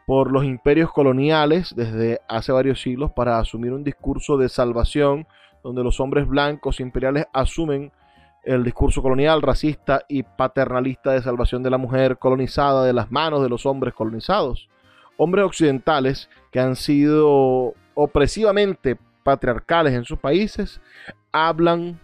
por 0.07 0.31
los 0.31 0.45
imperios 0.45 0.93
coloniales 0.93 1.75
desde 1.75 2.21
hace 2.29 2.53
varios 2.53 2.81
siglos 2.81 3.11
para 3.13 3.39
asumir 3.39 3.73
un 3.73 3.83
discurso 3.83 4.37
de 4.37 4.49
salvación 4.49 5.27
donde 5.65 5.83
los 5.83 5.99
hombres 5.99 6.29
blancos 6.29 6.79
imperiales 6.79 7.27
asumen 7.33 7.93
el 8.45 8.63
discurso 8.65 9.03
colonial, 9.03 9.43
racista 9.43 10.05
y 10.09 10.23
paternalista 10.23 11.13
de 11.13 11.23
salvación 11.23 11.63
de 11.63 11.71
la 11.71 11.79
mujer 11.79 12.19
colonizada 12.19 12.85
de 12.85 12.93
las 12.93 13.11
manos 13.11 13.43
de 13.43 13.49
los 13.49 13.67
hombres 13.67 13.95
colonizados. 13.95 14.69
Hombres 15.17 15.45
occidentales 15.45 16.29
que 16.51 16.61
han 16.61 16.75
sido 16.75 17.75
opresivamente 17.95 18.99
patriarcales 19.23 19.95
en 19.95 20.05
sus 20.05 20.19
países 20.19 20.81
hablan 21.33 21.99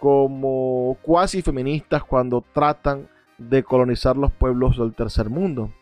como 0.00 0.96
cuasi 1.02 1.42
feministas 1.42 2.04
cuando 2.04 2.44
tratan 2.52 3.08
de 3.38 3.62
colonizar 3.62 4.16
los 4.16 4.32
pueblos 4.32 4.78
del 4.78 4.94
tercer 4.94 5.30
mundo. 5.30 5.72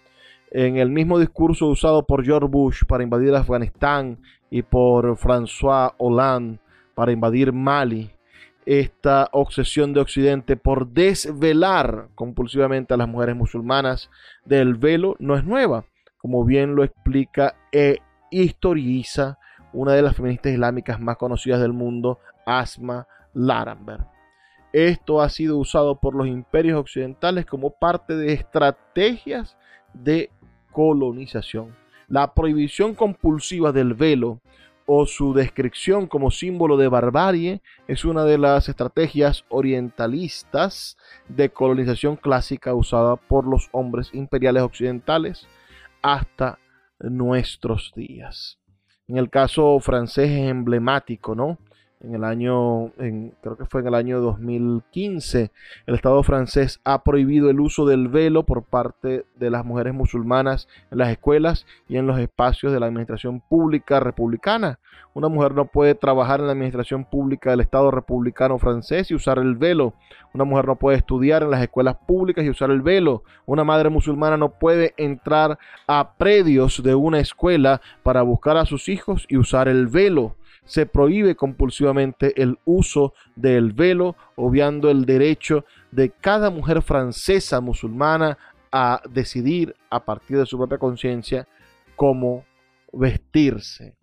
En 0.51 0.77
el 0.77 0.91
mismo 0.91 1.19
discurso 1.19 1.69
usado 1.69 2.05
por 2.05 2.25
George 2.25 2.49
Bush 2.49 2.85
para 2.87 3.03
invadir 3.03 3.35
Afganistán 3.35 4.19
y 4.51 4.63
por 4.63 5.17
François 5.17 5.95
Hollande 5.99 6.59
para 6.95 7.13
invadir 7.13 7.53
Mali, 7.53 8.11
esta 8.67 9.29
obsesión 9.33 9.93
de 9.93 10.01
Occidente 10.01 10.57
por 10.57 10.89
desvelar 10.89 12.09
compulsivamente 12.15 12.95
a 12.95 12.97
las 12.97 13.09
mujeres 13.09 13.35
musulmanas 13.35 14.11
del 14.45 14.75
velo 14.75 15.17
no 15.19 15.37
es 15.37 15.45
nueva, 15.45 15.87
como 16.19 16.45
bien 16.45 16.77
lo 16.77 16.85
explica 16.85 17.57
e 17.73 17.99
historiza 18.31 19.39
una 19.73 19.93
de 19.93 20.03
las 20.03 20.17
feministas 20.17 20.53
islámicas 20.53 21.01
más 21.01 21.17
conocidas 21.17 21.61
del 21.61 21.73
mundo, 21.73 22.19
Asma 22.47 23.07
Laramber. 23.35 24.01
Esto 24.73 25.21
ha 25.21 25.29
sido 25.29 25.59
usado 25.59 26.01
por 26.01 26.15
los 26.15 26.27
imperios 26.27 26.81
occidentales 26.81 27.45
como 27.45 27.71
parte 27.71 28.17
de 28.17 28.33
estrategias 28.33 29.57
de 29.93 30.31
colonización. 30.71 31.77
La 32.09 32.35
prohibición 32.35 32.95
compulsiva 32.95 33.73
del 33.73 33.95
velo 33.95 34.41
o 34.87 35.07
su 35.07 35.33
descripción 35.35 36.07
como 36.07 36.31
símbolo 36.31 36.77
de 36.77 36.89
barbarie 36.89 37.63
es 37.87 38.05
una 38.05 38.25
de 38.25 38.39
las 38.39 38.69
estrategias 38.69 39.45
orientalistas 39.49 40.97
de 41.29 41.51
colonización 41.51 42.17
clásica 42.17 42.75
usada 42.75 43.17
por 43.17 43.47
los 43.47 43.69
hombres 43.73 44.11
imperiales 44.13 44.63
occidentales 44.63 45.47
hasta 46.03 46.59
nuestros 46.99 47.93
días. 47.95 48.62
En 49.09 49.17
el 49.17 49.31
caso 49.31 49.79
francés 49.81 50.31
es 50.31 50.49
emblemático, 50.49 51.35
¿no? 51.35 51.59
En 52.03 52.15
el 52.15 52.25
año, 52.25 52.91
creo 52.97 53.57
que 53.57 53.65
fue 53.67 53.81
en 53.81 53.87
el 53.87 53.95
año 53.95 54.21
2015, 54.21 55.51
el 55.87 55.95
Estado 55.95 56.23
francés 56.23 56.81
ha 56.85 57.05
prohibido 57.05 57.49
el 57.49 57.61
uso 57.61 57.87
del 57.87 58.09
velo 58.09 58.43
por 58.43 58.65
parte 58.65 59.25
de 59.37 59.51
las 59.51 59.65
mujeres 59.65 59.95
musulmanas 59.95 60.69
en 60.91 60.99
las 60.99 61.11
escuelas 61.11 61.67
y 61.89 61.97
en 61.97 62.07
los 62.07 62.19
espacios 62.19 62.73
de 62.73 62.81
la 62.81 62.87
administración 62.87 63.41
pública 63.41 64.01
republicana. 64.01 64.81
Una 65.15 65.29
mujer 65.29 65.55
no 65.55 65.67
puede 65.67 65.95
trabajar 65.95 66.41
en 66.41 66.47
la 66.47 66.53
administración 66.53 67.05
pública 67.05 67.51
del 67.51 67.61
Estado 67.61 67.91
republicano 67.91 68.59
francés 68.59 69.11
y 69.11 69.15
usar 69.15 69.39
el 69.39 69.57
velo. 69.57 69.95
Una 70.33 70.45
mujer 70.45 70.67
no 70.67 70.77
puede 70.77 70.97
estudiar 70.97 71.43
en 71.43 71.51
las 71.51 71.63
escuelas 71.63 71.97
públicas 72.07 72.45
y 72.45 72.51
usar 72.51 72.71
el 72.71 72.81
velo. 72.83 73.23
Una 73.45 73.63
madre 73.63 73.91
musulmana 73.91 74.37
no 74.37 74.59
puede 74.59 74.95
entrar 74.97 75.59
a 75.87 76.15
predios 76.15 76.83
de 76.83 76.95
una 76.95 77.21
escuela 77.21 77.81
para 78.03 78.23
buscar 78.23 78.57
a 78.57 78.65
sus 78.65 78.89
hijos 78.89 79.27
y 79.29 79.37
usar 79.37 79.69
el 79.69 79.87
velo 79.87 80.35
se 80.65 80.87
prohíbe 80.87 81.35
compulsivamente 81.35 82.41
el 82.41 82.59
uso 82.65 83.15
del 83.37 83.73
velo, 83.73 84.17
obviando 84.37 84.91
el 84.91 85.05
derecho 85.05 85.65
de 85.91 86.11
cada 86.11 86.51
mujer 86.51 86.83
francesa 86.83 87.61
musulmana 87.61 88.39
a 88.71 89.03
decidir 89.11 89.75
a 89.91 90.05
partir 90.05 90.39
de 90.39 90.47
su 90.47 90.57
propia 90.57 90.79
conciencia 90.79 91.47
cómo 91.97 92.45
vestirse. 92.93 93.97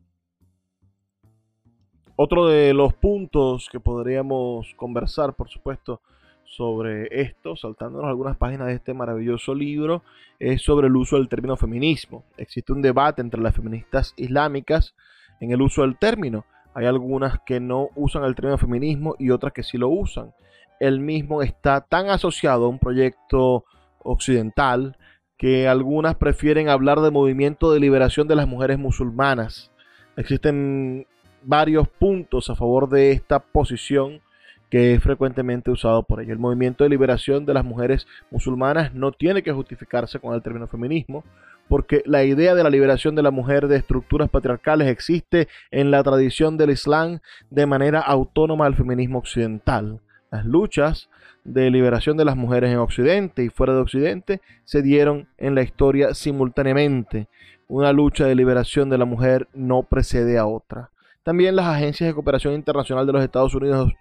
Otro 2.15 2.47
de 2.47 2.73
los 2.73 2.93
puntos 2.93 3.69
que 3.71 3.79
podríamos 3.79 4.73
conversar, 4.75 5.35
por 5.35 5.47
supuesto, 5.47 6.01
sobre 6.43 7.07
esto, 7.21 7.55
saltándonos 7.55 8.09
algunas 8.09 8.35
páginas 8.35 8.67
de 8.67 8.73
este 8.73 8.93
maravilloso 8.93 9.55
libro, 9.55 10.03
es 10.39 10.61
sobre 10.61 10.87
el 10.87 10.95
uso 10.95 11.15
del 11.15 11.29
término 11.29 11.55
feminismo. 11.55 12.25
Existe 12.37 12.73
un 12.73 12.81
debate 12.81 13.21
entre 13.21 13.41
las 13.41 13.55
feministas 13.55 14.13
islámicas 14.17 14.95
en 15.39 15.51
el 15.51 15.61
uso 15.61 15.81
del 15.81 15.97
término. 15.97 16.45
Hay 16.73 16.85
algunas 16.85 17.39
que 17.45 17.59
no 17.59 17.89
usan 17.95 18.23
el 18.23 18.35
término 18.35 18.57
feminismo 18.57 19.15
y 19.19 19.31
otras 19.31 19.53
que 19.53 19.63
sí 19.63 19.77
lo 19.77 19.89
usan. 19.89 20.33
El 20.79 20.99
mismo 20.99 21.41
está 21.41 21.81
tan 21.81 22.09
asociado 22.09 22.65
a 22.65 22.69
un 22.69 22.79
proyecto 22.79 23.65
occidental 23.99 24.97
que 25.37 25.67
algunas 25.67 26.15
prefieren 26.15 26.69
hablar 26.69 27.01
de 27.01 27.11
movimiento 27.11 27.71
de 27.71 27.79
liberación 27.79 28.27
de 28.27 28.35
las 28.35 28.47
mujeres 28.47 28.77
musulmanas. 28.77 29.71
Existen 30.15 31.07
varios 31.43 31.87
puntos 31.87 32.49
a 32.49 32.55
favor 32.55 32.89
de 32.89 33.11
esta 33.11 33.39
posición 33.39 34.21
que 34.69 34.93
es 34.93 35.03
frecuentemente 35.03 35.71
usado 35.71 36.03
por 36.03 36.21
ella. 36.21 36.33
El 36.33 36.39
movimiento 36.39 36.83
de 36.83 36.89
liberación 36.89 37.45
de 37.45 37.53
las 37.53 37.65
mujeres 37.65 38.07
musulmanas 38.31 38.93
no 38.93 39.11
tiene 39.11 39.43
que 39.43 39.51
justificarse 39.51 40.19
con 40.19 40.35
el 40.35 40.41
término 40.41 40.67
feminismo, 40.67 41.23
porque 41.67 42.01
la 42.05 42.23
idea 42.23 42.55
de 42.55 42.63
la 42.63 42.69
liberación 42.69 43.15
de 43.15 43.23
la 43.23 43.31
mujer 43.31 43.67
de 43.67 43.77
estructuras 43.77 44.29
patriarcales 44.29 44.87
existe 44.87 45.47
en 45.71 45.91
la 45.91 46.03
tradición 46.03 46.57
del 46.57 46.71
Islam 46.71 47.19
de 47.49 47.65
manera 47.65 47.99
autónoma 47.99 48.65
al 48.65 48.75
feminismo 48.75 49.19
occidental. 49.19 49.99
Las 50.31 50.45
luchas 50.45 51.09
de 51.43 51.69
liberación 51.71 52.17
de 52.17 52.25
las 52.25 52.35
mujeres 52.35 52.71
en 52.71 52.79
Occidente 52.79 53.43
y 53.43 53.49
fuera 53.49 53.73
de 53.73 53.81
Occidente 53.81 54.41
se 54.65 54.81
dieron 54.81 55.27
en 55.37 55.55
la 55.55 55.61
historia 55.61 56.13
simultáneamente. 56.13 57.27
Una 57.67 57.93
lucha 57.93 58.25
de 58.25 58.35
liberación 58.35 58.89
de 58.89 58.97
la 58.97 59.05
mujer 59.05 59.47
no 59.53 59.83
precede 59.83 60.37
a 60.37 60.45
otra. 60.45 60.89
También 61.23 61.55
las 61.55 61.67
agencias 61.67 62.07
de 62.07 62.13
cooperación 62.13 62.55
internacional 62.55 63.05
de 63.05 63.13
los 63.13 63.23
Estados 63.23 63.53
Unidos 63.53 63.93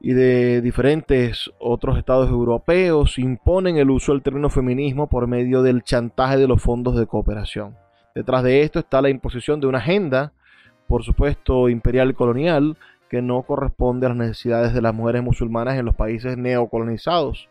y 0.00 0.14
de 0.14 0.62
diferentes 0.62 1.50
otros 1.58 1.98
estados 1.98 2.30
europeos 2.30 3.18
imponen 3.18 3.76
el 3.76 3.90
uso 3.90 4.12
del 4.12 4.22
término 4.22 4.48
feminismo 4.48 5.08
por 5.08 5.26
medio 5.26 5.62
del 5.62 5.82
chantaje 5.82 6.38
de 6.38 6.48
los 6.48 6.62
fondos 6.62 6.96
de 6.96 7.06
cooperación. 7.06 7.76
Detrás 8.14 8.42
de 8.42 8.62
esto 8.62 8.78
está 8.78 9.02
la 9.02 9.10
imposición 9.10 9.60
de 9.60 9.66
una 9.66 9.78
agenda, 9.78 10.32
por 10.88 11.04
supuesto, 11.04 11.68
imperial 11.68 12.10
y 12.10 12.14
colonial, 12.14 12.78
que 13.10 13.20
no 13.20 13.42
corresponde 13.42 14.06
a 14.06 14.08
las 14.08 14.18
necesidades 14.18 14.72
de 14.72 14.80
las 14.80 14.94
mujeres 14.94 15.22
musulmanas 15.22 15.78
en 15.78 15.84
los 15.84 15.94
países 15.94 16.36
neocolonizados. 16.38 17.48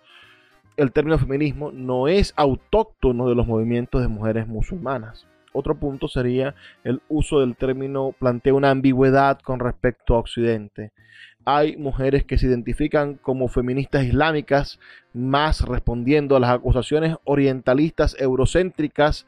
El 0.76 0.92
término 0.92 1.20
feminismo 1.20 1.72
no 1.72 2.08
es 2.08 2.34
autóctono 2.36 3.30
de 3.30 3.36
los 3.36 3.46
movimientos 3.46 4.02
de 4.02 4.08
mujeres 4.08 4.48
musulmanas. 4.48 5.28
Otro 5.54 5.76
punto 5.76 6.08
sería 6.08 6.56
el 6.84 7.02
uso 7.10 7.42
del 7.42 7.56
término 7.56 8.14
plantea 8.18 8.54
una 8.54 8.72
ambigüedad 8.72 9.40
con 9.40 9.60
respecto 9.60 10.16
a 10.16 10.20
Occidente 10.20 10.92
hay 11.58 11.78
mujeres 11.78 12.26
que 12.26 12.38
se 12.38 12.46
identifican 12.46 13.16
como 13.16 13.48
feministas 13.48 14.04
islámicas, 14.04 14.80
más 15.14 15.62
respondiendo 15.62 16.36
a 16.36 16.40
las 16.40 16.52
acusaciones 16.52 17.16
orientalistas 17.24 18.16
eurocéntricas 18.20 19.26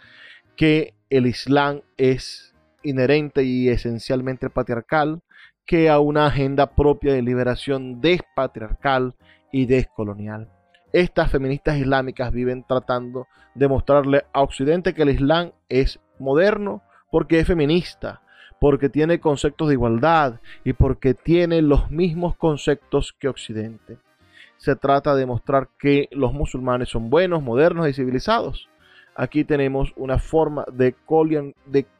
que 0.56 0.94
el 1.10 1.26
Islam 1.26 1.82
es 1.98 2.54
inherente 2.84 3.44
y 3.44 3.70
esencialmente 3.70 4.52
patriarcal, 4.52 5.22
que 5.66 5.90
a 5.90 6.00
una 6.00 6.28
agenda 6.28 6.76
propia 6.76 7.14
de 7.14 7.24
liberación 7.24 8.02
despatriarcal 8.02 9.16
y 9.52 9.66
descolonial. 9.66 10.48
Estas 10.94 11.32
feministas 11.32 11.78
islámicas 11.78 12.32
viven 12.32 12.64
tratando 12.68 13.28
de 13.56 13.68
mostrarle 13.68 14.26
a 14.32 14.42
Occidente 14.42 14.94
que 14.94 15.02
el 15.02 15.10
Islam 15.10 15.54
es 15.70 16.00
moderno 16.20 16.84
porque 17.10 17.40
es 17.40 17.48
feminista, 17.48 18.22
porque 18.62 18.90
tiene 18.90 19.20
conceptos 19.20 19.70
de 19.70 19.74
igualdad 19.74 20.40
y 20.64 20.74
porque 20.74 21.16
tiene 21.16 21.64
los 21.64 21.90
mismos 21.90 22.36
conceptos 22.36 23.12
que 23.18 23.28
Occidente. 23.28 23.98
Se 24.58 24.76
trata 24.76 25.16
de 25.16 25.26
mostrar 25.26 25.70
que 25.80 26.08
los 26.12 26.32
musulmanes 26.32 26.90
son 26.90 27.10
buenos, 27.10 27.42
modernos 27.42 27.90
y 27.90 27.94
civilizados. 27.94 28.70
Aquí 29.16 29.46
tenemos 29.46 29.92
una 29.96 30.20
forma 30.20 30.64
de, 30.72 30.96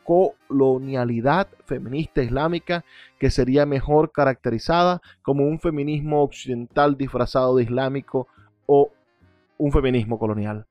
colonialidad 0.04 1.48
feminista 1.66 2.22
islámica 2.22 2.86
que 3.18 3.32
sería 3.32 3.66
mejor 3.66 4.12
caracterizada 4.12 5.02
como 5.24 5.46
un 5.46 5.60
feminismo 5.60 6.22
occidental 6.22 6.96
disfrazado 6.96 7.56
de 7.56 7.64
islámico 7.64 8.28
o 8.68 8.92
un 9.58 9.72
feminismo 9.72 10.20
colonial. 10.20 10.68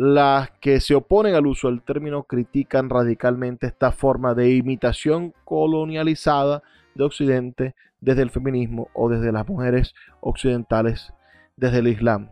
Las 0.00 0.50
que 0.60 0.78
se 0.78 0.94
oponen 0.94 1.34
al 1.34 1.48
uso 1.48 1.66
del 1.66 1.82
término 1.82 2.22
critican 2.22 2.88
radicalmente 2.88 3.66
esta 3.66 3.90
forma 3.90 4.32
de 4.32 4.54
imitación 4.54 5.34
colonializada 5.44 6.62
de 6.94 7.02
Occidente 7.02 7.74
desde 8.00 8.22
el 8.22 8.30
feminismo 8.30 8.90
o 8.94 9.08
desde 9.08 9.32
las 9.32 9.48
mujeres 9.48 9.96
occidentales 10.20 11.12
desde 11.56 11.78
el 11.78 11.88
Islam. 11.88 12.30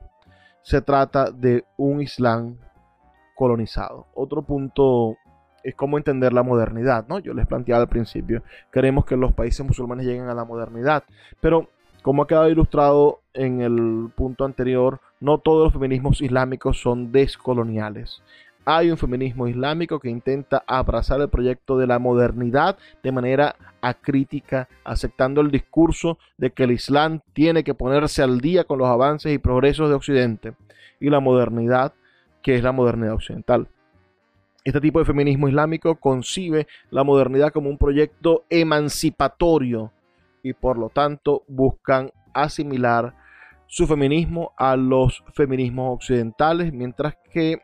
Se 0.63 0.81
trata 0.81 1.33
de 1.33 1.65
un 1.77 2.01
Islam 2.01 2.57
colonizado. 3.35 4.07
Otro 4.15 4.43
punto 4.43 5.17
es 5.65 5.75
cómo 5.75 5.99
entender 5.99 6.33
la 6.33 6.45
modernidad, 6.45 7.09
¿no? 7.09 7.19
Yo 7.19 7.35
les 7.35 7.49
planteaba 7.49 7.83
al 7.83 7.89
principio, 7.89 8.45
queremos 8.71 9.05
que 9.07 9.17
los 9.17 9.33
países 9.33 9.67
musulmanes 9.67 10.07
lleguen 10.07 10.29
a 10.29 10.35
la 10.35 10.45
modernidad, 10.45 11.03
pero 11.41 11.69
como 12.07 12.23
ha 12.23 12.29
quedado 12.29 12.49
ilustrado 12.49 13.23
en 13.35 13.63
el 13.63 14.11
punto 14.15 14.45
anterior, 14.45 15.01
no 15.19 15.39
todos 15.39 15.65
los 15.65 15.73
feminismos 15.73 16.21
islámicos 16.21 16.81
son 16.81 17.11
descoloniales. 17.11 18.23
hay 18.65 18.93
un 18.93 18.97
feminismo 18.97 19.49
islámico 19.49 19.99
que 19.99 20.09
intenta 20.09 20.63
abrazar 20.69 21.21
el 21.21 21.29
proyecto 21.29 21.77
de 21.77 21.89
la 21.89 21.99
modernidad 21.99 22.79
de 23.03 23.11
manera 23.11 23.57
acrítica, 23.81 24.69
aceptando 24.85 25.41
el 25.41 25.51
discurso 25.51 26.17
de 26.39 26.51
que 26.51 26.63
el 26.63 26.71
Islam 26.71 27.23
tiene 27.33 27.65
que 27.65 27.75
ponerse 27.75 28.23
al 28.23 28.41
día 28.41 28.63
con 28.63 28.79
los 28.79 28.89
avances 28.89 29.33
y 29.33 29.39
progresos 29.39 29.89
de 29.89 29.97
Occidente 29.97 30.55
y 31.01 31.11
la 31.11 31.19
modernidad, 31.19 31.93
que 32.41 32.55
es 32.55 32.63
la 32.63 32.71
modernidad 32.71 33.15
occidental. 33.15 33.67
Este 34.63 34.81
tipo 34.81 35.01
de 35.01 35.07
feminismo 35.07 35.49
islámico 35.49 35.97
concibe 35.97 36.69
la 36.91 37.03
modernidad 37.03 37.53
como 37.53 37.69
un 37.69 37.79
proyecto 37.79 38.45
emancipatorio 38.49 39.91
y 40.43 40.53
por 40.53 40.79
lo 40.79 40.89
tanto 40.89 41.43
buscan 41.49 42.11
asimilar 42.33 43.15
su 43.67 43.87
feminismo 43.87 44.53
a 44.57 44.77
los 44.77 45.25
feminismos 45.35 45.95
occidentales, 45.97 46.73
mientras 46.73 47.17
que 47.33 47.61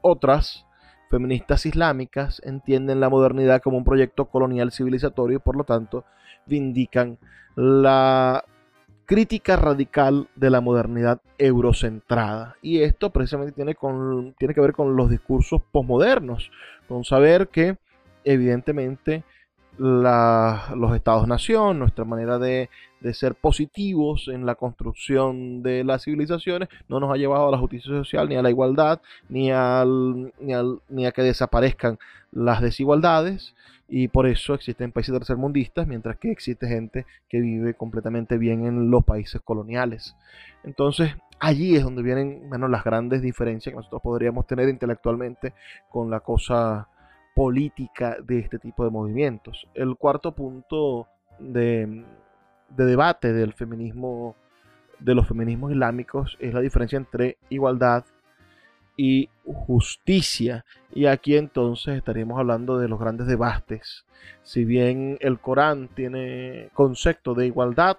otras 0.00 0.66
feministas 1.10 1.66
islámicas 1.66 2.40
entienden 2.44 3.00
la 3.00 3.08
modernidad 3.08 3.62
como 3.62 3.78
un 3.78 3.84
proyecto 3.84 4.26
colonial 4.26 4.72
civilizatorio 4.72 5.36
y 5.36 5.40
por 5.40 5.56
lo 5.56 5.64
tanto 5.64 6.04
vindican 6.46 7.18
la 7.56 8.44
crítica 9.06 9.56
radical 9.56 10.28
de 10.36 10.50
la 10.50 10.60
modernidad 10.60 11.20
eurocentrada. 11.38 12.56
Y 12.60 12.82
esto 12.82 13.10
precisamente 13.10 13.52
tiene, 13.52 13.74
con, 13.74 14.34
tiene 14.38 14.54
que 14.54 14.60
ver 14.60 14.72
con 14.72 14.96
los 14.96 15.08
discursos 15.08 15.62
posmodernos, 15.72 16.50
con 16.88 17.04
saber 17.04 17.48
que 17.48 17.78
evidentemente 18.24 19.24
los 19.78 20.96
estados-nación, 20.96 21.78
nuestra 21.78 22.04
manera 22.04 22.38
de, 22.38 22.68
ser 23.12 23.34
positivos 23.36 24.28
en 24.28 24.44
la 24.44 24.56
construcción 24.56 25.62
de 25.62 25.84
las 25.84 26.04
civilizaciones, 26.04 26.68
no 26.88 26.98
nos 26.98 27.12
ha 27.12 27.16
llevado 27.16 27.48
a 27.48 27.50
la 27.52 27.58
justicia 27.58 27.90
social, 27.90 28.28
ni 28.28 28.36
a 28.36 28.42
la 28.42 28.50
igualdad, 28.50 29.00
ni, 29.28 29.52
al, 29.52 30.32
ni, 30.88 31.06
a 31.06 31.12
que 31.12 31.22
desaparezcan 31.22 31.98
las 32.32 32.60
desigualdades. 32.60 33.54
Y 33.90 34.08
por 34.08 34.26
eso 34.26 34.52
existen 34.52 34.92
países 34.92 35.14
tercermundistas, 35.14 35.86
mientras 35.86 36.18
que 36.18 36.30
existe 36.30 36.68
gente 36.68 37.06
que 37.28 37.40
vive 37.40 37.72
completamente 37.72 38.36
bien 38.36 38.66
en 38.66 38.90
los 38.90 39.04
países 39.04 39.40
coloniales. 39.40 40.14
Entonces, 40.62 41.16
allí 41.38 41.76
es 41.76 41.84
donde 41.84 42.02
vienen 42.02 42.50
las 42.50 42.84
grandes 42.84 43.22
diferencias 43.22 43.72
que 43.72 43.76
nosotros 43.76 44.02
podríamos 44.02 44.46
tener 44.46 44.68
intelectualmente 44.68 45.54
con 45.88 46.10
la 46.10 46.20
cosa 46.20 46.88
política 47.38 48.16
de 48.20 48.40
este 48.40 48.58
tipo 48.58 48.82
de 48.82 48.90
movimientos. 48.90 49.68
El 49.72 49.94
cuarto 49.94 50.32
punto 50.32 51.06
de, 51.38 52.04
debate 52.76 53.32
del 53.32 53.52
feminismo, 53.52 54.34
de 54.98 55.14
los 55.14 55.28
feminismos 55.28 55.70
islámicos, 55.70 56.36
es 56.40 56.52
la 56.52 56.60
diferencia 56.60 56.96
entre 56.96 57.38
igualdad 57.48 58.04
y 58.96 59.28
justicia. 59.44 60.64
Y 60.92 61.06
aquí 61.06 61.36
entonces 61.36 61.96
estaríamos 61.96 62.40
hablando 62.40 62.76
de 62.76 62.88
los 62.88 62.98
grandes 62.98 63.28
debates. 63.28 64.04
Si 64.42 64.64
bien 64.64 65.16
el 65.20 65.38
Corán 65.38 65.90
tiene 65.94 66.70
concepto 66.74 67.34
de 67.34 67.46
igualdad, 67.46 67.98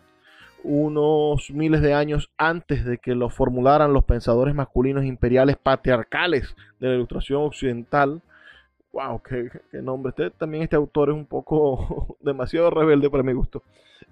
unos 0.65 1.49
miles 1.51 1.81
de 1.81 1.93
años 1.93 2.29
antes 2.37 2.83
de 2.83 2.97
que 2.97 3.15
lo 3.15 3.29
formularan 3.29 3.93
los 3.93 4.03
pensadores 4.03 4.53
masculinos 4.53 5.05
imperiales 5.05 5.55
patriarcales 5.55 6.53
de 6.81 6.89
la 6.89 6.95
ilustración 6.95 7.43
occidental, 7.43 8.21
wow, 8.91 9.21
qué, 9.21 9.49
nombre. 9.81 10.09
Este, 10.11 10.31
también 10.31 10.63
este 10.63 10.75
autor 10.75 11.09
es 11.09 11.15
un 11.15 11.25
poco 11.25 12.17
demasiado 12.21 12.69
rebelde 12.69 13.09
para 13.09 13.23
mi 13.23 13.33
gusto. 13.33 13.63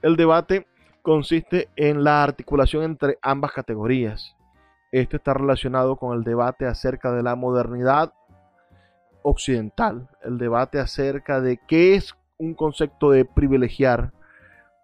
El 0.01 0.15
debate 0.15 0.67
consiste 1.01 1.69
en 1.75 2.03
la 2.03 2.23
articulación 2.23 2.83
entre 2.83 3.17
ambas 3.21 3.51
categorías. 3.51 4.35
Esto 4.91 5.17
está 5.17 5.33
relacionado 5.33 5.97
con 5.97 6.17
el 6.17 6.23
debate 6.23 6.65
acerca 6.65 7.11
de 7.11 7.23
la 7.23 7.35
modernidad 7.35 8.13
occidental, 9.21 10.09
el 10.23 10.37
debate 10.37 10.79
acerca 10.79 11.41
de 11.41 11.59
qué 11.67 11.95
es 11.95 12.15
un 12.37 12.53
concepto 12.53 13.11
de 13.11 13.25
privilegiar 13.25 14.13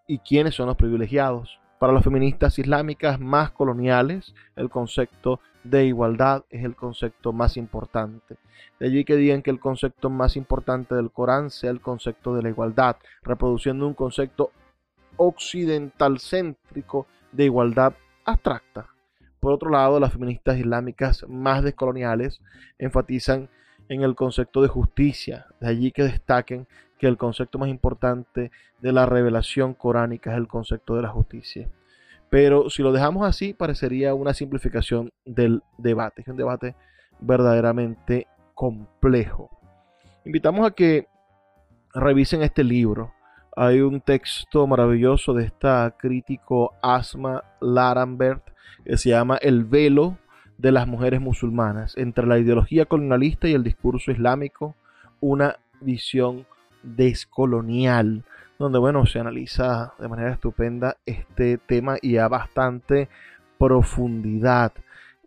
y 0.07 0.19
quiénes 0.19 0.55
son 0.55 0.67
los 0.67 0.75
privilegiados. 0.75 1.59
Para 1.83 1.91
las 1.91 2.05
feministas 2.05 2.57
islámicas 2.59 3.19
más 3.19 3.51
coloniales, 3.51 4.33
el 4.55 4.69
concepto 4.69 5.41
de 5.65 5.85
igualdad 5.85 6.45
es 6.49 6.63
el 6.63 6.77
concepto 6.77 7.33
más 7.33 7.57
importante. 7.57 8.37
De 8.79 8.85
allí 8.85 9.03
que 9.03 9.17
digan 9.17 9.41
que 9.41 9.51
el 9.51 9.59
concepto 9.59 10.09
más 10.09 10.37
importante 10.37 10.95
del 10.95 11.11
Corán 11.11 11.49
sea 11.49 11.71
el 11.71 11.81
concepto 11.81 12.35
de 12.35 12.41
la 12.41 12.47
igualdad, 12.47 12.95
reproduciendo 13.21 13.85
un 13.85 13.95
concepto 13.95 14.51
occidental 15.17 16.21
céntrico 16.21 17.05
de 17.33 17.43
igualdad 17.43 17.91
abstracta. 18.23 18.87
Por 19.41 19.51
otro 19.51 19.69
lado, 19.69 19.99
las 19.99 20.13
feministas 20.13 20.57
islámicas 20.57 21.25
más 21.27 21.63
descoloniales 21.63 22.39
enfatizan 22.77 23.49
en 23.89 24.03
el 24.03 24.15
concepto 24.15 24.61
de 24.61 24.69
justicia, 24.69 25.47
de 25.59 25.67
allí 25.67 25.91
que 25.91 26.03
destaquen 26.03 26.65
que 27.03 27.09
el 27.09 27.17
concepto 27.17 27.59
más 27.59 27.67
importante 27.67 28.49
de 28.79 28.93
la 28.93 29.05
revelación 29.05 29.73
coránica 29.73 30.31
es 30.31 30.37
el 30.37 30.47
concepto 30.47 30.95
de 30.95 31.01
la 31.01 31.09
justicia. 31.09 31.69
Pero 32.29 32.69
si 32.69 32.81
lo 32.81 32.93
dejamos 32.93 33.27
así, 33.27 33.53
parecería 33.53 34.13
una 34.13 34.33
simplificación 34.33 35.11
del 35.25 35.63
debate. 35.77 36.21
Es 36.21 36.29
un 36.29 36.37
debate 36.37 36.77
verdaderamente 37.19 38.27
complejo. 38.53 39.49
Invitamos 40.23 40.65
a 40.65 40.71
que 40.71 41.09
revisen 41.93 42.41
este 42.41 42.63
libro. 42.63 43.11
Hay 43.53 43.81
un 43.81 43.99
texto 43.99 44.65
maravilloso 44.65 45.33
de 45.33 45.43
esta 45.43 45.93
crítico 45.99 46.71
Asma 46.81 47.43
Larambert 47.59 48.49
que 48.85 48.95
se 48.95 49.09
llama 49.09 49.35
El 49.41 49.65
velo 49.65 50.17
de 50.57 50.71
las 50.71 50.87
mujeres 50.87 51.19
musulmanas 51.19 51.97
entre 51.97 52.25
la 52.27 52.39
ideología 52.39 52.85
colonialista 52.85 53.49
y 53.49 53.55
el 53.55 53.63
discurso 53.65 54.09
islámico, 54.09 54.77
una 55.19 55.57
visión 55.81 56.45
descolonial 56.83 58.23
donde 58.63 58.79
bueno, 58.79 59.05
se 59.05 59.19
analiza 59.19 59.93
de 59.99 60.07
manera 60.07 60.31
estupenda 60.31 60.97
este 61.05 61.57
tema 61.57 61.97
y 62.01 62.17
a 62.17 62.27
bastante 62.27 63.09
profundidad. 63.57 64.73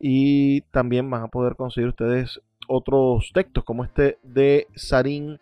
Y 0.01 0.63
también 0.73 1.11
van 1.11 1.25
a 1.25 1.29
poder 1.29 1.57
conseguir 1.57 1.89
ustedes 1.89 2.41
otros 2.69 3.31
textos 3.33 3.65
como 3.65 3.85
este 3.85 4.19
de 4.23 4.67
Sarin 4.75 5.39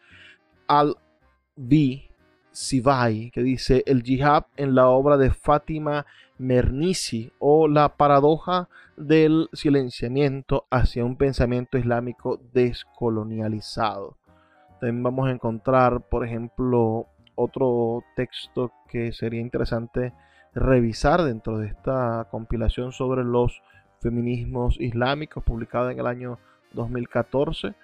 al-Bi 0.66 2.10
Sivai, 2.50 3.30
que 3.32 3.42
dice 3.42 3.82
el 3.86 4.02
jihad 4.02 4.46
en 4.56 4.74
la 4.74 4.88
obra 4.88 5.16
de 5.16 5.30
Fátima 5.30 6.06
Mernissi 6.38 7.32
o 7.38 7.68
la 7.68 7.96
paradoja 7.96 8.68
del 8.96 9.48
silenciamiento 9.52 10.66
hacia 10.70 11.04
un 11.04 11.16
pensamiento 11.16 11.78
islámico 11.78 12.40
descolonializado. 12.52 14.16
También 14.80 15.02
vamos 15.02 15.28
a 15.28 15.32
encontrar, 15.32 16.02
por 16.08 16.24
ejemplo, 16.26 17.06
otro 17.34 18.02
texto 18.16 18.72
que 18.88 19.12
sería 19.12 19.40
interesante 19.40 20.12
revisar 20.54 21.22
dentro 21.22 21.58
de 21.58 21.68
esta 21.68 22.28
compilación 22.30 22.92
sobre 22.92 23.24
los 23.24 23.62
feminismos 24.00 24.76
islámicos 24.80 25.42
publicada 25.42 25.90
en 25.90 25.98
el 25.98 26.06
año 26.06 26.38
2014 26.74 27.74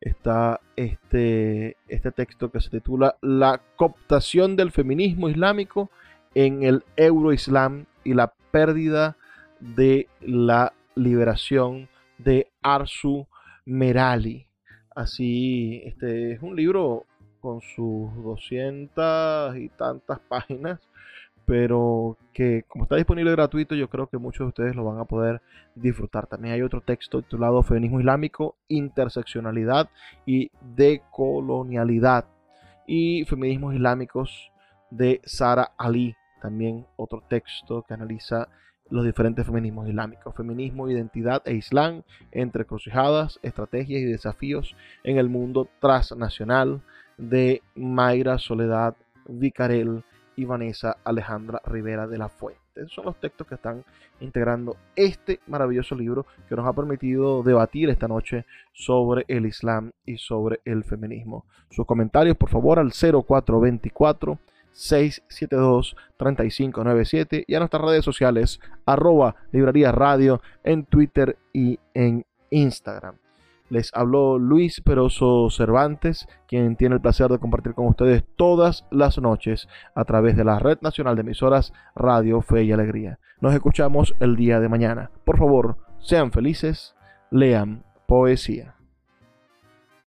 está 0.00 0.60
este, 0.76 1.76
este 1.88 2.12
texto 2.12 2.50
que 2.50 2.60
se 2.60 2.70
titula 2.70 3.16
La 3.20 3.60
cooptación 3.76 4.56
del 4.56 4.70
feminismo 4.70 5.28
islámico 5.28 5.90
en 6.34 6.62
el 6.62 6.84
euroislam 6.96 7.86
y 8.04 8.14
la 8.14 8.32
pérdida 8.50 9.16
de 9.60 10.08
la 10.20 10.72
liberación 10.94 11.88
de 12.18 12.50
Arsu 12.62 13.26
Merali. 13.66 14.46
Así, 14.94 15.82
este 15.84 16.32
es 16.32 16.42
un 16.42 16.56
libro 16.56 17.06
con 17.40 17.60
sus 17.60 18.12
200 18.24 19.56
y 19.56 19.68
tantas 19.70 20.18
páginas, 20.20 20.80
pero 21.46 22.16
que 22.32 22.64
como 22.68 22.84
está 22.84 22.96
disponible 22.96 23.30
gratuito, 23.30 23.76
yo 23.76 23.88
creo 23.88 24.08
que 24.08 24.18
muchos 24.18 24.46
de 24.46 24.48
ustedes 24.48 24.76
lo 24.76 24.84
van 24.84 24.98
a 24.98 25.04
poder 25.04 25.42
disfrutar. 25.76 26.26
También 26.26 26.54
hay 26.54 26.62
otro 26.62 26.80
texto 26.80 27.22
titulado 27.22 27.62
Feminismo 27.62 28.00
Islámico, 28.00 28.56
Interseccionalidad 28.66 29.88
y 30.26 30.50
Decolonialidad 30.74 32.26
y 32.86 33.24
Feminismos 33.26 33.74
Islámicos 33.74 34.50
de 34.90 35.20
Sara 35.24 35.70
Ali. 35.78 36.16
También 36.42 36.84
otro 36.96 37.22
texto 37.28 37.84
que 37.86 37.94
analiza 37.94 38.48
los 38.90 39.04
diferentes 39.04 39.46
feminismos 39.46 39.88
islámicos, 39.88 40.34
feminismo, 40.34 40.90
identidad 40.90 41.42
e 41.46 41.54
islam, 41.54 42.02
entre 42.32 42.64
crucijadas, 42.64 43.38
estrategias 43.42 44.02
y 44.02 44.04
desafíos 44.04 44.76
en 45.04 45.18
el 45.18 45.28
mundo 45.28 45.68
transnacional, 45.80 46.82
de 47.20 47.62
Mayra 47.74 48.38
Soledad 48.38 48.96
Vicarel 49.28 50.02
y 50.36 50.44
Vanessa 50.44 50.96
Alejandra 51.04 51.60
Rivera 51.66 52.06
de 52.06 52.18
la 52.18 52.28
Fuente. 52.28 52.60
Son 52.88 53.04
los 53.04 53.20
textos 53.20 53.46
que 53.46 53.56
están 53.56 53.84
integrando 54.20 54.76
este 54.96 55.40
maravilloso 55.46 55.94
libro 55.94 56.24
que 56.48 56.56
nos 56.56 56.66
ha 56.66 56.72
permitido 56.72 57.42
debatir 57.42 57.90
esta 57.90 58.08
noche 58.08 58.46
sobre 58.72 59.24
el 59.28 59.44
Islam 59.44 59.92
y 60.06 60.16
sobre 60.16 60.60
el 60.64 60.84
feminismo. 60.84 61.44
Sus 61.70 61.84
comentarios, 61.84 62.36
por 62.36 62.48
favor, 62.48 62.78
al 62.78 62.92
0424 62.92 64.38
672 64.72 65.96
3597 66.16 67.44
y 67.46 67.54
a 67.54 67.58
nuestras 67.58 67.82
redes 67.82 68.04
sociales 68.04 68.60
arroba 68.86 69.36
librería 69.52 69.92
radio 69.92 70.40
en 70.64 70.84
Twitter 70.84 71.38
y 71.52 71.78
en 71.94 72.24
Instagram. 72.50 73.16
Les 73.70 73.92
habló 73.94 74.36
Luis 74.36 74.80
Peroso 74.80 75.48
Cervantes, 75.48 76.26
quien 76.48 76.74
tiene 76.74 76.96
el 76.96 77.00
placer 77.00 77.28
de 77.28 77.38
compartir 77.38 77.74
con 77.74 77.86
ustedes 77.86 78.24
todas 78.34 78.84
las 78.90 79.18
noches 79.18 79.68
a 79.94 80.04
través 80.04 80.36
de 80.36 80.42
la 80.42 80.58
Red 80.58 80.78
Nacional 80.80 81.14
de 81.14 81.20
Emisoras 81.20 81.72
Radio 81.94 82.42
Fe 82.42 82.64
y 82.64 82.72
Alegría. 82.72 83.20
Nos 83.40 83.54
escuchamos 83.54 84.14
el 84.18 84.34
día 84.34 84.58
de 84.58 84.68
mañana. 84.68 85.12
Por 85.24 85.38
favor, 85.38 85.76
sean 86.00 86.32
felices, 86.32 86.96
lean 87.30 87.84
poesía. 88.08 88.79